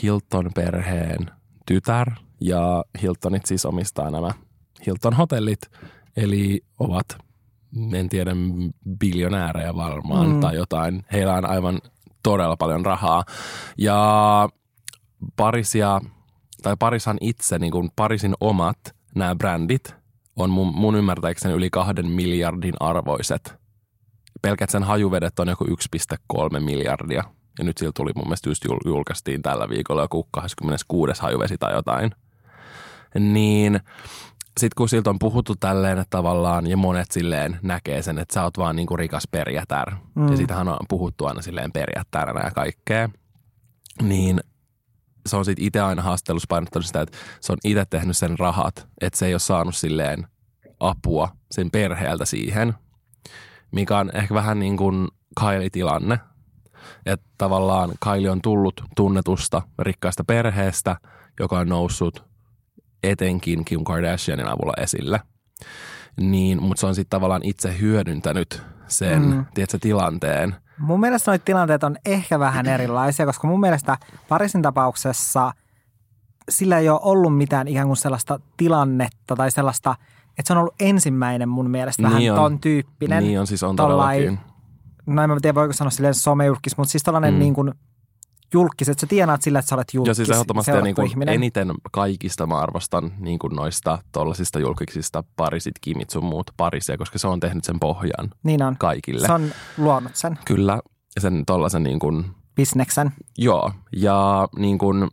Hilton-perheen 0.02 1.30
tytär 1.66 2.10
ja 2.40 2.84
Hiltonit 3.02 3.46
siis 3.46 3.66
omistaa 3.66 4.10
nämä 4.10 4.30
Hilton-hotellit, 4.86 5.60
eli 6.16 6.60
ovat, 6.78 7.06
en 7.92 8.08
tiedä, 8.08 8.30
biljonäärejä 8.98 9.76
varmaan 9.76 10.28
mm. 10.28 10.40
tai 10.40 10.56
jotain. 10.56 11.04
Heillä 11.12 11.34
on 11.34 11.46
aivan 11.46 11.80
todella 12.24 12.56
paljon 12.56 12.86
rahaa. 12.86 13.24
Ja 13.78 14.48
Parisia, 15.36 16.00
tai 16.62 16.76
Parishan 16.78 17.18
itse, 17.20 17.58
niin 17.58 17.72
kuin 17.72 17.90
Parisin 17.96 18.34
omat 18.40 18.78
nämä 19.14 19.34
brändit 19.34 19.94
on 20.36 20.50
mun, 20.50 20.74
mun 20.74 20.96
ymmärtääkseni 20.96 21.54
yli 21.54 21.70
kahden 21.70 22.06
miljardin 22.08 22.74
arvoiset. 22.80 23.54
Pelkät 24.42 24.70
sen 24.70 24.82
hajuvedet 24.82 25.38
on 25.38 25.48
joku 25.48 25.64
1,3 25.64 26.60
miljardia. 26.60 27.24
Ja 27.58 27.64
nyt 27.64 27.78
sillä 27.78 27.92
tuli 27.96 28.10
mun 28.16 28.26
mielestä 28.26 28.50
just 28.50 28.64
jul- 28.64 28.88
julkaistiin 28.88 29.42
tällä 29.42 29.68
viikolla 29.68 30.02
joku 30.02 30.28
26. 30.30 31.22
hajuvesi 31.22 31.58
tai 31.58 31.74
jotain. 31.74 32.10
Niin 33.18 33.80
sitten 34.60 34.74
kun 34.76 34.88
siltä 34.88 35.10
on 35.10 35.18
puhuttu 35.18 35.54
tälleen 35.56 35.98
että 35.98 36.16
tavallaan 36.16 36.66
ja 36.66 36.76
monet 36.76 37.10
silleen 37.10 37.58
näkee 37.62 38.02
sen, 38.02 38.18
että 38.18 38.34
sä 38.34 38.44
oot 38.44 38.58
vaan 38.58 38.76
niinku 38.76 38.96
rikas 38.96 39.28
perjätär. 39.30 39.94
Mm. 40.14 40.28
Ja 40.28 40.36
siitähän 40.36 40.68
on 40.68 40.76
puhuttu 40.88 41.26
aina 41.26 41.42
silleen 41.42 41.72
perjättäränä 41.72 42.40
ja 42.44 42.50
kaikkea. 42.50 43.08
Niin 44.02 44.40
se 45.26 45.36
on 45.36 45.44
sitten 45.44 45.64
itse 45.64 45.80
aina 45.80 46.02
haastattelussa 46.02 46.46
painottanut 46.48 46.86
sitä, 46.86 47.00
että 47.00 47.18
se 47.40 47.52
on 47.52 47.58
itse 47.64 47.84
tehnyt 47.84 48.16
sen 48.16 48.38
rahat, 48.38 48.88
että 49.00 49.18
se 49.18 49.26
ei 49.26 49.34
ole 49.34 49.38
saanut 49.38 49.76
silleen 49.76 50.26
apua 50.80 51.28
sen 51.50 51.70
perheeltä 51.70 52.24
siihen, 52.24 52.74
mikä 53.72 53.98
on 53.98 54.10
ehkä 54.14 54.34
vähän 54.34 54.58
niin 54.58 54.76
kuin 54.76 55.08
Kylie-tilanne. 55.40 56.18
Että 57.06 57.26
tavallaan 57.38 57.90
Kylie 58.04 58.30
on 58.30 58.42
tullut 58.42 58.82
tunnetusta 58.96 59.62
rikkaasta 59.78 60.24
perheestä, 60.24 60.96
joka 61.40 61.58
on 61.58 61.68
noussut 61.68 62.24
etenkin 63.10 63.64
Kim 63.64 63.84
Kardashianin 63.84 64.46
avulla 64.48 64.72
esille. 64.76 65.20
Niin, 66.20 66.62
mutta 66.62 66.80
se 66.80 66.86
on 66.86 66.94
sitten 66.94 67.10
tavallaan 67.10 67.44
itse 67.44 67.78
hyödyntänyt 67.80 68.62
sen, 68.88 69.22
Mm. 69.22 69.44
tiedätkö, 69.54 69.78
tilanteen. 69.80 70.54
Mun 70.78 71.00
mielestä 71.00 71.30
noita 71.30 71.44
tilanteet 71.44 71.84
on 71.84 71.96
ehkä 72.06 72.38
vähän 72.38 72.66
erilaisia, 72.66 73.26
koska 73.26 73.48
mun 73.48 73.60
mielestä 73.60 73.98
Parisin 74.28 74.62
tapauksessa 74.62 75.52
sillä 76.48 76.78
ei 76.78 76.88
ole 76.88 77.00
ollut 77.02 77.36
mitään 77.36 77.68
ikään 77.68 77.86
kuin 77.86 77.96
sellaista 77.96 78.40
tilannetta 78.56 79.36
tai 79.36 79.50
sellaista, 79.50 79.94
että 80.38 80.42
se 80.46 80.52
on 80.52 80.58
ollut 80.58 80.74
ensimmäinen 80.80 81.48
mun 81.48 81.70
mielestä 81.70 82.02
vähän 82.02 82.18
Niin 82.18 82.32
on. 82.32 82.36
ton 82.38 82.58
tyyppinen. 82.60 83.24
Niin 83.24 83.40
on 83.40 83.46
siis 83.46 83.62
on 83.62 83.76
todellakin. 83.76 84.38
No 85.06 85.22
en 85.22 85.30
mä 85.30 85.36
tiedä, 85.42 85.54
voiko 85.54 85.72
sanoa 85.72 85.90
silleen 85.90 86.14
somejulkis, 86.14 86.76
mutta 86.76 86.90
siis 86.90 87.02
tällainen. 87.02 87.34
Mm. 87.34 87.38
niin 87.40 87.54
kuin 87.54 87.72
julkis, 88.54 88.88
että 88.88 89.00
sä 89.00 89.06
tienaat 89.06 89.42
sillä, 89.42 89.58
että 89.58 89.68
sä 89.68 89.74
olet 89.74 89.94
julkis, 89.94 90.08
Ja 90.08 90.14
siis 90.14 90.30
ehdottomasti 90.30 90.72
niin 90.82 90.94
kuin 90.94 91.28
eniten 91.28 91.72
kaikista 91.92 92.46
mä 92.46 92.58
arvostan 92.58 93.12
niin 93.18 93.38
kuin 93.38 93.56
noista 93.56 93.98
tollasista 94.12 94.58
julkiksista 94.58 95.24
parisit, 95.36 95.74
kimit 95.80 96.10
sun 96.10 96.24
muut 96.24 96.50
parisia, 96.56 96.96
koska 96.98 97.18
se 97.18 97.28
on 97.28 97.40
tehnyt 97.40 97.64
sen 97.64 97.80
pohjan 97.80 98.30
Niin 98.42 98.62
on. 98.62 98.76
kaikille. 98.78 99.26
Se 99.26 99.32
on 99.32 99.50
luonut 99.78 100.16
sen 100.16 100.38
Kyllä, 100.44 100.80
ja 101.14 101.20
sen 101.20 101.42
tollasen 101.46 101.82
niin 101.82 101.98
kuin, 101.98 102.24
bisneksen. 102.56 103.12
joo. 103.38 103.72
Ja 103.96 104.48
niin 104.58 104.78
kuin, 104.78 105.08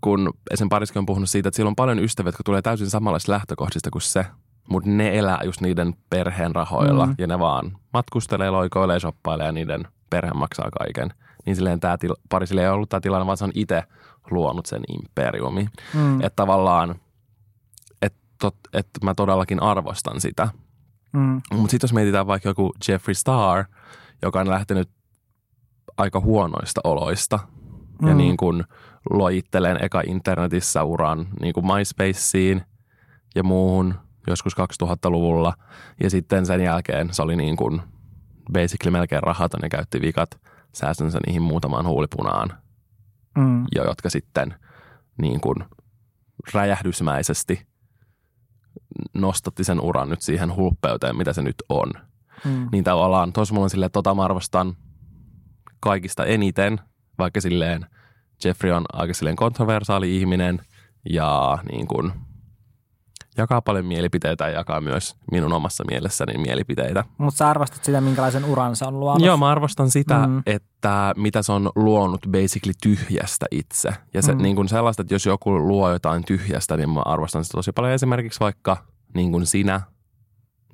kun 0.00 0.30
sen 0.54 0.68
pariskin 0.68 0.98
on 0.98 1.06
puhunut 1.06 1.30
siitä, 1.30 1.48
että 1.48 1.56
sillä 1.56 1.68
on 1.68 1.76
paljon 1.76 1.98
ystäviä, 1.98 2.28
jotka 2.28 2.42
tulee 2.44 2.62
täysin 2.62 2.90
samanlaisista 2.90 3.32
lähtökohdista 3.32 3.90
kuin 3.90 4.02
se, 4.02 4.26
mutta 4.70 4.90
ne 4.90 5.18
elää 5.18 5.40
just 5.44 5.60
niiden 5.60 5.94
perheen 6.10 6.54
rahoilla 6.54 7.06
mm. 7.06 7.14
ja 7.18 7.26
ne 7.26 7.38
vaan 7.38 7.78
matkustelee, 7.92 8.50
loikoilee, 8.50 9.00
shoppailee 9.00 9.46
ja 9.46 9.52
niiden 9.52 9.88
perhe 10.10 10.32
maksaa 10.32 10.68
kaiken. 10.78 11.14
Niin 11.46 11.56
silleen 11.56 11.80
tämä 11.80 11.98
til- 11.98 12.16
parisille 12.28 12.62
ei 12.62 12.68
ollut 12.68 12.88
tämä 12.88 13.00
tilanne, 13.00 13.26
vaan 13.26 13.36
se 13.36 13.44
on 13.44 13.52
itse 13.54 13.82
luonut 14.30 14.66
sen 14.66 14.82
imperiumi. 14.88 15.68
Mm. 15.94 16.14
Että 16.20 16.36
tavallaan, 16.36 16.94
että 18.02 18.48
et 18.72 18.88
mä 19.02 19.14
todellakin 19.14 19.62
arvostan 19.62 20.20
sitä. 20.20 20.48
Mm. 21.12 21.40
Mutta 21.52 21.70
sitten 21.70 21.84
jos 21.88 21.92
mietitään 21.92 22.26
vaikka 22.26 22.48
joku 22.48 22.72
Jeffree 22.88 23.14
Star, 23.14 23.64
joka 24.22 24.40
on 24.40 24.48
lähtenyt 24.48 24.90
aika 25.96 26.20
huonoista 26.20 26.80
oloista 26.84 27.38
mm. 28.02 28.08
ja 28.08 28.14
niin 28.14 28.36
kuin 28.36 28.64
lojitteleen 29.10 29.84
eka 29.84 30.02
internetissä 30.06 30.82
uran 30.84 31.26
niin 31.40 31.54
kuin 31.54 31.66
MySpaceen 31.66 32.64
ja 33.34 33.42
muuhun 33.42 33.94
joskus 34.26 34.56
2000-luvulla. 34.56 35.54
Ja 36.02 36.10
sitten 36.10 36.46
sen 36.46 36.60
jälkeen 36.60 37.14
se 37.14 37.22
oli 37.22 37.36
niin 37.36 37.56
kuin 37.56 37.82
basically 38.52 38.90
melkein 38.90 39.22
rahaton 39.22 39.60
ja 39.62 39.68
käytti 39.68 40.00
vikat 40.00 40.40
säästönsä 40.74 41.18
niihin 41.26 41.42
muutamaan 41.42 41.86
huulipunaan 41.86 42.64
Mm. 43.38 43.64
ja 43.74 43.84
jotka 43.84 44.10
sitten 44.10 44.54
niin 45.22 45.40
kuin 45.40 45.56
räjähdysmäisesti 46.54 47.66
nostatti 49.14 49.64
sen 49.64 49.80
uran 49.80 50.08
nyt 50.08 50.22
siihen 50.22 50.56
hulppeuteen, 50.56 51.16
mitä 51.16 51.32
se 51.32 51.42
nyt 51.42 51.54
on. 51.68 51.92
Mm. 52.44 52.68
Niin 52.72 52.84
tavallaan, 52.84 53.32
tuossa 53.32 53.54
mulla 53.54 53.64
on 53.64 53.70
silleen, 53.70 53.86
että 53.86 53.96
tota 53.96 54.14
mä 54.14 54.22
arvostan 54.22 54.76
kaikista 55.80 56.24
eniten, 56.24 56.80
vaikka 57.18 57.40
silleen 57.40 57.86
Jeffrey 58.44 58.72
on 58.72 58.84
aika 58.92 59.14
silleen 59.14 59.36
kontroversaali 59.36 60.16
ihminen 60.16 60.60
ja 61.10 61.58
niin 61.72 61.86
kuin 61.86 62.12
jakaa 63.36 63.62
paljon 63.62 63.86
mielipiteitä 63.86 64.44
ja 64.44 64.50
jakaa 64.50 64.80
myös 64.80 65.16
minun 65.32 65.52
omassa 65.52 65.84
mielessäni 65.90 66.38
mielipiteitä. 66.38 67.04
Mutta 67.18 67.38
sä 67.38 67.48
arvostat 67.48 67.84
sitä, 67.84 68.00
minkälaisen 68.00 68.44
uran 68.44 68.76
se 68.76 68.84
on 68.84 69.00
luonut. 69.00 69.22
Joo, 69.26 69.36
mä 69.36 69.48
arvostan 69.48 69.90
sitä, 69.90 70.26
Mm. 70.26 70.42
että 70.46 71.14
mitä 71.16 71.42
se 71.42 71.52
on 71.52 71.70
luonut 71.76 72.26
basically 72.30 72.72
tyhjästä 72.82 73.46
itse. 73.50 73.90
Ja 74.14 74.22
se, 74.22 74.32
Mm. 74.34 74.42
niin 74.42 74.56
kuin 74.56 74.68
sellaista, 74.68 75.02
että 75.02 75.14
jos 75.14 75.26
joku 75.26 75.58
luo 75.58 75.90
jotain 75.90 76.24
tyhjästä, 76.24 76.76
niin 76.76 76.90
mä 76.90 77.00
arvostan 77.04 77.44
sitä 77.44 77.56
tosi 77.58 77.72
paljon. 77.72 77.92
Esimerkiksi 77.94 78.40
vaikka 78.40 78.76
niin 79.14 79.32
kuin 79.32 79.46
sinä, 79.46 79.80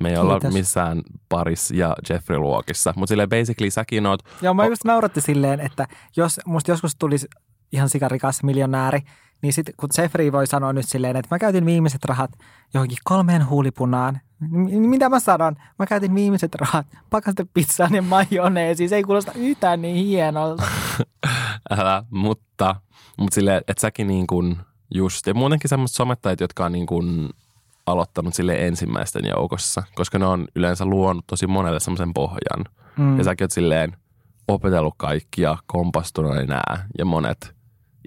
me 0.00 0.10
ei 0.10 0.16
olla 0.16 0.32
Kiitos. 0.34 0.52
missään 0.54 1.02
Paris 1.28 1.70
ja 1.70 1.96
Jeffrey 2.08 2.38
luokissa, 2.38 2.92
mutta 2.96 3.10
silleen 3.12 3.28
basically 3.28 3.70
säkin 3.70 4.06
oot, 4.06 4.22
Joo, 4.42 4.54
mä 4.54 4.66
just 4.66 4.84
nauratti 4.84 5.20
silleen, 5.20 5.60
että 5.60 5.86
jos 6.16 6.40
musta 6.46 6.70
joskus 6.70 6.96
tulisi 6.96 7.26
ihan 7.72 7.88
sikarikas 7.88 8.42
miljonääri, 8.42 9.00
niin 9.42 9.52
sitten 9.52 9.74
kun 9.76 9.88
Jeffrey 9.98 10.32
voi 10.32 10.46
sanoa 10.46 10.72
nyt 10.72 10.88
silleen, 10.88 11.16
että 11.16 11.34
mä 11.34 11.38
käytin 11.38 11.66
viimeiset 11.66 12.04
rahat 12.04 12.30
johonkin 12.74 12.98
kolmeen 13.04 13.48
huulipunaan, 13.48 14.20
niin 14.50 14.88
mitä 14.88 15.08
mä 15.08 15.20
sanon? 15.20 15.56
Mä 15.78 15.86
käytin 15.86 16.14
viimeiset 16.14 16.54
rahat 16.54 16.86
pakastepizzaan 17.10 17.94
ja 17.94 18.02
majoneesiin. 18.02 18.88
Se 18.88 18.96
ei 18.96 19.02
kuulosta 19.02 19.32
yhtään 19.34 19.82
niin 19.82 20.06
hienolta. 20.06 20.62
Älä, 21.70 22.02
mutta, 22.10 22.76
mutta 23.18 23.34
silleen, 23.34 23.62
että 23.68 23.80
säkin 23.80 24.06
niin 24.06 24.26
kuin 24.26 24.56
just, 24.94 25.26
ja 25.26 25.34
muutenkin 25.34 25.68
semmoiset 25.68 25.96
somettajat, 25.96 26.40
jotka 26.40 26.64
on 26.64 26.72
niin 26.72 26.86
kuin 26.86 27.30
aloittanut 27.86 28.34
sille 28.34 28.66
ensimmäisten 28.66 29.24
joukossa, 29.28 29.82
koska 29.94 30.18
ne 30.18 30.26
on 30.26 30.48
yleensä 30.56 30.84
luonut 30.84 31.26
tosi 31.26 31.46
monelle 31.46 31.80
semmoisen 31.80 32.14
pohjan. 32.14 32.64
Mm. 32.96 33.18
Ja 33.18 33.24
säkin 33.24 33.44
oot 33.44 33.50
silleen 33.50 33.96
opetellut 34.48 34.94
kaikkia, 34.96 35.56
kompastunut 35.66 36.34
nämä 36.34 36.86
ja 36.98 37.04
monet 37.04 37.54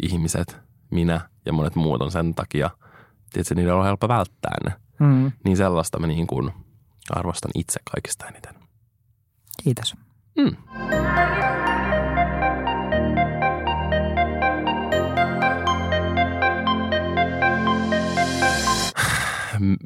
ihmiset, 0.04 0.63
minä 0.94 1.30
ja 1.46 1.54
monet 1.54 1.76
muut 1.76 2.02
on 2.02 2.12
sen 2.12 2.36
takia, 2.36 2.70
että 3.36 3.56
niiden 3.56 3.74
on 3.74 3.86
helppo 3.86 4.08
välttää 4.08 4.56
ne. 4.64 4.74
Mm. 5.00 5.32
Niin 5.46 5.58
sellaista 5.58 6.00
mä 6.00 6.08
niin 6.08 6.28
kuin 6.28 6.52
arvostan 7.10 7.52
itse 7.56 7.80
kaikista 7.92 8.28
eniten. 8.28 8.56
Kiitos. 9.64 9.96
Mm. 10.38 10.56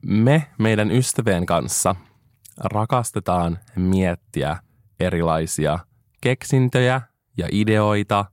Me 0.03 0.47
meidän 0.59 0.91
ystävien 0.91 1.45
kanssa 1.45 1.95
rakastetaan 2.63 3.59
miettiä 3.75 4.57
erilaisia 4.99 5.79
keksintöjä 6.21 7.01
ja 7.37 7.47
ideoita, 7.51 8.25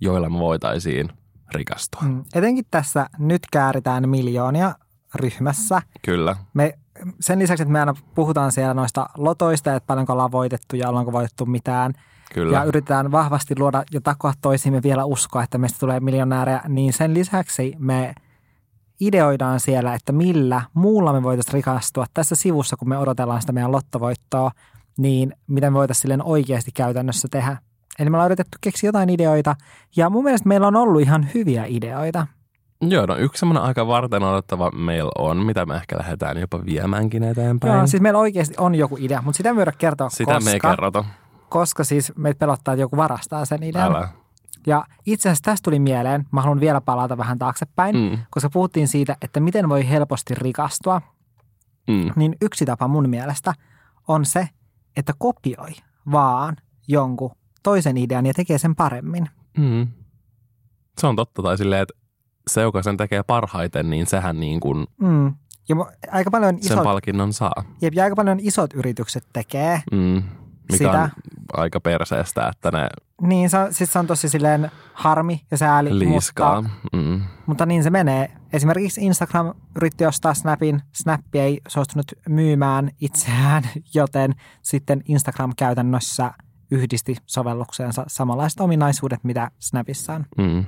joilla 0.00 0.30
me 0.30 0.38
voitaisiin 0.38 1.17
rikastua. 1.54 2.02
Mm. 2.02 2.24
Etenkin 2.34 2.64
tässä 2.70 3.06
nyt 3.18 3.42
kääritään 3.52 4.08
miljoonia 4.08 4.74
ryhmässä. 5.14 5.82
Kyllä. 6.04 6.36
Me, 6.54 6.78
sen 7.20 7.38
lisäksi, 7.38 7.62
että 7.62 7.72
me 7.72 7.80
aina 7.80 7.94
puhutaan 8.14 8.52
siellä 8.52 8.74
noista 8.74 9.06
lotoista, 9.16 9.74
että 9.74 9.86
paljonko 9.86 10.12
ollaan 10.12 10.32
voitettu 10.32 10.76
ja 10.76 10.88
ollaanko 10.88 11.12
voitettu 11.12 11.46
mitään. 11.46 11.92
Kyllä. 12.34 12.56
Ja 12.56 12.64
yritetään 12.64 13.12
vahvasti 13.12 13.54
luoda 13.58 13.84
ja 13.92 14.00
takoa 14.00 14.32
toisiimme 14.40 14.82
vielä 14.82 15.04
uskoa, 15.04 15.42
että 15.42 15.58
meistä 15.58 15.78
tulee 15.78 16.00
miljonäärejä. 16.00 16.60
Niin 16.68 16.92
sen 16.92 17.14
lisäksi 17.14 17.74
me 17.78 18.14
ideoidaan 19.00 19.60
siellä, 19.60 19.94
että 19.94 20.12
millä 20.12 20.62
muulla 20.74 21.12
me 21.12 21.22
voitaisiin 21.22 21.54
rikastua 21.54 22.06
tässä 22.14 22.34
sivussa, 22.34 22.76
kun 22.76 22.88
me 22.88 22.98
odotellaan 22.98 23.40
sitä 23.40 23.52
meidän 23.52 23.72
lottovoittoa, 23.72 24.50
niin 24.98 25.32
mitä 25.46 25.70
me 25.70 25.74
voitaisiin 25.74 26.02
silleen 26.02 26.22
oikeasti 26.22 26.70
käytännössä 26.72 27.28
tehdä. 27.30 27.56
Eli 27.98 28.10
me 28.10 28.16
ollaan 28.16 28.28
yritetty 28.28 28.58
keksiä 28.60 28.88
jotain 28.88 29.10
ideoita, 29.10 29.56
ja 29.96 30.10
mun 30.10 30.24
mielestä 30.24 30.48
meillä 30.48 30.66
on 30.66 30.76
ollut 30.76 31.00
ihan 31.02 31.28
hyviä 31.34 31.64
ideoita. 31.68 32.26
Joo, 32.80 33.06
no 33.06 33.16
yksi 33.16 33.40
semmoinen 33.40 33.62
aika 33.62 33.86
varten 33.86 34.22
odottava 34.22 34.70
meillä 34.70 35.10
on, 35.18 35.36
mitä 35.46 35.66
me 35.66 35.74
ehkä 35.74 35.98
lähdetään 35.98 36.36
jopa 36.38 36.64
viemäänkin 36.64 37.22
eteenpäin. 37.22 37.76
Joo, 37.76 37.86
siis 37.86 38.00
meillä 38.02 38.18
oikeasti 38.18 38.54
on 38.58 38.74
joku 38.74 38.96
idea, 39.00 39.22
mutta 39.22 39.36
sitä 39.36 39.52
me 39.52 39.56
voidaan 39.56 39.76
kertoa, 39.78 40.08
Sitä 40.08 40.24
koska, 40.34 40.44
me 40.44 40.52
ei 40.52 40.60
kerrota. 40.60 41.04
koska 41.48 41.84
siis 41.84 42.12
meitä 42.16 42.38
pelottaa, 42.38 42.74
että 42.74 42.80
joku 42.82 42.96
varastaa 42.96 43.44
sen 43.44 43.62
idean. 43.62 43.96
Älä. 43.96 44.08
Ja 44.66 44.84
itse 45.06 45.28
asiassa 45.28 45.44
tästä 45.44 45.64
tuli 45.64 45.78
mieleen, 45.78 46.26
mä 46.32 46.40
haluan 46.40 46.60
vielä 46.60 46.80
palata 46.80 47.16
vähän 47.18 47.38
taaksepäin, 47.38 47.96
Mm. 47.96 48.18
koska 48.30 48.50
puhuttiin 48.52 48.88
siitä, 48.88 49.16
että 49.22 49.40
miten 49.40 49.68
voi 49.68 49.88
helposti 49.88 50.34
rikastua. 50.34 51.02
Mm. 51.88 52.10
Niin 52.16 52.36
yksi 52.42 52.64
tapa 52.64 52.88
mun 52.88 53.08
mielestä 53.08 53.54
on 54.08 54.24
se, 54.24 54.48
että 54.96 55.12
kopioi 55.18 55.70
vaan 56.12 56.56
jonkun 56.88 57.30
toisen 57.68 57.96
idean 57.96 58.26
ja 58.26 58.34
tekee 58.34 58.58
sen 58.58 58.74
paremmin. 58.74 59.28
Mm. 59.58 59.86
Se 60.98 61.06
on 61.06 61.16
totta, 61.16 61.42
tai 61.42 61.58
silleen, 61.58 61.82
että 61.82 61.94
se, 62.50 62.60
joka 62.62 62.82
sen 62.82 62.96
tekee 62.96 63.22
parhaiten, 63.22 63.90
niin 63.90 64.06
sehän 64.06 64.40
niin 64.40 64.60
kuin 64.60 64.86
Mm. 65.00 65.34
Ja 65.68 65.76
aika 66.12 66.30
paljon 66.30 66.54
sen 66.62 66.72
isot, 66.72 66.84
palkinnon 66.84 67.32
saa. 67.32 67.64
jep, 67.82 67.94
ja 67.94 68.04
aika 68.04 68.16
paljon 68.16 68.38
isot 68.40 68.74
yritykset 68.74 69.24
tekee. 69.32 69.82
Mm. 69.92 70.22
Mikä 70.72 70.76
Sitä. 70.76 71.02
on 71.02 71.10
aika 71.56 71.80
perseestä, 71.80 72.48
että 72.48 72.70
ne 72.70 72.88
Niin, 73.22 73.50
se, 73.50 73.58
on- 73.58 73.74
siis 73.74 73.92
se 73.92 73.98
on 73.98 74.06
tosi 74.06 74.28
silleen 74.28 74.70
harmi 74.94 75.40
ja 75.50 75.56
sääli, 75.56 75.98
liiskaa. 75.98 76.62
mutta, 76.62 76.96
Mm. 76.96 77.20
mutta 77.46 77.66
niin 77.66 77.82
se 77.82 77.90
menee. 77.90 78.30
Esimerkiksi 78.52 79.00
Instagram 79.04 79.54
yritti 79.76 80.06
ostaa 80.06 80.34
Snapin, 80.34 80.80
Snappi 80.94 81.38
ei 81.38 81.60
suostunut 81.68 82.12
myymään 82.28 82.90
itseään, 83.00 83.62
joten 83.94 84.34
sitten 84.62 85.02
Instagram 85.08 85.52
käytännössä 85.56 86.30
yhdisti 86.70 87.16
sovellukseensa 87.26 88.04
samanlaiset 88.08 88.60
ominaisuudet, 88.60 89.24
mitä 89.24 89.50
Snapissa 89.58 90.14
on. 90.14 90.26
Mm. 90.38 90.64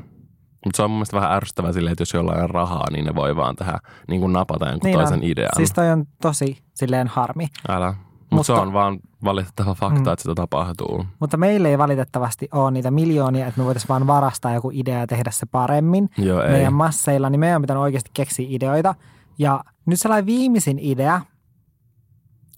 Mutta 0.64 0.76
se 0.76 0.82
on 0.82 0.90
mun 0.90 0.98
mielestä 0.98 1.16
vähän 1.16 1.32
ärsyttävää 1.32 1.72
silleen, 1.72 1.92
että 1.92 2.02
jos 2.02 2.14
jollain 2.14 2.42
on 2.42 2.50
rahaa, 2.50 2.90
niin 2.92 3.04
ne 3.04 3.14
voi 3.14 3.36
vaan 3.36 3.56
tehdä, 3.56 3.78
niin 4.08 4.20
kuin 4.20 4.32
napata 4.32 4.68
jonkun 4.68 4.88
Niin 4.88 4.98
toisen 4.98 5.18
on. 5.18 5.24
idean. 5.24 5.50
Siis 5.56 5.72
toi 5.72 5.90
on 5.90 6.04
tosi 6.22 6.58
silleen 6.74 7.08
harmi. 7.08 7.48
Älä. 7.68 7.94
Mutta 8.30 8.46
se 8.46 8.52
on 8.52 8.72
vaan 8.72 8.98
valitettava 9.24 9.74
fakta, 9.74 10.00
Mm. 10.00 10.12
että 10.12 10.22
sitä 10.22 10.34
tapahtuu. 10.34 11.04
Mutta 11.20 11.36
meillä 11.36 11.68
ei 11.68 11.78
valitettavasti 11.78 12.48
ole 12.52 12.70
niitä 12.70 12.90
miljoonia, 12.90 13.46
että 13.46 13.60
me 13.60 13.64
voitaisiin 13.64 13.88
vaan 13.88 14.06
varastaa 14.06 14.54
joku 14.54 14.70
idea 14.74 14.98
ja 14.98 15.06
tehdä 15.06 15.30
se 15.30 15.46
paremmin. 15.46 16.08
Joo, 16.18 16.42
ei. 16.42 16.50
Meidän 16.52 16.72
masseilla, 16.72 17.30
niin 17.30 17.40
meidän 17.40 17.56
on 17.56 17.62
pitänyt 17.62 17.80
oikeasti 17.82 18.10
keksiä 18.14 18.46
ideoita. 18.48 18.94
Ja 19.38 19.64
nyt 19.86 20.00
sellainen 20.00 20.26
viimeisin 20.26 20.78
idea, 20.78 21.20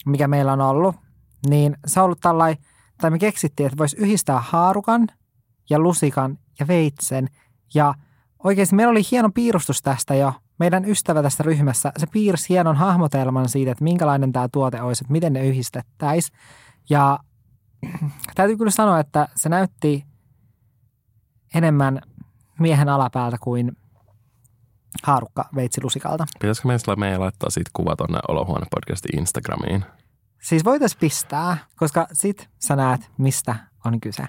mikä 0.07 0.28
meillä 0.28 0.53
on 0.53 0.61
ollut, 0.61 0.97
niin 1.49 1.76
se 1.86 2.01
on 2.01 2.05
ollut 2.05 2.20
tällainen, 2.20 2.64
tai 2.99 3.11
me 3.11 3.18
keksittiin, 3.18 3.66
että 3.66 3.78
voisi 3.78 3.97
yhdistää 3.97 4.40
haarukan 4.40 5.07
ja 5.70 5.78
lusikan 5.78 6.38
ja 6.61 6.66
veitsen. 6.66 7.28
Ja 7.74 7.95
oikeasti 8.45 8.74
meillä 8.74 8.90
oli 8.90 9.03
hieno 9.11 9.30
piirustus 9.34 9.82
tästä 9.82 10.14
jo. 10.14 10.32
Meidän 10.59 10.84
ystävä 10.84 11.22
tässä 11.22 11.43
ryhmässä, 11.43 11.93
se 11.97 12.07
piirsi 12.07 12.49
hienon 12.49 12.76
hahmotelman 12.76 13.49
siitä, 13.49 13.72
että 13.72 13.84
minkälainen 13.84 14.32
tämä 14.32 14.49
tuote 14.53 14.82
olisi, 14.82 15.05
että 15.05 15.12
miten 15.12 15.32
ne 15.32 15.47
yhdistettäisiin. 15.47 16.38
Ja 16.90 17.18
täytyy 18.34 18.57
kyllä 18.57 18.70
sanoa, 18.70 19.01
että 19.01 19.28
se 19.36 19.49
näytti 19.49 20.05
enemmän 21.55 22.01
miehen 22.59 22.88
alapäältä 22.88 23.36
kuin 23.40 23.76
haarukka 25.03 25.49
veitsilusikalta. 25.55 26.26
Pitäisikö 26.40 26.68
meistä 26.68 26.97
meidän 26.97 27.20
laittaa 27.20 27.51
siitä 27.51 27.70
kuva 27.72 27.97
tuonne 27.97 28.18
Olohuone-podcastin 28.28 29.18
Instagramiin? 29.18 29.84
Siis 30.43 30.64
voitaisiin 30.64 31.01
pistää, 31.01 31.57
koska 31.76 32.07
sit 32.12 32.49
sä 32.59 32.76
näet, 32.76 33.11
mistä 33.18 33.57
on 33.84 34.01
kyse. 34.01 34.22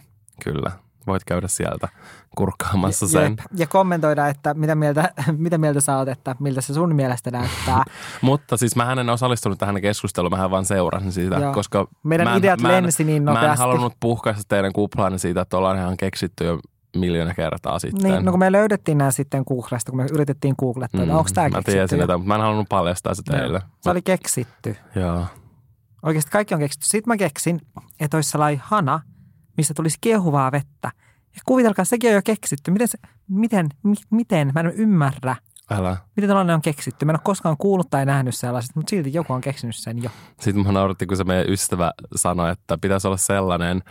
Kyllä. 0.43 0.71
Voit 1.07 1.23
käydä 1.23 1.47
sieltä 1.47 1.87
kurkkaamassa 2.35 3.05
Jep. 3.05 3.11
sen. 3.11 3.35
Ja 3.55 3.67
kommentoida, 3.67 4.27
että 4.27 4.53
mitä 4.53 4.75
mieltä, 4.75 5.13
mitä 5.37 5.57
mieltä 5.57 5.81
sä 5.81 5.97
oot, 5.97 6.07
että 6.07 6.35
miltä 6.39 6.61
se 6.61 6.73
sun 6.73 6.95
mielestä 6.95 7.31
näyttää. 7.31 7.83
Mutta 8.21 8.57
siis 8.57 8.75
mä 8.75 8.91
en 8.91 9.09
osallistunut 9.09 9.59
tähän 9.59 9.81
keskusteluun, 9.81 10.37
mä 10.37 10.51
vaan 10.51 10.65
seurasin 10.65 11.11
sitä, 11.11 11.35
Joo. 11.35 11.53
koska 11.53 11.87
Meidän 12.03 12.27
mä 12.27 12.31
en, 12.33 12.39
ideat 12.39 12.61
mä 12.61 12.77
en, 12.77 12.83
lensi 12.83 13.03
niin 13.03 13.23
Mä 13.23 13.31
en 13.31 13.35
nopeasti. 13.35 13.59
halunnut 13.59 13.93
puhkaista 13.99 14.43
teidän 14.47 14.73
kuplaanne 14.73 15.17
siitä, 15.17 15.41
että 15.41 15.57
ollaan 15.57 15.77
ihan 15.77 15.97
keksitty 15.97 16.43
jo 16.45 16.59
miljoona 16.95 17.33
kertaa 17.33 17.79
sitten. 17.79 18.11
Niin, 18.11 18.25
no 18.25 18.31
kun 18.31 18.39
me 18.39 18.51
löydettiin 18.51 18.97
nämä 18.97 19.11
sitten 19.11 19.43
Googlesta, 19.47 19.91
kun 19.91 19.97
me 20.01 20.07
yritettiin 20.13 20.55
googlettaa, 20.59 21.01
että 21.03 21.17
onko 21.17 21.29
tämä 21.33 21.47
Mm, 21.47 21.51
Mä 21.53 21.57
keksitty. 21.57 21.71
tiesin, 21.79 22.01
että, 22.01 22.17
mutta 22.17 22.27
mä 22.27 22.35
en 22.35 22.41
halunnut 22.41 22.69
paljastaa 22.69 23.13
sitä 23.15 23.37
teille. 23.37 23.61
Se 23.81 23.89
oli 23.89 24.01
keksitty. 24.01 24.75
Joo. 24.95 25.25
Oikeasti 26.03 26.31
kaikki 26.31 26.53
on 26.53 26.59
keksitty. 26.59 26.87
Sitten 26.87 27.11
mä 27.11 27.17
keksin, 27.17 27.61
että 27.99 28.17
olisi 28.17 28.29
sellainen 28.29 28.61
hana, 28.65 28.99
missä 29.57 29.73
tulisi 29.73 29.97
kiehuvaa 30.01 30.51
vettä. 30.51 30.91
Ja 31.35 31.41
kuvitelkaa, 31.45 31.85
sekin 31.85 32.09
on 32.09 32.15
jo 32.15 32.21
keksitty. 32.25 32.71
Miten, 32.71 32.87
se, 32.87 32.97
miten, 33.29 33.69
mi, 33.83 33.95
miten, 34.09 34.51
mä 34.53 34.59
en 34.59 34.71
ymmärrä, 34.75 35.35
Älä. 35.69 35.97
miten 36.15 36.27
tällainen 36.27 36.53
on 36.55 36.61
keksitty. 36.61 37.05
Mä 37.05 37.11
en 37.11 37.15
ole 37.15 37.21
koskaan 37.23 37.57
kuullut 37.57 37.89
tai 37.89 38.05
nähnyt 38.05 38.35
sellaisesta, 38.35 38.73
mutta 38.79 38.89
silti 38.89 39.13
joku 39.13 39.33
on 39.33 39.41
keksinyt 39.41 39.75
sen 39.75 40.03
jo. 40.03 40.09
Sitten 40.39 40.65
mä 40.65 40.71
naurattiin, 40.71 41.07
kun 41.07 41.17
se 41.17 41.23
meidän 41.23 41.49
ystävä 41.49 41.91
sanoi, 42.15 42.51
että 42.51 42.77
pitäisi 42.77 43.07
olla 43.07 43.17
sellainen 43.17 43.83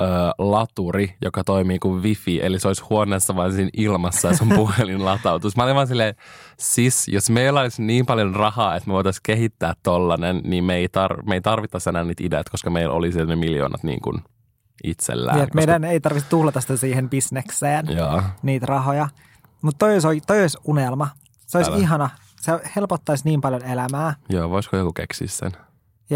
ö, 0.00 0.04
laturi, 0.38 1.16
joka 1.22 1.44
toimii 1.44 1.78
kuin 1.78 2.02
wifi, 2.02 2.40
eli 2.42 2.58
se 2.58 2.68
olisi 2.68 2.84
huoneessa 2.90 3.36
vain 3.36 3.52
siinä 3.52 3.70
ilmassa 3.76 4.28
ja 4.28 4.36
sun 4.36 4.48
puhelin 4.56 5.04
latautus. 5.04 5.56
Mä 5.56 5.62
olin 5.64 5.74
vaan 5.74 5.86
silleen, 5.86 6.14
siis 6.58 7.08
jos 7.08 7.30
meillä 7.30 7.60
olisi 7.60 7.82
niin 7.82 8.06
paljon 8.06 8.34
rahaa, 8.36 8.76
että 8.76 8.88
me 8.88 8.92
voitaisiin 8.94 9.22
kehittää 9.22 9.74
tollanen, 9.82 10.40
niin 10.44 10.64
me 10.64 10.74
ei, 10.74 10.86
tar- 10.86 11.22
me 11.28 11.34
ei 11.34 11.40
tarvittaisi 11.40 11.88
enää 11.88 12.04
niitä 12.04 12.24
ideat, 12.24 12.48
koska 12.48 12.70
meillä 12.70 12.94
oli 12.94 13.10
ne 13.26 13.36
miljoonat 13.36 13.82
niin 13.82 14.00
kuin 14.00 14.22
itsellään. 14.84 15.38
Ja 15.38 15.44
koska, 15.46 15.54
meidän 15.56 15.84
ei 15.84 16.00
tarvitse 16.00 16.30
tuhlata 16.30 16.60
sitä 16.60 16.76
siihen 16.76 17.10
bisnekseen, 17.10 17.86
Joo, 17.96 18.22
niitä 18.42 18.66
rahoja. 18.66 19.08
Mutta 19.62 19.78
toi 19.78 19.92
olisi, 19.92 20.20
toi 20.26 20.40
olisi 20.40 20.58
unelma. 20.64 21.08
Se 21.46 21.58
olisi 21.58 21.70
Älä. 21.70 21.80
ihana. 21.80 22.10
Se 22.40 22.52
helpottaisi 22.76 23.24
niin 23.24 23.40
paljon 23.40 23.64
elämää. 23.64 24.14
joo, 24.28 24.50
voisiko 24.50 24.76
joku 24.76 24.92
keksiä 24.92 25.26
sen? 25.28 25.52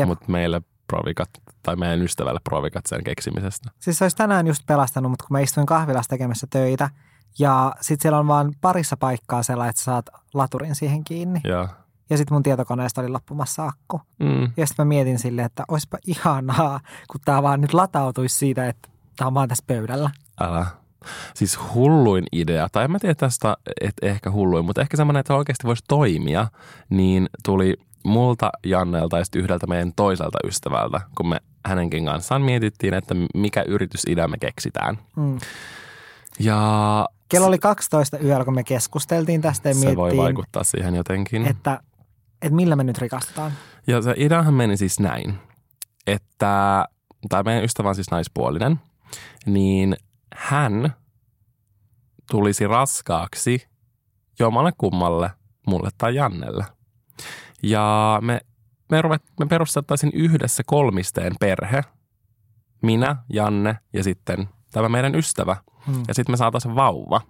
Mutta 0.07 0.25
meille 0.29 0.63
provikat, 0.93 1.31
tai 1.63 1.77
meidän 1.77 2.03
ystävälle 2.03 2.41
provikat 2.45 2.87
sen 2.87 3.05
keksimisestä. 3.05 3.71
Siis 3.79 3.99
se 3.99 4.05
olisi 4.05 4.17
tänään 4.17 4.47
just 4.47 4.67
pelastanut, 4.67 5.11
mutta 5.11 5.25
kun 5.27 5.35
mä 5.35 5.41
istuin 5.41 5.67
kahvilassa 5.67 6.09
tekemässä 6.09 6.47
töitä, 6.51 6.91
ja 7.39 7.75
sitten 7.81 8.03
siellä 8.03 8.19
on 8.19 8.29
vaan 8.29 8.55
parissa 8.61 8.97
paikkaa 8.97 9.43
sellainen, 9.43 9.71
että 9.71 9.83
saat 9.83 10.07
laturin 10.35 10.75
siihen 10.75 11.05
kiinni. 11.05 11.41
Joo. 11.45 11.69
Ja 12.11 12.17
sitten 12.17 12.35
mun 12.35 12.43
tietokoneesta 12.43 13.01
oli 13.01 13.09
loppumassa 13.09 13.65
akku. 13.67 14.01
Mm. 14.19 14.43
Ja 14.57 14.67
sitten 14.67 14.87
mä 14.87 14.89
mietin 14.89 15.19
silleen, 15.19 15.47
että 15.47 15.65
olisipa 15.69 15.99
ihanaa, 16.07 16.81
kun 17.11 17.21
tämä 17.25 17.43
vaan 17.43 17.61
nyt 17.61 17.75
latautuisi 17.75 18.37
siitä, 18.37 18.69
että 18.69 18.89
tämä 19.17 19.29
on 19.29 19.35
vaan 19.35 19.49
tässä 19.49 19.65
pöydällä. 19.67 20.11
Älä. 20.41 20.67
Siis 21.35 21.59
hulluin 21.75 22.25
idea, 22.33 22.69
tai 22.73 22.85
en 22.85 22.91
mä 22.91 22.99
tiedä 22.99 23.15
tästä, 23.15 23.57
että 23.81 24.07
ehkä 24.07 24.31
hulluin, 24.31 24.65
mutta 24.65 24.81
ehkä 24.81 24.97
semmoinen, 24.97 25.21
että 25.21 25.35
oikeasti 25.35 25.67
voisi 25.67 25.85
toimia, 25.89 26.47
niin 26.91 27.29
tuli 27.45 27.77
multa, 28.05 28.51
Jannelta 28.67 29.19
ja 29.19 29.25
sitten 29.25 29.43
yhdeltä 29.43 29.67
meidän 29.67 29.93
toiselta 29.97 30.39
ystävältä, 30.47 31.01
kun 31.17 31.29
me 31.29 31.41
hänenkin 31.67 32.05
kanssaan 32.05 32.43
mietittiin, 32.43 32.95
että 32.95 33.15
mikä 33.35 33.63
yritysidea 33.63 34.29
me 34.29 34.39
keksitään. 34.39 34.99
Mm. 35.17 35.39
Ja 36.39 37.09
Kello 37.29 37.47
oli 37.47 37.59
12 37.59 38.19
yöllä, 38.19 38.45
kun 38.45 38.55
me 38.55 38.65
keskusteltiin 38.65 39.41
tästä 39.41 39.69
ja 39.69 39.75
se 39.75 39.97
voi 39.97 40.17
vaikuttaa 40.17 40.65
siihen 40.65 40.95
jotenkin. 40.95 41.47
että, 41.47 41.81
että 42.43 42.57
millä 42.57 42.77
me 42.77 42.85
nyt 42.85 42.99
rikastutaan. 42.99 43.53
Ja 43.87 44.03
se 44.03 44.15
ideahan 44.17 44.55
meni 44.55 44.77
siis 44.77 45.01
näin, 45.01 45.39
että 46.07 46.85
tai 47.29 47.43
meidän 47.43 47.65
ystävä 47.65 47.89
on 47.89 47.95
siis 47.95 48.11
naispuolinen, 48.11 48.81
niin 49.47 49.97
hän 50.35 50.95
tulisi 52.31 52.67
raskaaksi 52.67 53.67
jommalle 54.39 54.73
kummalle, 54.79 55.31
mulle 55.67 55.91
tai 55.99 56.15
Jannelle. 56.15 56.65
Ja 57.63 58.19
me, 58.23 58.41
me, 58.91 59.03
ruvet, 59.03 59.23
me 59.41 59.47
perustettaisiin 59.47 60.13
yhdessä 60.15 60.63
kolmisteen 60.67 61.33
perhe, 61.41 61.83
minä, 62.83 63.17
Janne 63.33 63.79
ja 63.93 64.05
sitten 64.05 64.49
tämä 64.73 64.89
meidän 64.89 65.15
ystävä. 65.15 65.57
Hmm. 65.87 66.03
Ja 66.09 66.15
sitten 66.15 66.33
me 66.33 66.37
saataisiin 66.37 66.75
vauva. 66.75 67.21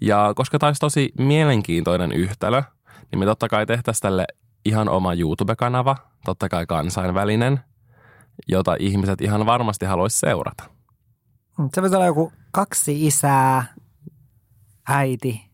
Ja 0.00 0.32
koska 0.36 0.58
tämä 0.58 0.68
olisi 0.68 0.80
tosi 0.80 1.12
mielenkiintoinen 1.18 2.12
yhtälö, 2.12 2.62
niin 3.10 3.18
me 3.18 3.24
totta 3.24 3.48
kai 3.48 3.66
tehtäisiin 3.66 4.02
tälle 4.02 4.26
ihan 4.64 4.88
oma 4.88 5.14
YouTube-kanava, 5.14 5.96
totta 6.24 6.48
kai 6.48 6.66
kansainvälinen, 6.66 7.60
jota 8.48 8.76
ihmiset 8.78 9.20
ihan 9.20 9.46
varmasti 9.46 9.86
haluaisi 9.86 10.18
seurata. 10.18 10.64
Mm, 11.58 11.68
Se 11.74 11.80
voisi 11.82 11.96
olla 11.96 12.06
joku 12.06 12.32
kaksi 12.52 13.06
isää, 13.06 13.64
äiti 14.88 15.50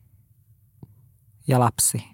ja 1.48 1.60
lapsi. 1.60 2.04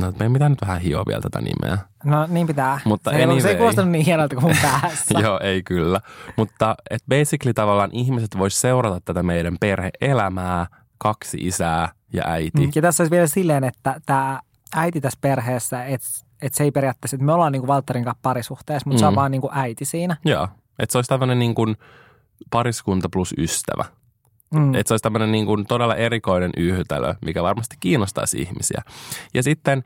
No, 0.00 0.10
meidän 0.18 0.32
pitää 0.32 0.48
nyt 0.48 0.60
vähän 0.60 0.80
hioa 0.80 1.04
vielä 1.08 1.20
tätä 1.20 1.40
nimeä. 1.40 1.78
No 2.04 2.26
niin 2.26 2.46
pitää. 2.46 2.80
Mutta 2.84 3.10
se, 3.10 3.16
ei, 3.16 3.22
se 3.26 3.28
ei 3.32 3.36
anyway. 3.38 3.56
kuulostanut 3.56 3.90
niin 3.90 4.04
hienolta 4.04 4.34
kuin 4.36 4.44
mun 4.44 4.56
päässä. 4.62 5.18
Joo, 5.24 5.40
ei 5.42 5.62
kyllä. 5.62 6.00
Mutta 6.36 6.74
et 6.90 7.02
basically 7.08 7.54
tavallaan 7.54 7.90
ihmiset 7.92 8.38
vois 8.38 8.60
seurata 8.60 9.00
tätä 9.04 9.22
meidän 9.22 9.56
perheelämää, 9.60 10.66
kaksi 10.98 11.36
isää 11.40 11.92
ja 12.12 12.22
äiti. 12.26 12.66
Mm, 12.66 12.72
Ja 12.74 12.82
tässä 12.82 13.02
olisi 13.02 13.10
vielä 13.10 13.26
silleen, 13.26 13.64
että 13.64 14.00
tämä 14.06 14.40
äiti 14.76 15.00
tässä 15.00 15.18
perheessä, 15.22 15.84
että 15.84 16.06
et 16.42 16.54
se 16.54 16.64
ei 16.64 16.70
periaatteessa, 16.70 17.16
että 17.16 17.24
me 17.26 17.32
ollaan 17.32 17.52
niinku 17.52 17.66
Valtterin 17.66 18.04
kanssa 18.04 18.20
parisuhteessa, 18.22 18.88
mutta 18.90 18.98
mm. 18.98 19.00
se 19.00 19.06
on 19.06 19.12
Mm. 19.12 19.16
vaan 19.16 19.30
niinku 19.30 19.48
äiti 19.52 19.84
siinä. 19.84 20.16
Joo, 20.24 20.48
että 20.78 20.92
se 20.92 20.98
olisi 20.98 21.08
tämmöinen 21.08 21.38
niin 21.38 21.54
kuin 21.54 21.76
pariskunta 22.50 23.08
plus 23.12 23.34
ystävä. 23.38 23.84
Mm. 24.54 24.74
Että 24.74 24.88
se 24.88 24.92
olisi 24.94 25.02
tämmöinen 25.02 25.32
niin 25.32 25.46
kuin 25.46 25.66
todella 25.66 25.94
erikoinen 25.96 26.50
yhtälö, 26.56 27.14
mikä 27.24 27.42
varmasti 27.42 27.76
kiinnostaisi 27.80 28.38
ihmisiä. 28.42 28.82
Ja 29.34 29.42
sitten 29.42 29.82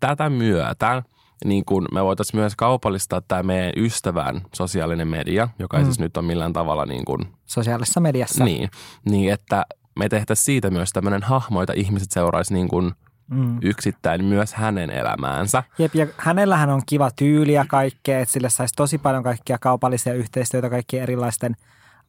tätä 0.00 0.30
myötä 0.30 1.02
niin 1.44 1.64
kuin 1.64 1.86
me 1.92 2.04
voitaisiin 2.04 2.40
myös 2.40 2.56
kaupallistaa 2.56 3.20
tämä 3.28 3.42
meidän 3.42 3.72
ystävän 3.76 4.40
sosiaalinen 4.54 5.08
media, 5.08 5.48
joka 5.58 5.76
ei 5.76 5.82
Mm. 5.82 5.86
siis 5.86 5.98
nyt 6.00 6.16
ole 6.16 6.26
millään 6.26 6.52
tavalla 6.52 6.86
niin 6.86 7.04
kuin, 7.04 7.20
Sosiaalisessa 7.46 8.00
mediassa. 8.00 8.44
niin, 8.44 8.70
niin, 9.04 9.32
että 9.32 9.66
me 9.98 10.08
tehtäisiin 10.08 10.44
siitä 10.44 10.70
myös 10.70 10.90
tämmöinen 10.90 11.22
hahmo, 11.22 11.62
jota 11.62 11.72
ihmiset 11.76 12.10
seuraisi 12.10 12.54
niin 12.54 12.68
kuin 12.68 12.92
Mm. 13.30 13.58
yksittäin 13.62 14.24
myös 14.24 14.54
hänen 14.54 14.90
elämäänsä. 14.90 15.62
Jep, 15.78 15.94
ja 15.94 16.06
hänellähän 16.16 16.70
on 16.70 16.82
kiva 16.86 17.10
tyyli 17.10 17.52
ja 17.52 17.64
kaikkea, 17.68 18.20
että 18.20 18.32
sille 18.32 18.50
saisi 18.50 18.74
tosi 18.76 18.98
paljon 18.98 19.22
kaikkia 19.22 19.58
kaupallisia 19.58 20.14
yhteistyötä 20.14 20.70
kaikkien 20.70 21.02
erilaisten 21.02 21.56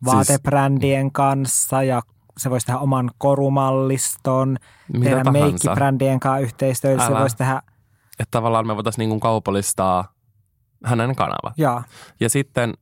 vaatebrändien 0.05 1.11
kanssa 1.11 1.83
ja 1.83 2.01
se 2.37 2.49
voisi 2.49 2.65
tehdä 2.65 2.79
oman 2.79 3.11
korumalliston, 3.17 4.57
tehdä 4.93 5.09
tahansa. 5.09 5.31
meikkibrändien 5.31 6.19
kanssa 6.19 6.39
yhteistyötä, 6.39 7.07
se 7.07 7.13
voisi 7.13 7.37
tehdä, 7.37 7.61
Että 8.19 8.31
tavallaan 8.31 8.67
me 8.67 8.75
voitaisiin 8.75 9.09
niin 9.09 9.19
kaupallistaa 9.19 10.13
hänen 10.85 11.15
kanava. 11.15 11.51
jaa, 11.57 11.83
Ja 12.19 12.29
sitten 12.29 12.73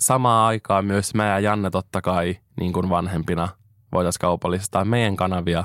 samaan 0.00 0.46
aikaan 0.46 0.84
myös 0.84 1.14
mä 1.14 1.26
ja 1.26 1.38
Janne 1.40 1.70
totta 1.70 2.02
kai 2.02 2.36
niin 2.60 2.72
kuin 2.72 2.88
vanhempina 2.88 3.48
voitaisiin 3.92 4.20
kaupallistaa 4.20 4.84
meidän 4.84 5.16
kanavia. 5.16 5.64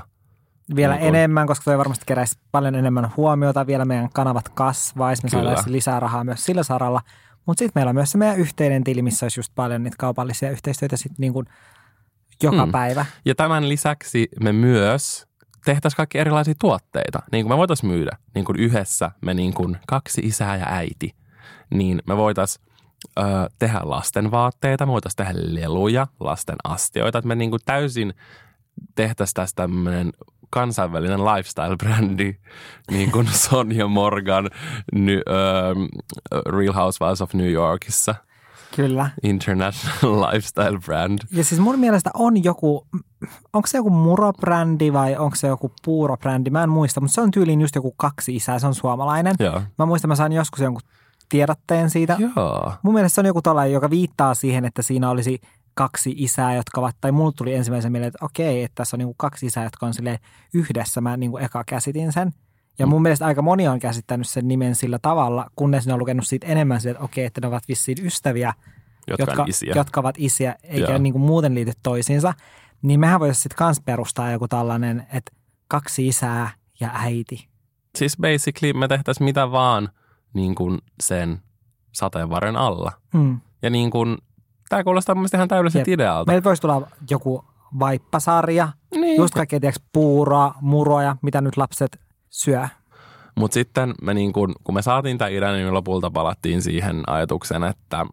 vielä 0.76 0.94
Niin 0.94 1.00
kuin- 1.02 1.16
enemmän, 1.16 1.48
koska 1.48 1.64
toi 1.64 1.78
varmasti 1.78 2.06
keräisi 2.08 2.40
paljon 2.52 2.76
enemmän 2.76 3.12
huomiota, 3.18 3.68
vielä 3.68 3.86
meidän 3.86 4.10
kanavat 4.14 4.50
kasvaisi, 4.50 5.24
me 5.24 5.30
saataisiin 5.30 5.72
lisää 5.72 6.00
rahaa 6.00 6.24
myös 6.24 6.44
sillä 6.46 6.64
saralla. 6.64 7.02
Mutta 7.46 7.60
sitten 7.60 7.80
meillä 7.80 7.90
on 7.90 7.96
myös 7.96 8.12
se 8.12 8.18
meidän 8.18 8.38
yhteinen 8.40 8.84
tili, 8.84 9.02
missä 9.02 9.26
olisi 9.26 9.40
just 9.40 9.52
paljon 9.56 9.84
niitä 9.84 9.96
kaupallisia 10.00 10.52
yhteistyötä 10.52 10.98
sitten 10.98 11.16
niin 11.20 11.34
kuin 11.34 11.46
joka 12.44 12.66
Mm. 12.66 12.72
päivä. 12.72 13.06
Ja 13.26 13.36
tämän 13.36 13.70
lisäksi 13.70 14.28
me 14.40 14.52
myös 14.52 15.28
tehtäisiin 15.66 15.98
kaikki 15.98 16.18
erilaisia 16.18 16.54
tuotteita. 16.60 17.20
Niin 17.32 17.46
kuin 17.46 17.54
me 17.54 17.58
voitaisiin 17.58 17.92
myydä 17.92 18.18
niin 18.36 18.46
kuin 18.46 18.60
yhdessä, 18.60 19.12
me 19.22 19.34
niin 19.34 19.54
kuin 19.54 19.78
kaksi 19.88 20.22
isää 20.22 20.58
ja 20.58 20.66
äiti, 20.70 21.16
niin 21.70 22.02
me 22.08 22.18
voitaisiin 22.18 22.66
ö, 23.20 23.22
tehdä 23.60 23.80
lasten 23.84 24.32
vaatteita, 24.32 24.86
me 24.86 24.92
voitaisiin 24.92 25.18
tehdä 25.18 25.34
leluja, 25.36 26.08
lasten 26.20 26.56
astioita, 26.64 27.18
että 27.18 27.28
me 27.28 27.36
niin 27.36 27.50
kuin 27.50 27.62
täysin 27.66 28.14
tehtäisiin 28.96 29.34
tästä 29.34 29.62
tämmöinen 29.62 30.12
kansainvälinen 30.52 31.20
lifestyle-brändi, 31.20 32.36
niin 32.92 33.12
kuin 33.12 33.28
Sonja 33.50 33.88
Morgan 33.88 34.50
ny, 34.94 35.22
ö, 35.28 35.76
Real 36.52 36.74
Housewives 36.74 37.22
of 37.22 37.34
New 37.34 37.52
Yorkissa, 37.52 38.16
Kyllä. 38.76 39.10
international 39.24 40.22
lifestyle 40.32 40.80
brand. 40.86 41.20
Ja 41.32 41.44
siis 41.44 41.62
mun 41.62 41.80
mielestä 41.80 42.10
on 42.14 42.44
joku, 42.44 42.88
onko 43.54 43.68
se 43.68 43.78
joku 43.78 43.90
murobrändi 43.90 44.94
vai 44.94 45.16
onko 45.18 45.36
se 45.36 45.48
joku 45.48 45.72
puurobrändi, 45.86 46.50
mä 46.50 46.64
en 46.64 46.70
muista, 46.70 47.02
mutta 47.02 47.14
se 47.14 47.22
on 47.22 47.32
tyyliin 47.32 47.62
just 47.62 47.76
joku 47.76 47.94
kaksi 47.98 48.36
isää, 48.36 48.60
se 48.60 48.68
on 48.68 48.76
suomalainen. 48.76 49.36
Joo. 49.40 49.62
Mä 49.78 49.86
muistan, 49.86 50.10
mä 50.10 50.16
sain 50.16 50.34
joskus 50.34 50.60
jonkun 50.60 50.82
tiedotteen 51.30 51.90
siitä. 51.90 52.18
Joo. 52.20 52.74
Mun 52.84 52.94
mielestä 52.94 53.16
se 53.16 53.22
on 53.22 53.26
joku 53.28 53.42
tollainen, 53.42 53.74
joka 53.74 53.90
viittaa 53.90 54.34
siihen, 54.34 54.66
että 54.66 54.82
siinä 54.82 55.10
olisi 55.10 55.42
kaksi 55.74 56.14
isää, 56.18 56.56
jotka 56.56 56.82
ovat, 56.82 56.96
tai 57.02 57.12
mulle 57.12 57.32
tuli 57.36 57.54
ensimmäisen 57.54 57.92
mieleen, 57.92 58.08
että 58.08 58.26
okei, 58.26 58.64
että 58.64 58.76
tässä 58.76 58.96
on 58.96 59.00
niinku 59.00 59.16
kaksi 59.18 59.46
isää, 59.46 59.64
jotka 59.64 59.86
on 59.86 59.94
yhdessä. 60.54 61.02
Mä 61.02 61.18
niinku 61.18 61.38
eka 61.38 61.64
käsitin 61.64 62.12
sen. 62.12 62.32
Ja 62.80 62.88
mun 62.88 63.02
mielestä 63.02 63.26
aika 63.26 63.42
moni 63.42 63.68
on 63.68 63.80
käsittänyt 63.80 64.28
sen 64.30 64.48
nimen 64.48 64.76
sillä 64.76 65.00
tavalla, 65.02 65.48
kunnes 65.56 65.88
ne 65.88 65.94
on 65.94 66.00
lukenut 66.00 66.28
siitä 66.28 66.48
enemmän 66.48 66.82
siitä, 66.82 66.92
että 66.92 67.04
okei, 67.04 67.26
että 67.26 67.42
ne 67.42 67.48
ovat 67.48 67.68
vissiin 67.68 68.06
ystäviä, 68.06 68.54
Jotka, 69.08 69.24
jotka, 69.24 69.46
isiä. 69.48 69.74
jotka 69.76 70.00
ovat 70.00 70.16
isiä, 70.18 70.56
eikä 70.64 70.92
Joo. 70.92 70.98
niinku 70.98 71.20
muuten 71.20 71.56
liity 71.56 71.72
toisiinsa. 71.84 72.34
Niin 72.82 73.00
mehän 73.00 73.20
voitaisiin 73.20 73.44
sitten 73.44 73.58
kans 73.58 73.82
perustaa 73.86 74.32
joku 74.32 74.48
tällainen, 74.48 75.08
että 75.14 75.32
kaksi 75.68 76.08
isää 76.08 76.50
ja 76.80 76.90
äiti. 76.94 77.48
Siis 77.98 78.18
basically 78.18 78.74
me 78.74 78.88
tehtäisiin 78.88 79.26
mitä 79.26 79.52
vaan 79.52 79.90
niin 80.34 80.56
kuin 80.56 80.80
sen 81.02 81.42
sateenvarren 81.92 82.56
alla. 82.56 82.92
Hmm. 83.14 83.40
Ja 83.62 83.70
niin 83.70 83.92
kuin, 83.92 84.18
tämä 84.72 84.84
kuulostaa 84.84 85.16
mun 85.16 85.22
mielestä 85.22 85.38
ihan 85.38 85.48
täydelliseltä 85.48 85.90
Jep. 85.92 86.00
idealta. 86.00 86.32
Meillä 86.32 86.44
voisi 86.44 86.62
tulla 86.62 86.88
joku 87.10 87.46
vaippasarja, 87.80 88.70
Niin. 88.92 89.18
just 89.22 89.34
kaikkea 89.34 89.60
tiedätkö, 89.60 89.84
puuroa, 89.94 90.54
muroja, 90.62 91.16
mitä 91.22 91.42
nyt 91.42 91.58
lapset 91.58 92.00
syö. 92.30 92.68
Mutta 93.36 93.54
sitten 93.54 93.94
me 94.02 94.14
niin 94.14 94.34
kuin, 94.34 94.54
kun 94.64 94.76
me 94.76 94.82
saatiin 94.82 95.18
tämä 95.18 95.30
idea, 95.30 95.52
niin 95.52 95.66
me 95.66 95.72
lopulta 95.72 96.12
palattiin 96.12 96.62
siihen 96.62 97.04
ajatukseen, 97.08 97.64
että 97.64 98.06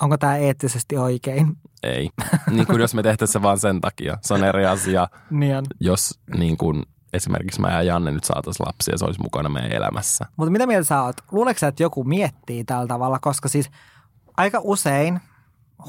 Onko 0.00 0.18
tämä 0.18 0.36
eettisesti 0.36 0.96
oikein? 0.96 1.56
ei. 1.82 2.10
niin 2.50 2.66
kuin 2.66 2.80
jos 2.80 2.94
me 2.94 3.02
tehtäisiin 3.02 3.32
se 3.32 3.42
vaan 3.42 3.58
sen 3.58 3.80
takia. 3.80 4.18
Se 4.20 4.34
on 4.34 4.44
eri 4.44 4.66
asia, 4.66 5.08
Niin 5.30 5.56
on. 5.56 5.64
jos 5.80 6.20
niin 6.38 6.56
kuin, 6.56 6.82
esimerkiksi 7.12 7.60
mä 7.60 7.68
ja 7.72 7.82
Janne 7.82 8.10
nyt 8.10 8.24
saataisiin 8.24 8.66
lapsia 8.66 8.94
ja 8.94 8.98
se 8.98 9.04
olisi 9.04 9.20
mukana 9.22 9.48
meidän 9.48 9.72
elämässä. 9.72 10.26
Mutta 10.36 10.50
mitä 10.50 10.66
mieltä 10.66 10.86
sä 10.86 11.02
oot? 11.02 11.16
Luuleeko 11.32 11.58
sä, 11.58 11.68
että 11.68 11.82
joku 11.82 12.04
miettii 12.04 12.64
tällä 12.64 12.86
tavalla? 12.86 13.18
Koska 13.18 13.48
siis 13.48 13.70
aika 14.36 14.60
usein 14.64 15.20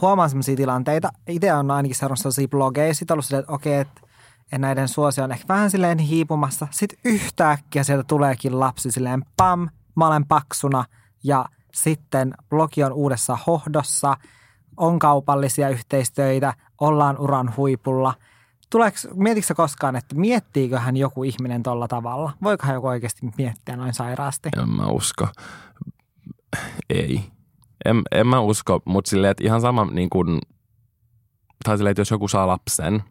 huomaan 0.02 0.30
sellaisia 0.30 0.56
tilanteita. 0.56 1.10
Itse 1.28 1.54
on 1.54 1.72
ainakin 1.72 1.96
seurannut 1.96 2.20
sellaisia 2.20 2.48
blogeja. 2.48 2.94
Sitten 2.94 3.16
ollut 3.16 3.26
silleen, 3.26 3.40
että 3.40 3.54
okei, 3.54 3.80
että 3.80 4.02
näiden 4.58 4.88
suosio 4.88 5.24
on 5.24 5.32
ehkä 5.32 5.46
vähän 5.48 5.72
silleen 5.72 5.98
hiipumassa. 5.98 6.68
Sitten 6.72 7.00
yhtäkkiä 7.06 7.84
sieltä 7.84 8.04
tuleekin 8.04 8.60
lapsi 8.60 8.92
silleen 8.92 9.26
pam, 9.38 9.70
mä 9.96 10.08
olen 10.08 10.26
paksuna 10.26 10.86
ja 11.24 11.46
sitten 11.74 12.34
blogi 12.50 12.84
on 12.84 12.94
uudessa 12.94 13.38
hohdossa, 13.48 14.18
on 14.78 15.00
kaupallisia 15.00 15.70
yhteistöitä, 15.70 16.54
ollaan 16.82 17.18
uran 17.20 17.54
huipulla. 17.58 18.14
Tuleeko, 18.70 18.98
mietitkö 19.16 19.56
koskaan, 19.56 19.96
että 19.96 20.16
miettiiköhän 20.16 20.98
joku 20.98 21.24
ihminen 21.24 21.64
tolla 21.64 21.88
tavalla? 21.88 22.32
Voikohan 22.44 22.76
joku 22.76 22.88
oikeasti 22.88 23.30
miettiä 23.38 23.76
noin 23.76 23.94
sairaasti? 23.94 24.50
En 24.62 24.70
mä 24.70 24.86
usko. 24.86 25.28
Ei. 26.90 27.32
En, 27.86 28.02
en 28.12 28.28
mä 28.28 28.40
usko, 28.40 28.82
mutta 28.86 29.10
silleen, 29.10 29.32
että 29.32 29.44
ihan 29.44 29.62
sama 29.62 29.86
niin 29.86 30.10
kuin, 30.10 30.40
tai 31.64 31.78
silleen, 31.78 31.92
että 31.92 32.02
jos 32.02 32.12
joku 32.12 32.28
saa 32.28 32.48
lapsen 32.48 33.04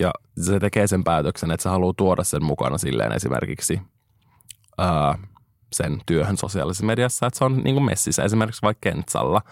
ja 0.00 0.10
se 0.40 0.60
tekee 0.60 0.86
sen 0.86 1.04
päätöksen, 1.04 1.50
että 1.50 1.62
se 1.62 1.68
haluaa 1.68 1.94
tuoda 1.96 2.24
sen 2.24 2.44
mukana 2.44 2.78
silleen 2.78 3.12
esimerkiksi 3.12 3.80
ää, 4.78 5.18
sen 5.72 6.00
työhön 6.06 6.36
sosiaalisessa 6.36 6.86
mediassa, 6.86 7.26
että 7.26 7.38
se 7.38 7.44
on 7.44 7.56
niin 7.64 7.74
kuin 7.74 7.84
messissä, 7.84 8.24
esimerkiksi 8.24 8.62
vaikka 8.62 8.90
Kentsalla, 8.90 9.42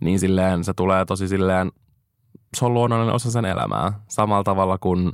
niin 0.00 0.18
silleen 0.18 0.64
se 0.64 0.74
tulee 0.74 1.04
tosi 1.04 1.28
silleen 1.28 1.72
se 2.56 2.64
on 2.64 2.74
luonnollinen 2.74 3.14
osa 3.14 3.30
sen 3.30 3.44
elämää. 3.44 3.92
Samalla 4.08 4.44
tavalla 4.44 4.78
kuin, 4.78 5.12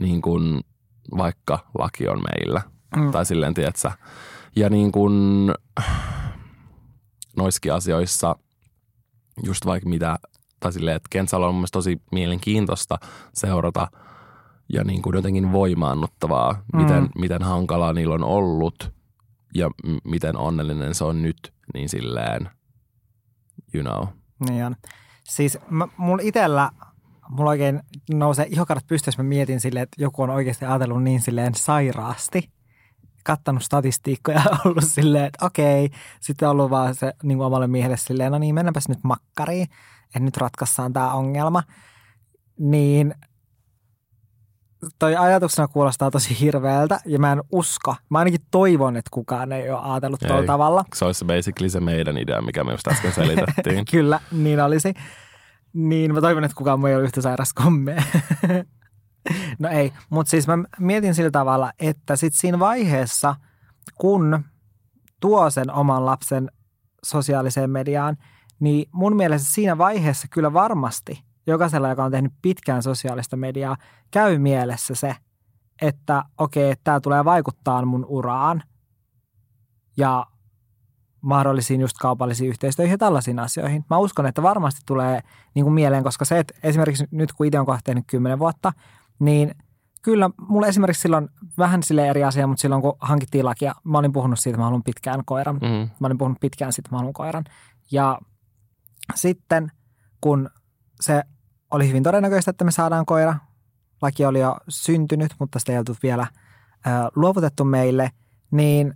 niin 0.00 0.22
kuin 0.22 0.60
vaikka 1.16 1.58
laki 1.78 2.08
on 2.08 2.22
meillä. 2.32 2.62
Mm. 2.96 3.10
Tai 3.10 3.26
silleen, 3.26 3.54
tiedätkö. 3.54 3.90
Ja 4.56 4.70
niin 4.70 4.92
kuin 4.92 5.14
noissakin 7.42 7.72
asioissa, 7.72 8.36
just 9.44 9.66
vaikka 9.66 9.88
mitä, 9.88 10.18
tai 10.60 10.72
silleen, 10.72 10.96
että 10.96 11.08
Kentsalla 11.10 11.48
on 11.48 11.54
mun 11.54 11.66
tosi 11.72 12.02
mielenkiintoista 12.12 12.98
seurata 13.34 13.88
ja 14.72 14.84
niin 14.84 15.02
kuin 15.02 15.16
jotenkin 15.16 15.52
voimaannuttavaa, 15.52 16.62
mm. 16.72 16.82
miten, 16.82 17.08
miten 17.18 17.42
hankalaa 17.42 17.92
niillä 17.92 18.14
on 18.14 18.24
ollut 18.24 18.92
ja 19.54 19.68
m- 19.68 20.10
miten 20.10 20.36
onnellinen 20.36 20.94
se 20.94 21.04
on 21.04 21.22
nyt, 21.22 21.52
niin 21.74 21.88
silleen, 21.88 22.50
you 23.74 23.84
know. 23.84 24.08
Niin 24.48 24.64
on. 24.64 24.76
Siis 25.24 25.58
mä, 25.70 25.88
mulla 25.96 26.22
itsellä, 26.22 26.70
mulla 27.28 27.50
oikein 27.50 27.80
nousee 28.10 28.46
ihokarvat 28.48 28.86
pystyssä, 28.86 29.22
mä 29.22 29.28
mietin 29.28 29.60
silleen, 29.60 29.82
että 29.82 30.02
joku 30.02 30.22
on 30.22 30.30
oikeasti 30.30 30.64
ajatellut 30.64 31.02
niin 31.02 31.20
silleen 31.20 31.54
sairaasti, 31.54 32.50
kattanut 33.24 33.62
statistiikkoja 33.62 34.42
ja 34.44 34.56
ollut 34.64 34.84
silleen, 34.84 35.24
että 35.24 35.46
okei, 35.46 35.90
sitten 36.20 36.48
on 36.48 36.52
ollut 36.52 36.70
vaan 36.70 36.94
se 36.94 37.12
niin 37.22 37.38
kuin 37.38 37.46
omalle 37.46 37.66
miehelle 37.66 37.96
silleen, 37.96 38.32
no 38.32 38.38
niin, 38.38 38.54
mennäpäs 38.54 38.88
nyt 38.88 38.98
makkariin, 39.02 39.68
että 40.06 40.20
nyt 40.20 40.36
ratkaissaan 40.36 40.92
tämä 40.92 41.12
ongelma. 41.12 41.62
Niin 42.58 43.14
toi 44.98 45.16
ajatuksena 45.16 45.68
kuulostaa 45.68 46.10
tosi 46.10 46.40
hirveältä 46.40 47.00
ja 47.04 47.18
mä 47.18 47.32
en 47.32 47.42
usko. 47.52 47.94
Mä 48.08 48.18
ainakin 48.18 48.40
toivon, 48.50 48.96
että 48.96 49.08
kukaan 49.10 49.52
ei 49.52 49.70
ole 49.70 49.80
ajatellut 49.82 50.20
tuolla 50.26 50.46
tavalla. 50.46 50.84
Se 50.94 51.04
olisi 51.04 51.24
basically 51.24 51.68
se 51.68 51.80
meidän 51.80 52.18
idea, 52.18 52.42
mikä 52.42 52.64
me 52.64 52.72
just 52.72 52.88
äsken 52.88 53.12
selitettiin. 53.12 53.84
Kyllä, 53.90 54.20
niin 54.32 54.60
olisi. 54.60 54.94
Niin 55.72 56.14
mä 56.14 56.20
toivon, 56.20 56.44
että 56.44 56.54
kukaan 56.56 56.80
muu 56.80 56.86
ei 56.86 56.94
ole 56.94 57.04
yhtä 57.04 57.20
sairas 57.20 57.54
kuin 57.54 57.72
me. 57.72 57.96
no 59.58 59.68
ei, 59.68 59.92
mutta 60.10 60.30
siis 60.30 60.46
mä 60.46 60.54
mietin 60.78 61.14
sillä 61.14 61.30
tavalla, 61.30 61.72
että 61.78 62.16
sit 62.16 62.34
siinä 62.34 62.58
vaiheessa, 62.58 63.36
kun 63.94 64.44
tuo 65.20 65.50
sen 65.50 65.70
oman 65.70 66.06
lapsen 66.06 66.50
sosiaaliseen 67.04 67.70
mediaan, 67.70 68.16
niin 68.60 68.88
mun 68.92 69.16
mielestä 69.16 69.48
siinä 69.52 69.78
vaiheessa 69.78 70.28
kyllä 70.30 70.52
varmasti 70.52 71.24
jokaisella, 71.46 71.88
joka 71.88 72.04
on 72.04 72.12
tehnyt 72.12 72.32
pitkään 72.42 72.82
sosiaalista 72.82 73.36
mediaa, 73.36 73.76
käy 74.10 74.38
mielessä 74.38 74.94
se, 74.94 75.16
että 75.82 76.24
okei, 76.38 76.72
okay, 76.72 76.80
tämä 76.84 77.00
tulee 77.00 77.24
vaikuttaa 77.24 77.84
mun 77.84 78.04
uraan 78.08 78.62
ja 79.96 80.26
mahdollisiin 81.20 81.80
just 81.80 81.96
kaupallisiin 82.00 82.50
yhteistyöihin 82.50 82.94
ja 82.94 82.98
tällaisiin 82.98 83.38
asioihin. 83.38 83.84
Mä 83.90 83.98
uskon, 83.98 84.26
että 84.26 84.42
varmasti 84.42 84.80
tulee 84.86 85.20
niin 85.54 85.64
kuin 85.64 85.74
mieleen, 85.74 86.04
koska 86.04 86.24
se, 86.24 86.38
että 86.38 86.54
esimerkiksi 86.62 87.04
nyt 87.10 87.32
kun 87.32 87.46
itse 87.46 87.60
on 87.60 87.66
kohta 87.66 87.80
tehnyt 87.84 88.04
kymmenen 88.06 88.38
vuotta, 88.38 88.72
niin 89.20 89.54
kyllä 90.02 90.30
mulla 90.48 90.66
esimerkiksi 90.66 91.02
silloin 91.02 91.28
vähän 91.58 91.82
sille 91.82 92.08
eri 92.08 92.24
asia, 92.24 92.46
mutta 92.46 92.60
silloin 92.60 92.82
kun 92.82 92.96
hankittiin 93.00 93.44
lakia, 93.44 93.74
mä 93.84 93.98
olin 93.98 94.12
puhunut 94.12 94.38
siitä, 94.38 94.54
että 94.54 94.60
mä 94.60 94.64
haluan 94.64 94.82
pitkään 94.82 95.24
koiran. 95.24 95.54
Mm. 95.54 95.90
Mä 96.00 96.06
olin 96.06 96.18
puhunut 96.18 96.40
pitkään 96.40 96.72
siitä, 96.72 96.86
että 96.86 96.94
mä 96.94 96.98
haluan 96.98 97.12
koiran. 97.12 97.44
Ja 97.90 98.18
sitten 99.14 99.72
kun 100.20 100.50
se 101.00 101.22
oli 101.70 101.88
hyvin 101.88 102.02
todennäköistä, 102.02 102.50
että 102.50 102.64
me 102.64 102.70
saadaan 102.70 103.06
koira, 103.06 103.34
laki 104.02 104.24
oli 104.24 104.40
jo 104.40 104.56
syntynyt, 104.68 105.34
mutta 105.38 105.58
sitä 105.58 105.72
ei 105.72 105.78
oltu 105.78 105.96
vielä 106.02 106.26
ö, 106.86 106.90
luovutettu 107.16 107.64
meille, 107.64 108.10
niin 108.50 108.94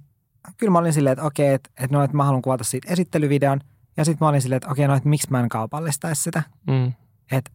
kyllä 0.56 0.70
mä 0.70 0.78
olin 0.78 0.92
silleen, 0.92 1.12
että 1.12 1.24
okei, 1.24 1.54
että, 1.54 1.70
että, 1.76 1.96
no, 1.96 2.02
että 2.04 2.16
mä 2.16 2.24
haluan 2.24 2.42
kuvata 2.42 2.64
siitä 2.64 2.92
esittelyvideon. 2.92 3.60
Ja 3.96 4.04
sitten 4.04 4.26
mä 4.26 4.28
olin 4.28 4.42
silleen, 4.42 4.56
että 4.56 4.70
okei, 4.70 4.88
no, 4.88 4.94
että 4.94 5.08
miksi 5.08 5.30
mä 5.30 5.40
en 5.40 5.48
kaupallistaisi 5.48 6.22
sitä. 6.22 6.42
Mm. 6.66 6.92
Että 7.32 7.50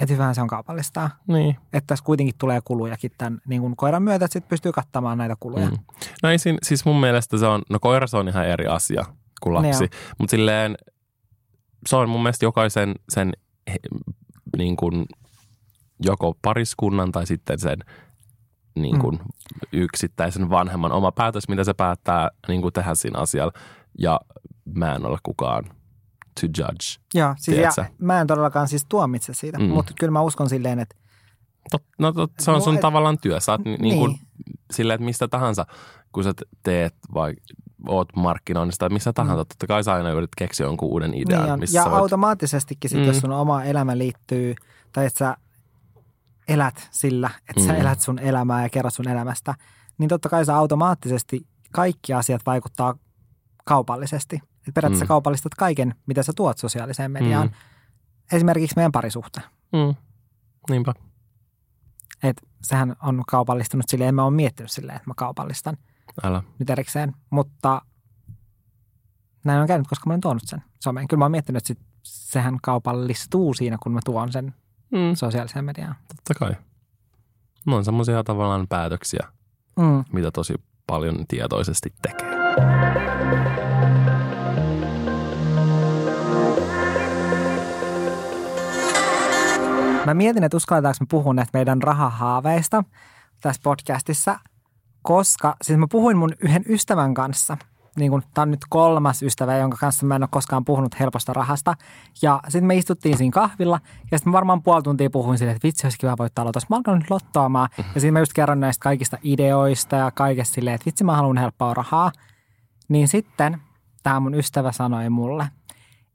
että 0.00 0.14
hyvähän 0.14 0.34
se 0.34 0.42
on 0.42 0.46
kaupallistaa. 0.48 1.10
Niin. 1.26 1.56
Että 1.72 1.86
tässä 1.86 2.04
kuitenkin 2.04 2.34
tulee 2.38 2.60
kulujakin 2.64 3.10
tämän 3.18 3.40
niin 3.46 3.60
kuin 3.60 3.76
koiran 3.76 4.02
myötä, 4.02 4.24
että 4.24 4.32
sitten 4.32 4.48
pystyy 4.48 4.72
kattamaan 4.72 5.18
näitä 5.18 5.36
kuluja. 5.40 5.68
Mm. 5.68 5.78
No 6.22 6.30
ei 6.30 6.38
siis 6.62 6.84
mun 6.84 7.00
mielestä 7.00 7.38
se 7.38 7.46
on, 7.46 7.62
no 7.70 7.78
koira 7.80 8.06
se 8.06 8.16
on 8.16 8.28
ihan 8.28 8.46
eri 8.46 8.66
asia 8.66 9.04
kuin 9.40 9.54
lapsi. 9.54 9.88
Mutta 10.18 10.30
silleen 10.30 10.76
se 11.88 11.96
on 11.96 12.08
mun 12.08 12.22
mielestä 12.22 12.44
jokaisen 12.44 12.94
sen 13.08 13.32
niin 14.56 14.76
kuin 14.76 15.06
joko 16.00 16.34
pariskunnan 16.42 17.12
tai 17.12 17.26
sitten 17.26 17.58
sen 17.58 17.78
niin 18.74 18.98
kuin 18.98 19.16
mm. 19.16 19.24
yksittäisen 19.72 20.50
vanhemman 20.50 20.92
oma 20.92 21.12
päätös, 21.12 21.48
mitä 21.48 21.64
se 21.64 21.74
päättää 21.74 22.30
niin 22.48 22.62
kuin 22.62 22.72
tehdä 22.72 22.94
siinä 22.94 23.18
asialla. 23.18 23.52
Ja 23.98 24.20
mä 24.74 24.94
en 24.94 25.06
ole 25.06 25.18
kukaan 25.22 25.64
to 26.40 26.46
judge. 26.62 27.04
Joo, 27.14 27.34
siis 27.38 27.58
ja, 27.58 27.84
mä 27.98 28.20
en 28.20 28.26
todellakaan 28.26 28.68
siis 28.68 28.86
tuomitse 28.88 29.34
siitä, 29.34 29.58
mm. 29.58 29.64
mutta 29.64 29.92
kyllä 30.00 30.10
mä 30.10 30.20
uskon 30.20 30.48
silleen, 30.48 30.78
että 30.78 30.96
Tot, 31.70 31.82
no 31.98 32.12
tot, 32.12 32.32
se 32.38 32.50
on 32.50 32.62
sun 32.62 32.74
et, 32.74 32.80
tavallaan 32.80 33.18
työ. 33.18 33.40
Sä 33.40 33.52
oot 33.52 33.64
niin. 33.64 33.80
niin 33.80 33.98
kuin, 33.98 34.18
silleen, 34.72 34.94
että 34.94 35.04
mistä 35.04 35.28
tahansa, 35.28 35.66
kun 36.12 36.24
sä 36.24 36.32
teet 36.62 36.94
vai 37.14 37.34
oot 37.88 38.08
markkinoinnista 38.16 38.78
tai 38.78 38.88
missä 38.88 39.12
tahansa, 39.12 39.44
mm. 39.44 39.48
totta 39.48 39.66
kai 39.66 39.84
sä 39.84 39.92
aina 39.92 40.10
yrität 40.10 40.34
keksiä 40.38 40.66
jonkun 40.66 40.88
uuden 40.88 41.14
idean. 41.14 41.44
Niin 41.44 41.60
missä 41.60 41.78
ja 41.78 41.84
voit... 41.84 41.94
automaattisestikin 41.94 42.90
sit, 42.90 42.98
mm. 42.98 43.06
jos 43.06 43.18
sun 43.18 43.32
oma 43.32 43.64
elämä 43.64 43.98
liittyy, 43.98 44.54
tai 44.92 45.06
että 45.06 45.18
sä 45.18 45.36
elät 46.48 46.88
sillä, 46.90 47.30
että 47.48 47.60
mm. 47.60 47.66
sä 47.66 47.74
elät 47.74 48.00
sun 48.00 48.18
elämää 48.18 48.62
ja 48.62 48.68
kerrot 48.68 48.94
sun 48.94 49.08
elämästä, 49.08 49.54
niin 49.98 50.08
totta 50.08 50.28
kai 50.28 50.44
sä 50.44 50.56
automaattisesti 50.56 51.46
kaikki 51.72 52.12
asiat 52.12 52.42
vaikuttaa 52.46 52.94
kaupallisesti. 53.68 54.36
Et 54.68 54.74
periaatteessa 54.74 55.04
mm. 55.04 55.08
kaupallistat 55.08 55.54
kaiken, 55.54 55.94
mitä 56.06 56.22
sä 56.22 56.32
tuot 56.36 56.58
sosiaaliseen 56.58 57.10
mediaan. 57.10 57.46
Mm. 57.46 58.36
Esimerkiksi 58.36 58.76
meidän 58.76 58.92
parisuhte. 58.92 59.40
Mm. 59.72 59.94
Niinpä. 60.70 60.94
Et 62.22 62.42
sehän 62.62 62.96
on 63.02 63.22
kaupallistunut 63.28 63.88
silleen, 63.88 64.08
en 64.08 64.14
mä 64.14 64.24
ole 64.24 64.34
miettinyt 64.34 64.70
silleen, 64.70 64.96
että 64.96 65.10
mä 65.10 65.14
kaupallistan 65.16 65.76
Älä. 66.22 66.42
nyt 66.58 66.70
erikseen. 66.70 67.14
Mutta 67.30 67.82
näin 69.44 69.60
on 69.60 69.66
käynyt, 69.66 69.88
koska 69.88 70.06
mä 70.06 70.12
olen 70.12 70.20
tuonut 70.20 70.42
sen 70.46 70.62
someen. 70.80 71.08
Kyllä 71.08 71.18
mä 71.18 71.24
oon 71.24 71.32
miettinyt, 71.32 71.60
että 71.60 71.68
sit 71.68 71.78
sehän 72.02 72.58
kaupallistuu 72.62 73.54
siinä, 73.54 73.78
kun 73.82 73.92
mä 73.92 74.00
tuon 74.04 74.32
sen 74.32 74.54
mm. 74.90 75.14
sosiaaliseen 75.14 75.64
mediaan. 75.64 75.94
Totta 76.08 76.34
kai. 76.34 76.56
Ne 77.66 77.74
on 77.74 77.84
semmoisia 77.84 78.24
tavallaan 78.24 78.66
päätöksiä, 78.68 79.28
mm. 79.76 80.04
mitä 80.12 80.30
tosi 80.30 80.54
paljon 80.86 81.24
tietoisesti 81.28 81.94
tekee. 82.02 82.37
Mä 90.06 90.14
mietin, 90.14 90.44
että 90.44 90.56
uskalletaanko 90.56 90.96
me 91.00 91.06
puhua 91.10 91.34
näistä 91.34 91.58
meidän 91.58 91.82
rahahaaveista 91.82 92.84
tässä 93.40 93.60
podcastissa, 93.64 94.38
koska 95.02 95.56
siis 95.62 95.78
mä 95.78 95.86
puhuin 95.90 96.16
mun 96.16 96.32
yhden 96.40 96.64
ystävän 96.68 97.14
kanssa– 97.14 97.56
niin 97.98 98.10
kuin, 98.10 98.22
tämä 98.34 98.42
on 98.42 98.50
nyt 98.50 98.60
kolmas 98.68 99.22
ystävä, 99.22 99.56
jonka 99.56 99.76
kanssa 99.80 100.06
mä 100.06 100.16
en 100.16 100.22
ole 100.22 100.28
koskaan 100.32 100.64
puhunut 100.64 101.00
helposta 101.00 101.32
rahasta. 101.32 101.74
Ja 102.22 102.40
sitten 102.48 102.66
me 102.66 102.76
istuttiin 102.76 103.16
siinä 103.16 103.32
kahvilla 103.32 103.80
ja 104.10 104.18
sitten 104.18 104.32
varmaan 104.32 104.62
puoli 104.62 104.82
tuntia 104.82 105.10
puhuin 105.10 105.38
sille, 105.38 105.52
että 105.52 105.66
vitsi 105.66 105.86
olisi 105.86 105.98
kiva 105.98 106.14
voittaa 106.18 106.44
lotossa. 106.44 106.66
Mä 106.70 106.76
alkanut 106.76 107.00
nyt 107.00 107.10
lottoamaan 107.10 107.68
ja 107.94 108.00
siinä 108.00 108.12
mä 108.12 108.18
just 108.18 108.32
kerron 108.32 108.60
näistä 108.60 108.82
kaikista 108.82 109.18
ideoista 109.22 109.96
ja 109.96 110.10
kaikesta 110.10 110.54
silleen, 110.54 110.74
että 110.74 110.86
vitsi 110.86 111.04
mä 111.04 111.16
haluan 111.16 111.38
helppoa 111.38 111.74
rahaa. 111.74 112.12
Niin 112.88 113.08
sitten 113.08 113.60
tämä 114.02 114.20
mun 114.20 114.34
ystävä 114.34 114.72
sanoi 114.72 115.10
mulle, 115.10 115.50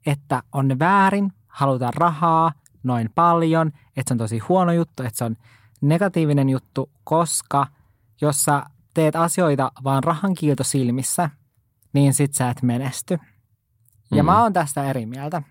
että 0.06 0.42
on 0.52 0.78
väärin 0.78 1.32
haluta 1.46 1.90
rahaa 1.96 2.52
noin 2.82 3.10
paljon, 3.14 3.68
että 3.68 4.02
se 4.08 4.14
on 4.14 4.18
tosi 4.18 4.38
huono 4.38 4.72
juttu, 4.72 5.02
että 5.02 5.18
se 5.18 5.24
on 5.24 5.36
negatiivinen 5.80 6.48
juttu, 6.48 6.90
koska 7.04 7.66
jos 8.20 8.44
sä 8.44 8.62
teet 8.94 9.16
asioita 9.16 9.72
vaan 9.84 10.04
rahan 10.04 10.34
kiilto 10.34 10.64
silmissä– 10.64 11.30
niin 11.94 12.14
sit 12.14 12.34
sä 12.34 12.50
et 12.50 12.62
menesty. 12.62 13.18
Ja 14.10 14.22
mm. 14.22 14.26
mä 14.26 14.42
oon 14.42 14.52
tästä 14.52 14.84
eri 14.84 15.06
mieltä. 15.06 15.42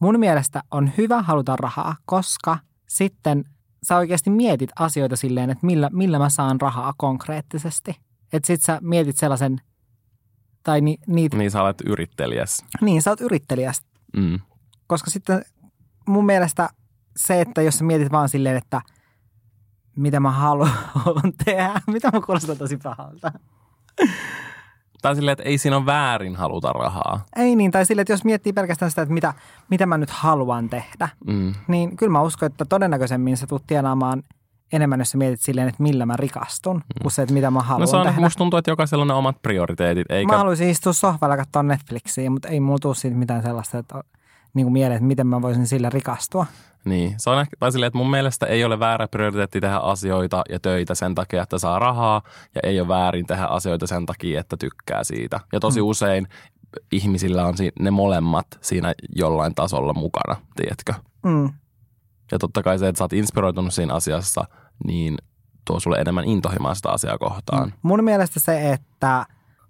Mun 0.00 0.20
mielestä 0.20 0.62
on 0.70 0.92
hyvä 0.98 1.22
haluta 1.22 1.56
rahaa, 1.56 1.96
koska 2.04 2.58
sitten 2.88 3.44
sä 3.82 3.96
oikeasti 3.96 4.30
mietit 4.30 4.70
asioita 4.78 5.16
silleen, 5.16 5.50
että 5.50 5.66
millä, 5.66 5.90
millä 5.92 6.18
mä 6.18 6.28
saan 6.28 6.60
rahaa 6.60 6.92
konkreettisesti. 6.96 7.96
Että 8.32 8.46
sit 8.46 8.62
sä 8.62 8.78
mietit 8.82 9.16
sellaisen, 9.16 9.60
tai 10.62 10.80
ni, 10.80 10.98
niitä... 11.06 11.36
Niin 11.36 11.50
sä 11.50 11.62
olet 11.62 11.80
yrittelijäs. 11.86 12.64
Niin, 12.80 13.02
sä 13.02 13.10
oot 13.10 13.20
yrittelijäs. 13.20 13.82
Mm. 14.16 14.40
Koska 14.86 15.10
sitten 15.10 15.44
mun 16.08 16.26
mielestä 16.26 16.68
se, 17.16 17.40
että 17.40 17.62
jos 17.62 17.78
sä 17.78 17.84
mietit 17.84 18.12
vaan 18.12 18.28
silleen, 18.28 18.56
että 18.56 18.80
mitä 19.96 20.20
mä 20.20 20.30
haluan 20.30 21.32
tehdä, 21.44 21.80
mitä 21.86 22.10
mä 22.12 22.20
kuulostan 22.20 22.56
tosi 22.56 22.76
pahalta. 22.76 23.32
Tai 25.02 25.14
silleen, 25.14 25.32
että 25.32 25.44
ei 25.44 25.58
siinä 25.58 25.76
ole 25.76 25.86
väärin 25.86 26.36
haluta 26.36 26.72
rahaa. 26.72 27.24
Ei 27.36 27.56
niin, 27.56 27.70
tai 27.70 27.86
silleen, 27.86 28.02
että 28.02 28.12
jos 28.12 28.24
miettii 28.24 28.52
pelkästään 28.52 28.90
sitä, 28.90 29.02
että 29.02 29.14
mitä, 29.14 29.34
mitä 29.70 29.86
mä 29.86 29.98
nyt 29.98 30.10
haluan 30.10 30.68
tehdä, 30.68 31.08
mm. 31.26 31.54
niin 31.68 31.96
kyllä 31.96 32.12
mä 32.12 32.22
uskon, 32.22 32.46
että 32.46 32.64
todennäköisemmin 32.64 33.36
sä 33.36 33.46
tulet 33.46 33.62
tienaamaan 33.66 34.22
enemmän, 34.72 35.00
jos 35.00 35.10
sä 35.10 35.18
mietit 35.18 35.40
silleen, 35.40 35.68
että 35.68 35.82
millä 35.82 36.06
mä 36.06 36.16
rikastun, 36.16 36.76
mm. 36.76 37.02
kuin 37.02 37.12
se, 37.12 37.22
että 37.22 37.34
mitä 37.34 37.50
mä 37.50 37.60
haluan 37.60 37.80
no 37.80 37.86
se 37.86 37.96
on, 37.96 38.06
tehdä. 38.06 38.20
Musta 38.20 38.38
tuntuu, 38.38 38.58
että 38.58 38.70
jokaisella 38.70 39.02
on 39.02 39.08
ne 39.08 39.14
omat 39.14 39.42
prioriteetit. 39.42 40.10
Eikä... 40.10 40.32
Mä 40.32 40.38
haluaisin 40.38 40.68
istua 40.68 40.92
sohvalla 40.92 41.34
ja 41.34 41.36
katsoa 41.36 41.62
Netflixiä, 41.62 42.30
mutta 42.30 42.48
ei 42.48 42.60
mulla 42.60 42.78
tule 42.78 42.94
siitä 42.94 43.16
mitään 43.16 43.42
sellaista, 43.42 43.78
että 43.78 44.02
niin 44.54 44.64
kuin 44.64 44.72
mieleen, 44.72 44.96
että 44.96 45.06
miten 45.06 45.26
mä 45.26 45.42
voisin 45.42 45.66
sillä 45.66 45.90
rikastua. 45.90 46.46
Niin, 46.84 47.14
se 47.16 47.30
on 47.30 47.40
ehkä, 47.40 47.56
tai 47.58 47.72
silleen, 47.72 47.86
että 47.86 47.98
mun 47.98 48.10
mielestä 48.10 48.46
ei 48.46 48.64
ole 48.64 48.78
väärä 48.80 49.08
prioriteetti 49.08 49.60
tehdä 49.60 49.76
asioita 49.76 50.42
ja 50.48 50.60
töitä 50.60 50.94
sen 50.94 51.14
takia, 51.14 51.42
että 51.42 51.58
saa 51.58 51.78
rahaa, 51.78 52.22
ja 52.54 52.60
ei 52.64 52.80
ole 52.80 52.88
väärin 52.88 53.26
tehdä 53.26 53.44
asioita 53.44 53.86
sen 53.86 54.06
takia, 54.06 54.40
että 54.40 54.56
tykkää 54.56 55.04
siitä. 55.04 55.40
Ja 55.52 55.60
tosi 55.60 55.80
mm. 55.80 55.86
usein 55.86 56.26
ihmisillä 56.92 57.44
on 57.44 57.54
ne 57.80 57.90
molemmat 57.90 58.46
siinä 58.60 58.94
jollain 59.16 59.54
tasolla 59.54 59.94
mukana, 59.94 60.36
tiedätkö? 60.56 60.94
Mm. 61.22 61.52
Ja 62.32 62.38
totta 62.38 62.62
kai 62.62 62.78
se, 62.78 62.88
että 62.88 62.98
sä 62.98 63.04
oot 63.04 63.12
inspiroitunut 63.12 63.74
siinä 63.74 63.94
asiassa, 63.94 64.44
niin 64.86 65.16
tuo 65.64 65.80
sulle 65.80 65.96
enemmän 65.98 66.24
intohimoa 66.24 66.74
sitä 66.74 66.90
asiaa 66.90 67.18
kohtaan. 67.18 67.68
Mm. 67.68 67.72
Mun 67.82 68.04
mielestä 68.04 68.40
se, 68.40 68.72
että 68.72 69.26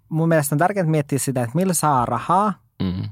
mun 0.09 0.29
mielestä 0.29 0.55
on 0.55 0.59
tärkeää 0.59 0.87
miettiä 0.87 1.19
sitä, 1.19 1.43
että 1.43 1.57
millä 1.57 1.75
saa 1.75 2.07
rahaa. 2.07 2.53
Mm. 2.83 3.09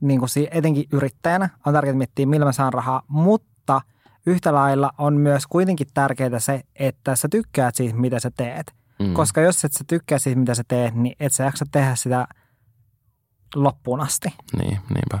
Niin 0.00 0.20
kuin 0.20 0.28
etenkin 0.50 0.84
yrittäjänä 0.92 1.48
on 1.66 1.72
tärkeää 1.72 1.96
miettiä, 1.96 2.26
millä 2.26 2.46
mä 2.46 2.52
saan 2.52 2.72
rahaa, 2.72 3.02
mutta 3.08 3.80
yhtä 4.26 4.54
lailla 4.54 4.90
on 4.98 5.14
myös 5.14 5.46
kuitenkin 5.46 5.86
tärkeää 5.94 6.38
se, 6.38 6.62
että 6.74 7.16
sä 7.16 7.28
tykkäät 7.28 7.74
siitä, 7.74 7.96
mitä 7.96 8.20
sä 8.20 8.30
teet. 8.36 8.74
Mm. 8.98 9.14
Koska 9.14 9.40
jos 9.40 9.64
et 9.64 9.72
sä 9.72 9.84
tykkää 9.86 10.18
siitä, 10.18 10.40
mitä 10.40 10.54
sä 10.54 10.62
teet, 10.68 10.94
niin 10.94 11.16
et 11.20 11.32
sä 11.32 11.44
jaksa 11.44 11.64
tehdä 11.72 11.94
sitä 11.94 12.26
loppuun 13.54 14.00
asti. 14.00 14.34
Niin, 14.58 14.78
niinpä. 14.94 15.18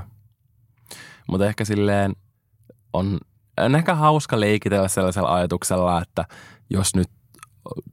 Mutta 1.28 1.46
ehkä 1.46 1.64
silleen 1.64 2.12
on, 2.92 3.18
on 3.58 3.74
ehkä 3.74 3.94
hauska 3.94 4.40
leikitellä 4.40 4.88
sellaisella 4.88 5.34
ajatuksella, 5.34 6.02
että 6.02 6.24
jos 6.70 6.94
nyt 6.94 7.08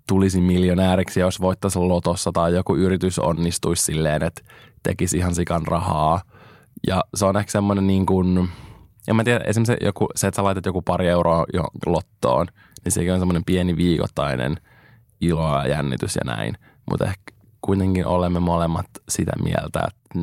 tulisi 0.07 0.41
miljonääriksi 0.41 1.19
jos 1.19 1.41
voittaisi 1.41 1.79
lotossa 1.79 2.31
tai 2.31 2.53
joku 2.53 2.75
yritys 2.75 3.19
onnistuisi 3.19 3.83
silleen, 3.83 4.23
että 4.23 4.41
tekisi 4.83 5.17
ihan 5.17 5.35
sikan 5.35 5.67
rahaa. 5.67 6.21
Ja 6.87 7.03
se 7.15 7.25
on 7.25 7.37
ehkä 7.37 7.51
semmoinen 7.51 7.87
niin 7.87 8.05
kuin, 8.05 8.49
en 9.07 9.15
mä 9.15 9.23
tiedä, 9.23 9.43
esimerkiksi 9.47 9.85
joku, 9.85 10.07
se, 10.15 10.27
että 10.27 10.35
sä 10.35 10.43
laitat 10.43 10.65
joku 10.65 10.81
pari 10.81 11.07
euroa 11.07 11.45
jo 11.53 11.63
lottoon, 11.85 12.47
niin 12.83 12.91
sekin 12.91 13.13
on 13.13 13.19
semmoinen 13.19 13.45
pieni 13.45 13.77
viikoittainen 13.77 14.57
ilo 15.21 15.57
ja 15.57 15.67
jännitys 15.67 16.15
ja 16.15 16.21
näin. 16.35 16.57
Mutta 16.89 17.05
ehkä 17.05 17.33
kuitenkin 17.61 18.05
olemme 18.05 18.39
molemmat 18.39 18.85
sitä 19.09 19.31
mieltä, 19.43 19.87
että 19.87 20.19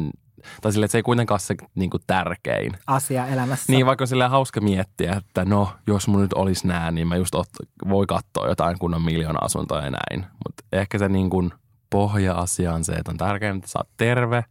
tai 0.61 0.73
sille, 0.73 0.85
että 0.85 0.93
se 0.93 0.99
ei 0.99 1.03
kuitenkaan 1.03 1.41
se 1.41 1.55
niin 1.75 1.91
kuin 1.91 2.03
tärkein 2.07 2.73
asia 2.87 3.27
elämässä. 3.27 3.73
Niin, 3.73 3.87
vaikka 3.87 4.07
sille 4.07 4.27
hauska 4.27 4.61
miettiä, 4.61 5.13
että 5.13 5.45
no, 5.45 5.73
jos 5.87 6.09
mun 6.09 6.23
nyt 6.23 6.33
olisi 6.33 6.67
nää, 6.67 6.91
niin 6.91 7.09
mä 7.09 7.17
just 7.17 7.35
ot, 7.35 7.49
voi 7.89 8.07
katsoa 8.07 8.49
jotain 8.49 8.79
kunnon 8.79 9.03
miljoona 9.03 9.39
asuntoa 9.43 9.85
ja 9.85 9.91
näin. 9.91 10.21
Mutta 10.21 10.65
ehkä 10.73 10.99
se 10.99 11.09
niin 11.09 11.31
kuin 11.31 11.51
pohja-asia 11.91 12.75
on 12.75 12.85
se, 12.85 12.93
että 12.93 13.11
on 13.11 13.17
tärkeää, 13.17 13.55
että 13.55 13.69
sä 13.69 13.79
oot 13.79 13.89
terve 13.97 14.45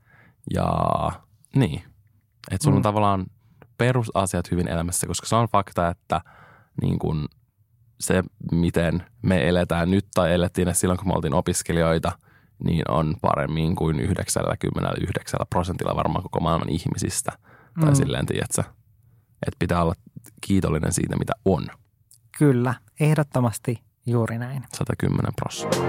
ja 0.54 0.68
niin. 1.56 1.84
Että 2.52 2.64
sulla 2.64 2.76
mm. 2.76 2.78
on 2.78 2.84
tavallaan 2.84 3.26
perusasiat 3.78 4.52
hyvin 4.52 4.68
elämässä, 4.68 5.08
koska 5.08 5.28
se 5.28 5.36
on 5.36 5.48
fakta, 5.48 5.90
että 5.90 6.22
niin 6.82 7.00
kuin 7.00 7.26
se, 8.00 8.24
miten 8.52 9.04
me 9.22 9.48
eletään 9.48 9.92
nyt 9.92 10.08
tai 10.16 10.34
elettiin 10.34 10.76
silloin, 10.76 10.98
kun 11.00 11.08
me 11.08 11.14
oltiin 11.14 11.34
opiskelijoita– 11.34 12.12
niin 12.64 12.92
on 12.92 13.16
paremmin 13.22 13.76
kuin 13.76 14.00
99 14.00 15.40
prosentilla 15.50 15.96
varmaan 15.96 16.24
koko 16.24 16.40
maailman 16.40 16.70
ihmisistä. 16.70 17.32
Mm. 17.78 17.86
Tai 17.86 17.96
silleen, 17.96 18.26
tiedätkö, 18.26 18.64
että 19.48 19.58
pitää 19.60 19.84
olla 19.84 19.94
kiitollinen 20.42 20.94
siitä, 20.94 21.16
mitä 21.18 21.34
on. 21.46 21.68
Kyllä, 22.38 22.74
ehdottomasti 23.00 23.84
juuri 24.06 24.38
näin. 24.38 24.64
110 24.74 25.32
prosenttia. 25.36 25.84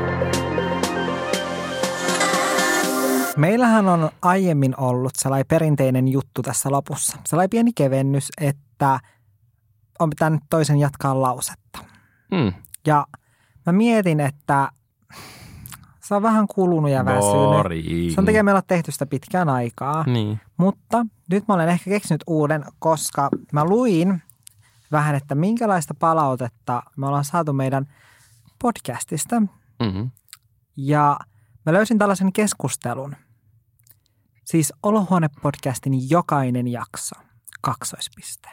Meillähän 3.36 3.88
on 3.88 4.10
aiemmin 4.22 4.74
ollut 4.80 5.12
sellainen 5.18 5.46
perinteinen 5.48 6.08
juttu 6.08 6.42
tässä 6.42 6.70
lopussa. 6.70 7.18
Sellainen 7.26 7.50
pieni 7.50 7.72
kevennys, 7.72 8.28
että 8.40 9.00
on 9.98 10.10
pitänyt 10.10 10.40
toisen 10.50 10.78
jatkaa 10.78 11.22
lausetta. 11.22 11.78
Mm. 12.30 12.52
Ja 12.86 13.06
mä 13.66 13.72
mietin, 13.72 14.20
että 14.20 14.68
se 16.08 16.14
on 16.14 16.22
vähän 16.22 16.46
kulunut 16.46 16.90
ja 16.90 17.04
väsynyt. 17.04 18.14
Se 18.14 18.20
on 18.20 18.24
tekee 18.24 18.42
meillä 18.42 18.62
tehty 18.62 18.92
sitä 18.92 19.06
pitkään 19.06 19.48
aikaa. 19.48 20.04
Niin. 20.06 20.40
Mutta 20.56 21.06
nyt 21.30 21.48
mä 21.48 21.54
olen 21.54 21.68
ehkä 21.68 21.90
keksinyt 21.90 22.24
uuden, 22.26 22.64
koska 22.78 23.28
mä 23.52 23.64
luin 23.64 24.22
vähän, 24.92 25.14
että 25.14 25.34
minkälaista 25.34 25.94
palautetta 25.98 26.82
me 26.96 27.06
ollaan 27.06 27.24
saatu 27.24 27.52
meidän 27.52 27.86
podcastista. 28.62 29.40
Mm-hmm. 29.40 30.10
Ja 30.76 31.18
mä 31.66 31.72
löysin 31.72 31.98
tällaisen 31.98 32.32
keskustelun. 32.32 33.16
Siis 34.44 34.72
Olohuone-podcastin 34.82 35.92
jokainen 36.10 36.68
jakso, 36.68 37.16
kaksoispiste. 37.60 38.48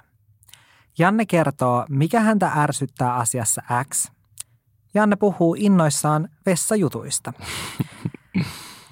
Janne 0.97 1.25
kertoo, 1.25 1.85
mikä 1.89 2.19
häntä 2.19 2.51
ärsyttää 2.55 3.15
asiassa 3.15 3.61
X– 3.93 4.07
Janne 4.95 5.15
puhuu 5.15 5.55
innoissaan 5.59 6.29
vessajutuista. 6.45 7.33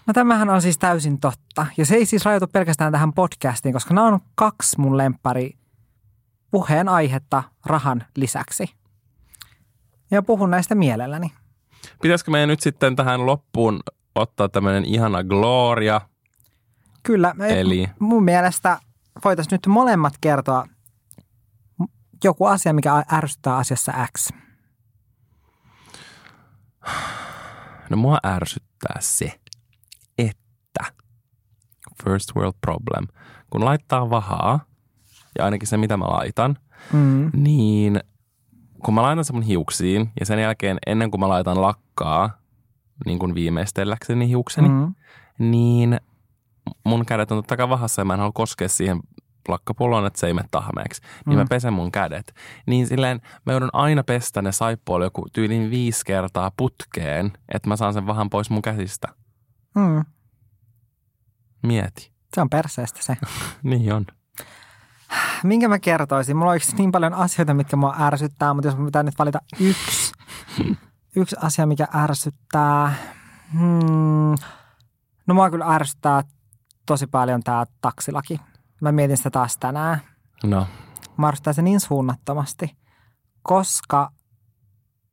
No 0.07 0.13
tämähän 0.13 0.49
on 0.49 0.61
siis 0.61 0.77
täysin 0.77 1.19
totta. 1.19 1.67
Ja 1.77 1.85
se 1.85 1.95
ei 1.95 2.05
siis 2.05 2.25
rajoitu 2.25 2.47
pelkästään 2.47 2.91
tähän 2.91 3.13
podcastiin, 3.13 3.73
koska 3.73 3.93
nämä 3.93 4.07
on 4.07 4.19
kaksi 4.35 4.79
mun 4.79 4.97
lempari 4.97 5.57
puheen 6.51 6.89
aihetta 6.89 7.43
rahan 7.65 8.03
lisäksi. 8.15 8.69
Ja 10.11 10.21
puhun 10.21 10.51
näistä 10.51 10.75
mielelläni. 10.75 11.31
Pitäisikö 12.01 12.31
meidän 12.31 12.49
nyt 12.49 12.59
sitten 12.59 12.95
tähän 12.95 13.25
loppuun 13.25 13.79
ottaa 14.15 14.49
tämmöinen 14.49 14.85
ihana 14.85 15.23
gloria? 15.23 16.01
Kyllä. 17.03 17.35
Eli... 17.39 17.87
Mun 17.99 18.23
mielestä 18.23 18.79
voitaisiin 19.25 19.51
nyt 19.51 19.67
molemmat 19.67 20.13
kertoa 20.21 20.67
joku 22.23 22.45
asia, 22.45 22.73
mikä 22.73 23.03
ärsyttää 23.13 23.57
asiassa 23.57 23.93
X. 24.17 24.29
No 27.89 27.97
mua 27.97 28.17
ärsyttää 28.25 28.97
se, 28.99 29.39
että 30.17 30.83
first 32.03 32.35
world 32.35 32.53
problem, 32.61 33.07
kun 33.49 33.65
laittaa 33.65 34.09
vahaa, 34.09 34.59
ja 35.37 35.45
ainakin 35.45 35.67
se 35.67 35.77
mitä 35.77 35.97
mä 35.97 36.05
laitan, 36.05 36.57
mm. 36.93 37.31
niin 37.33 37.99
kun 38.85 38.93
mä 38.93 39.01
laitan 39.01 39.25
sen 39.25 39.35
mun 39.35 39.43
hiuksiin 39.43 40.11
ja 40.19 40.25
sen 40.25 40.39
jälkeen 40.39 40.77
ennen 40.85 41.11
kuin 41.11 41.21
mä 41.21 41.29
laitan 41.29 41.61
lakkaa 41.61 42.29
niin 43.05 43.19
kuin 43.19 43.35
viimeistelläkseni 43.35 44.27
hiukseni, 44.27 44.69
mm. 44.69 44.95
niin 45.39 45.99
mun 46.83 47.05
kädet 47.05 47.31
on 47.31 47.37
totta 47.37 47.57
kai 47.57 47.69
vahassa 47.69 48.01
ja 48.01 48.05
mä 48.05 48.13
en 48.13 48.19
halua 48.19 48.31
koskea 48.31 48.69
siihen 48.69 48.99
lakkapulloon, 49.51 50.05
että 50.05 50.19
se 50.19 50.27
ei 50.27 50.33
mene 50.33 50.47
tahmeeksi, 50.51 51.01
niin 51.25 51.37
mm. 51.37 51.41
mä 51.41 51.45
pesen 51.49 51.73
mun 51.73 51.91
kädet. 51.91 52.33
Niin 52.65 52.87
silleen 52.87 53.21
mä 53.45 53.53
joudun 53.53 53.69
aina 53.73 54.03
pestä 54.03 54.41
ne 54.41 54.51
saippuoli 54.51 55.05
joku 55.05 55.25
tyylin 55.33 55.69
viisi 55.69 56.01
kertaa 56.05 56.51
putkeen, 56.57 57.33
että 57.53 57.69
mä 57.69 57.75
saan 57.75 57.93
sen 57.93 58.07
vähän 58.07 58.29
pois 58.29 58.49
mun 58.49 58.61
käsistä. 58.61 59.07
Mm. 59.75 60.05
Mieti. 61.63 62.11
Se 62.35 62.41
on 62.41 62.49
perseestä 62.49 63.03
se. 63.03 63.17
niin 63.63 63.93
on. 63.93 64.05
Minkä 65.43 65.67
mä 65.67 65.79
kertoisin? 65.79 66.37
Mulla 66.37 66.51
on 66.51 66.59
niin 66.77 66.91
paljon 66.91 67.13
asioita, 67.13 67.53
mitkä 67.53 67.75
mua 67.75 67.95
ärsyttää, 67.99 68.53
mutta 68.53 68.67
jos 68.67 68.77
mä 68.77 68.85
pitää 68.85 69.03
nyt 69.03 69.19
valita 69.19 69.39
yksi, 69.59 70.13
yksi 71.15 71.35
asia, 71.41 71.65
mikä 71.65 71.87
ärsyttää. 71.95 72.93
Hmm. 73.53 74.35
No 75.27 75.33
mua 75.33 75.49
kyllä 75.49 75.65
ärsyttää 75.65 76.23
tosi 76.85 77.07
paljon 77.07 77.43
tämä 77.43 77.65
taksilaki. 77.81 78.39
Mä 78.83 78.91
mietin 78.91 79.17
sitä 79.17 79.29
taas 79.29 79.57
tänään. 79.57 80.01
No. 80.43 80.67
Mä 81.17 81.27
arvostan 81.27 81.53
sen 81.53 81.65
niin 81.65 81.79
suunnattomasti, 81.79 82.77
koska 83.41 84.11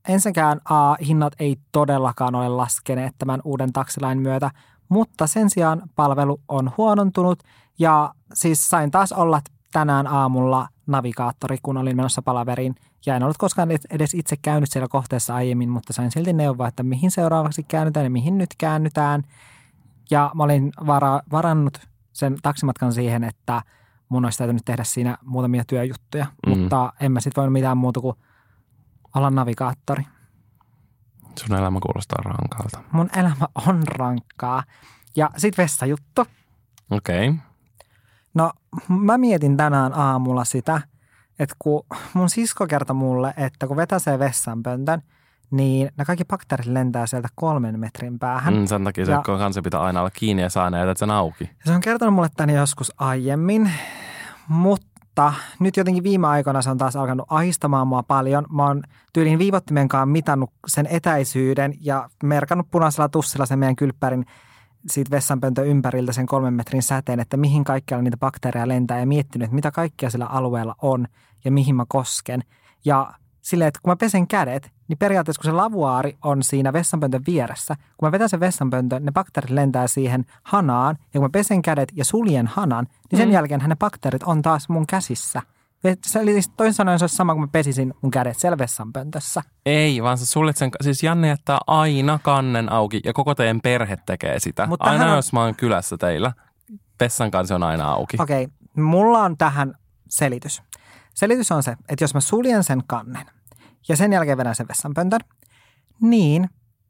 ensinnäkään 0.08 0.60
A, 0.64 0.94
hinnat 0.94 1.32
ei 1.38 1.56
todellakaan 1.72 2.34
ole 2.34 2.48
laskeneet 2.48 3.14
tämän 3.18 3.40
uuden 3.44 3.72
taksilain 3.72 4.18
myötä, 4.20 4.50
mutta 4.88 5.26
sen 5.26 5.50
sijaan 5.50 5.82
palvelu 5.96 6.40
on 6.48 6.72
huonontunut 6.76 7.42
ja 7.78 8.14
siis 8.34 8.68
sain 8.68 8.90
taas 8.90 9.12
olla 9.12 9.40
tänään 9.72 10.06
aamulla 10.06 10.68
navigaattori, 10.86 11.58
kun 11.62 11.76
olin 11.76 11.96
menossa 11.96 12.22
palaveriin. 12.22 12.74
Ja 13.06 13.16
en 13.16 13.22
ollut 13.22 13.38
koskaan 13.38 13.68
edes 13.90 14.14
itse 14.14 14.36
käynyt 14.42 14.70
siellä 14.70 14.88
kohteessa 14.88 15.34
aiemmin, 15.34 15.70
mutta 15.70 15.92
sain 15.92 16.10
silti 16.10 16.32
neuvoa, 16.32 16.68
että 16.68 16.82
mihin 16.82 17.10
seuraavaksi 17.10 17.62
käännytään 17.62 18.06
ja 18.06 18.10
mihin 18.10 18.38
nyt 18.38 18.50
käännytään. 18.58 19.22
Ja 20.10 20.30
mä 20.34 20.42
olin 20.42 20.72
vara, 20.86 21.20
varannut 21.32 21.89
sen 22.12 22.36
taksimatkan 22.42 22.92
siihen, 22.92 23.24
että 23.24 23.62
mun 24.08 24.24
olisi 24.24 24.38
täytynyt 24.38 24.64
tehdä 24.64 24.84
siinä 24.84 25.18
muutamia 25.22 25.64
työjuttuja, 25.64 26.26
mm. 26.46 26.58
mutta 26.58 26.92
en 27.00 27.12
mä 27.12 27.20
sitten 27.20 27.40
voinut 27.40 27.52
mitään 27.52 27.76
muuta 27.76 28.00
kuin 28.00 28.16
olla 29.14 29.30
navigaattori. 29.30 30.02
Sun 31.38 31.56
elämä 31.56 31.80
kuulostaa 31.80 32.22
rankalta. 32.24 32.88
Mun 32.92 33.10
elämä 33.16 33.48
on 33.68 33.82
rankkaa. 33.86 34.62
Ja 35.16 35.30
sitten 35.36 35.62
vessajuttu. 35.62 36.26
Okei. 36.90 37.28
Okay. 37.28 37.40
No 38.34 38.52
mä 38.88 39.18
mietin 39.18 39.56
tänään 39.56 39.92
aamulla 39.92 40.44
sitä, 40.44 40.80
että 41.38 41.56
kun 41.58 41.86
mun 42.14 42.30
sisko 42.30 42.66
kertoi 42.66 42.96
mulle, 42.96 43.34
että 43.36 43.66
kun 43.66 43.76
vetäsee 43.76 44.18
vessanpöntön– 44.18 45.02
niin 45.50 45.90
ne 45.98 46.04
kaikki 46.04 46.24
bakteerit 46.24 46.66
lentää 46.66 47.06
sieltä 47.06 47.28
kolmen 47.34 47.80
metrin 47.80 48.18
päähän. 48.18 48.54
Mm, 48.54 48.66
sen 48.66 48.84
takia 48.84 49.06
se 49.06 49.12
kanssa 49.24 49.62
pitää 49.62 49.80
aina 49.80 50.00
olla 50.00 50.10
kiinni 50.10 50.42
ja 50.42 50.50
saa 50.50 50.70
ne 50.70 50.78
sen 50.96 51.10
auki. 51.10 51.44
Ja 51.44 51.64
se 51.64 51.72
on 51.72 51.80
kertonut 51.80 52.14
mulle 52.14 52.28
tänne 52.36 52.54
joskus 52.54 52.92
aiemmin, 52.96 53.70
Mutta 54.48 55.32
nyt 55.60 55.76
jotenkin 55.76 56.04
viime 56.04 56.26
aikoina 56.26 56.62
se 56.62 56.70
on 56.70 56.78
taas 56.78 56.96
alkanut 56.96 57.26
ahistamaan 57.30 57.88
mua 57.88 58.02
paljon. 58.02 58.46
Mä 58.52 58.66
oon 58.66 58.82
tyyliin 59.12 59.38
viivottimenkaan 59.38 60.08
mitannut 60.08 60.50
sen 60.66 60.86
etäisyyden 60.86 61.74
ja 61.80 62.08
merkannut 62.24 62.70
punaisella 62.70 63.08
tussilla 63.08 63.46
sen 63.46 63.58
meidän 63.58 63.76
kylppärin 63.76 64.26
siitä 64.86 65.10
vessanpöntön 65.10 65.66
ympäriltä 65.66 66.12
sen 66.12 66.26
kolmen 66.26 66.54
metrin 66.54 66.82
säteen, 66.82 67.20
että 67.20 67.36
mihin 67.36 67.64
kaikkialla 67.64 68.02
niitä 68.02 68.16
bakteereja 68.16 68.68
lentää 68.68 69.00
ja 69.00 69.06
miettinyt, 69.06 69.44
että 69.44 69.54
mitä 69.54 69.70
kaikkia 69.70 70.10
sillä 70.10 70.26
alueella 70.26 70.74
on 70.82 71.06
ja 71.44 71.52
mihin 71.52 71.76
mä 71.76 71.84
kosken. 71.88 72.42
Ja 72.84 73.14
silleen, 73.42 73.68
että 73.68 73.80
kun 73.82 73.90
mä 73.90 73.96
pesen 73.96 74.26
kädet, 74.28 74.70
niin 74.88 74.98
periaatteessa 74.98 75.42
kun 75.42 75.50
se 75.50 75.52
lavuaari 75.56 76.16
on 76.24 76.42
siinä 76.42 76.72
vessanpöntön 76.72 77.22
vieressä, 77.26 77.74
kun 77.96 78.06
mä 78.06 78.12
vetän 78.12 78.28
sen 78.28 78.40
vessanpöntön, 78.40 79.04
ne 79.04 79.12
bakteerit 79.12 79.50
lentää 79.50 79.86
siihen 79.86 80.24
hanaan 80.42 80.96
ja 81.00 81.12
kun 81.12 81.22
mä 81.22 81.28
pesen 81.32 81.62
kädet 81.62 81.88
ja 81.94 82.04
suljen 82.04 82.46
hanan, 82.46 82.86
niin 83.10 83.18
sen 83.18 83.28
mm. 83.28 83.32
jälkeen 83.32 83.60
ne 83.66 83.76
bakteerit 83.76 84.22
on 84.22 84.42
taas 84.42 84.68
mun 84.68 84.86
käsissä. 84.86 85.42
Eli 86.20 86.32
siis 86.32 86.48
toisin 86.48 86.74
sanoen 86.74 86.98
se 86.98 87.02
olisi 87.02 87.16
sama 87.16 87.32
kuin 87.34 87.42
mä 87.42 87.48
pesisin 87.52 87.94
mun 88.02 88.10
kädet 88.10 88.38
siellä 88.38 88.58
vessanpöntössä. 88.58 89.42
Ei, 89.66 90.02
vaan 90.02 90.18
sä 90.18 90.26
suljet 90.26 90.56
sen, 90.56 90.70
siis 90.80 91.02
Janne 91.02 91.28
jättää 91.28 91.58
aina 91.66 92.18
kannen 92.22 92.72
auki 92.72 93.00
ja 93.04 93.12
koko 93.12 93.34
teidän 93.34 93.60
perhe 93.60 93.98
tekee 94.06 94.40
sitä. 94.40 94.66
Mutta 94.66 94.84
aina 94.90 95.10
on- 95.10 95.16
jos 95.16 95.32
mä 95.32 95.40
oon 95.40 95.54
kylässä 95.54 95.96
teillä, 95.96 96.32
vessan 97.00 97.30
kansi 97.30 97.54
on 97.54 97.62
aina 97.62 97.92
auki. 97.92 98.16
Okei, 98.20 98.48
mulla 98.76 99.18
on 99.18 99.36
tähän 99.36 99.74
selitys. 100.08 100.62
Selitys 101.14 101.52
on 101.52 101.62
se, 101.62 101.76
että 101.88 102.04
jos 102.04 102.14
mä 102.14 102.20
suljen 102.20 102.64
sen 102.64 102.82
kannen 102.86 103.26
ja 103.88 103.96
sen 103.96 104.12
jälkeen 104.12 104.38
vedän 104.38 104.54
sen 104.54 104.68
vessanpöntön, 104.68 105.20
niin, 106.00 106.48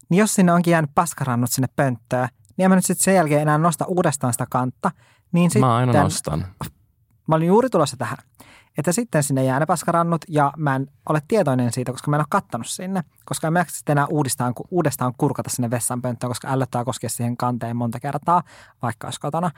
niin 0.08 0.18
jos 0.18 0.34
sinne 0.34 0.52
onkin 0.52 0.70
jäänyt 0.72 0.90
paskarannut 0.94 1.50
sinne 1.50 1.68
pönttöön, 1.76 2.28
niin 2.56 2.64
en 2.64 2.70
mä 2.70 2.74
nyt 2.74 2.84
sitten 2.84 3.04
sen 3.04 3.14
jälkeen 3.14 3.42
enää 3.42 3.58
nosta 3.58 3.84
uudestaan 3.84 4.32
sitä 4.32 4.46
kantta. 4.50 4.90
Niin 5.32 5.50
sitten, 5.50 5.68
Mä 5.68 5.76
aina 5.76 6.02
nostan. 6.02 6.46
mä 7.28 7.34
olin 7.34 7.46
juuri 7.48 7.70
tulossa 7.70 7.96
tähän, 7.96 8.18
että 8.78 8.92
sitten 8.92 9.22
sinne 9.22 9.44
jää 9.44 9.60
ne 9.60 9.66
paskarannut 9.66 10.24
ja 10.28 10.52
mä 10.56 10.76
en 10.76 10.86
ole 11.08 11.22
tietoinen 11.28 11.72
siitä, 11.72 11.92
koska 11.92 12.10
mä 12.10 12.16
en 12.16 12.20
ole 12.20 12.26
kattanut 12.30 12.66
sinne, 12.66 13.04
koska 13.24 13.46
en 13.46 13.52
mä 13.52 13.64
sitten 13.68 13.92
enää 13.92 14.06
uudestaan, 14.06 14.52
uudestaan 14.70 15.12
kurkata 15.18 15.50
sinne 15.50 15.70
vessanpönttöön, 15.70 16.30
koska 16.30 16.48
ällöttää 16.48 16.84
koskea 16.84 17.10
siihen 17.10 17.36
kanteen 17.36 17.76
monta 17.76 18.00
kertaa, 18.00 18.42
vaikka 18.82 19.06
olisi 19.06 19.20
kotona. 19.20 19.50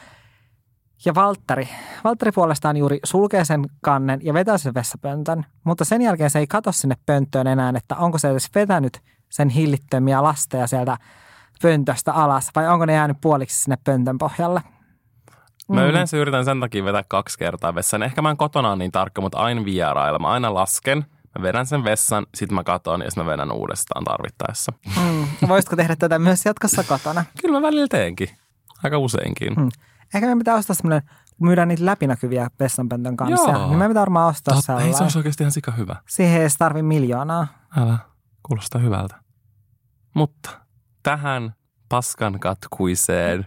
Ja 1.05 1.15
Valtteri, 1.15 1.69
Valtteri 2.05 2.33
puolestaan 2.33 2.77
juuri 2.77 2.99
sulkee 3.05 3.45
sen 3.45 3.65
kannen 3.81 4.21
ja 4.23 4.35
vetää 4.35 4.59
sen 4.59 4.75
vessapöntön, 4.75 5.45
mutta 5.65 5.85
sen 5.85 6.03
jälkeen 6.03 6.31
se 6.31 6.39
ei 6.39 6.47
katso 6.47 6.73
sinne 6.73 6.95
pönttöön 7.07 7.47
enää, 7.47 7.73
että 7.77 7.97
onko 7.97 8.19
se 8.19 8.31
edes 8.31 8.51
vetänyt 8.55 9.01
sen 9.31 9.49
hillittömiä 9.49 10.23
lasteja 10.23 10.67
sieltä 10.67 10.97
pöntöstä 11.63 12.13
alas 12.13 12.51
vai 12.57 12.69
onko 12.69 12.87
ne 12.87 12.93
jäänyt 12.93 13.17
puoliksi 13.21 13.63
sinne 13.63 13.77
pöntön 13.85 14.19
pohjalle. 14.19 14.63
Mä 15.69 15.81
Mm. 15.81 15.87
yleensä 15.87 16.17
yritän 16.17 16.45
sen 16.45 16.61
takia 16.61 16.85
vetää 16.85 17.05
kaksi 17.09 17.39
kertaa 17.39 17.75
vessan. 17.75 18.03
Ehkä 18.03 18.23
mä 18.23 18.31
en 18.31 18.37
kotona 18.37 18.69
ole 18.69 18.77
niin 18.77 18.93
tarkka, 18.93 19.21
mutta 19.21 19.39
aina 19.39 19.65
vierailla. 19.65 20.19
Mä 20.19 20.29
aina 20.29 20.55
lasken, 20.55 20.99
mä 21.39 21.43
vedän 21.43 21.67
sen 21.67 21.85
vessan, 21.85 22.27
sit 22.35 22.53
mä 22.53 22.65
katon 22.65 23.01
ja 23.01 23.11
sitten 23.11 23.25
mä 23.25 23.33
vedän 23.33 23.53
uudestaan 23.53 24.05
tarvittaessa. 24.05 24.73
Mm. 25.03 25.49
Voisitko 25.49 25.77
tehdä 25.77 25.97
tätä 25.97 26.19
myös 26.19 26.45
jatkossa 26.47 26.83
kotona? 26.85 27.25
Kyllä 27.43 27.61
mä 27.61 27.67
välillä 27.67 27.89
teenkin. 27.89 28.29
Aika 28.85 28.99
useinkin. 28.99 29.55
Mm. 29.55 29.69
Ehkä 30.15 30.21
meidän 30.27 30.39
pitää 30.39 30.55
ostaa 30.55 30.77
semmoinen, 30.77 31.03
kun 31.39 31.47
myydään 31.49 31.69
niitä 31.69 31.85
läpinäkyviä 31.85 32.49
vessanpöntön 32.61 33.17
kanssa, 33.17 33.51
Joo. 33.51 33.59
niin 33.67 33.79
meidän 33.79 33.91
pitää 33.91 34.01
varmaan 34.01 34.29
ostaa 34.29 34.55
Totta, 34.55 34.73
ei 34.73 34.79
se 34.79 34.83
sellainen. 34.83 35.03
olisi 35.03 35.19
oikeasti 35.19 35.43
ihan 35.43 35.53
sika 35.53 35.73
hyvä. 35.73 35.97
Siihen 36.09 36.43
ei 36.43 36.49
tarvi 36.59 36.83
miljoonaa. 36.83 37.47
Älä, 37.77 37.99
kuulostaa 38.43 38.81
hyvältä. 38.81 39.17
Mutta 40.15 40.51
tähän 41.03 41.55
paskan 41.89 42.41
katkuiseen, 42.41 43.45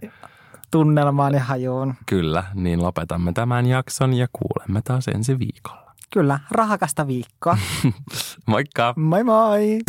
Tunnelmaan 0.71 1.33
ja 1.33 1.43
hajuun. 1.43 1.93
kyllä, 2.05 2.43
niin 2.53 2.81
lopetamme 2.83 3.33
tämän 3.33 3.65
jakson 3.65 4.13
ja 4.13 4.27
kuulemme 4.33 4.81
taas 4.81 5.07
ensi 5.07 5.39
viikolla. 5.39 5.93
Kyllä, 6.13 6.39
rahakasta 6.51 7.07
viikkoa. 7.07 7.57
Moikka! 8.47 8.93
moi 8.97 9.23
moi! 9.23 9.79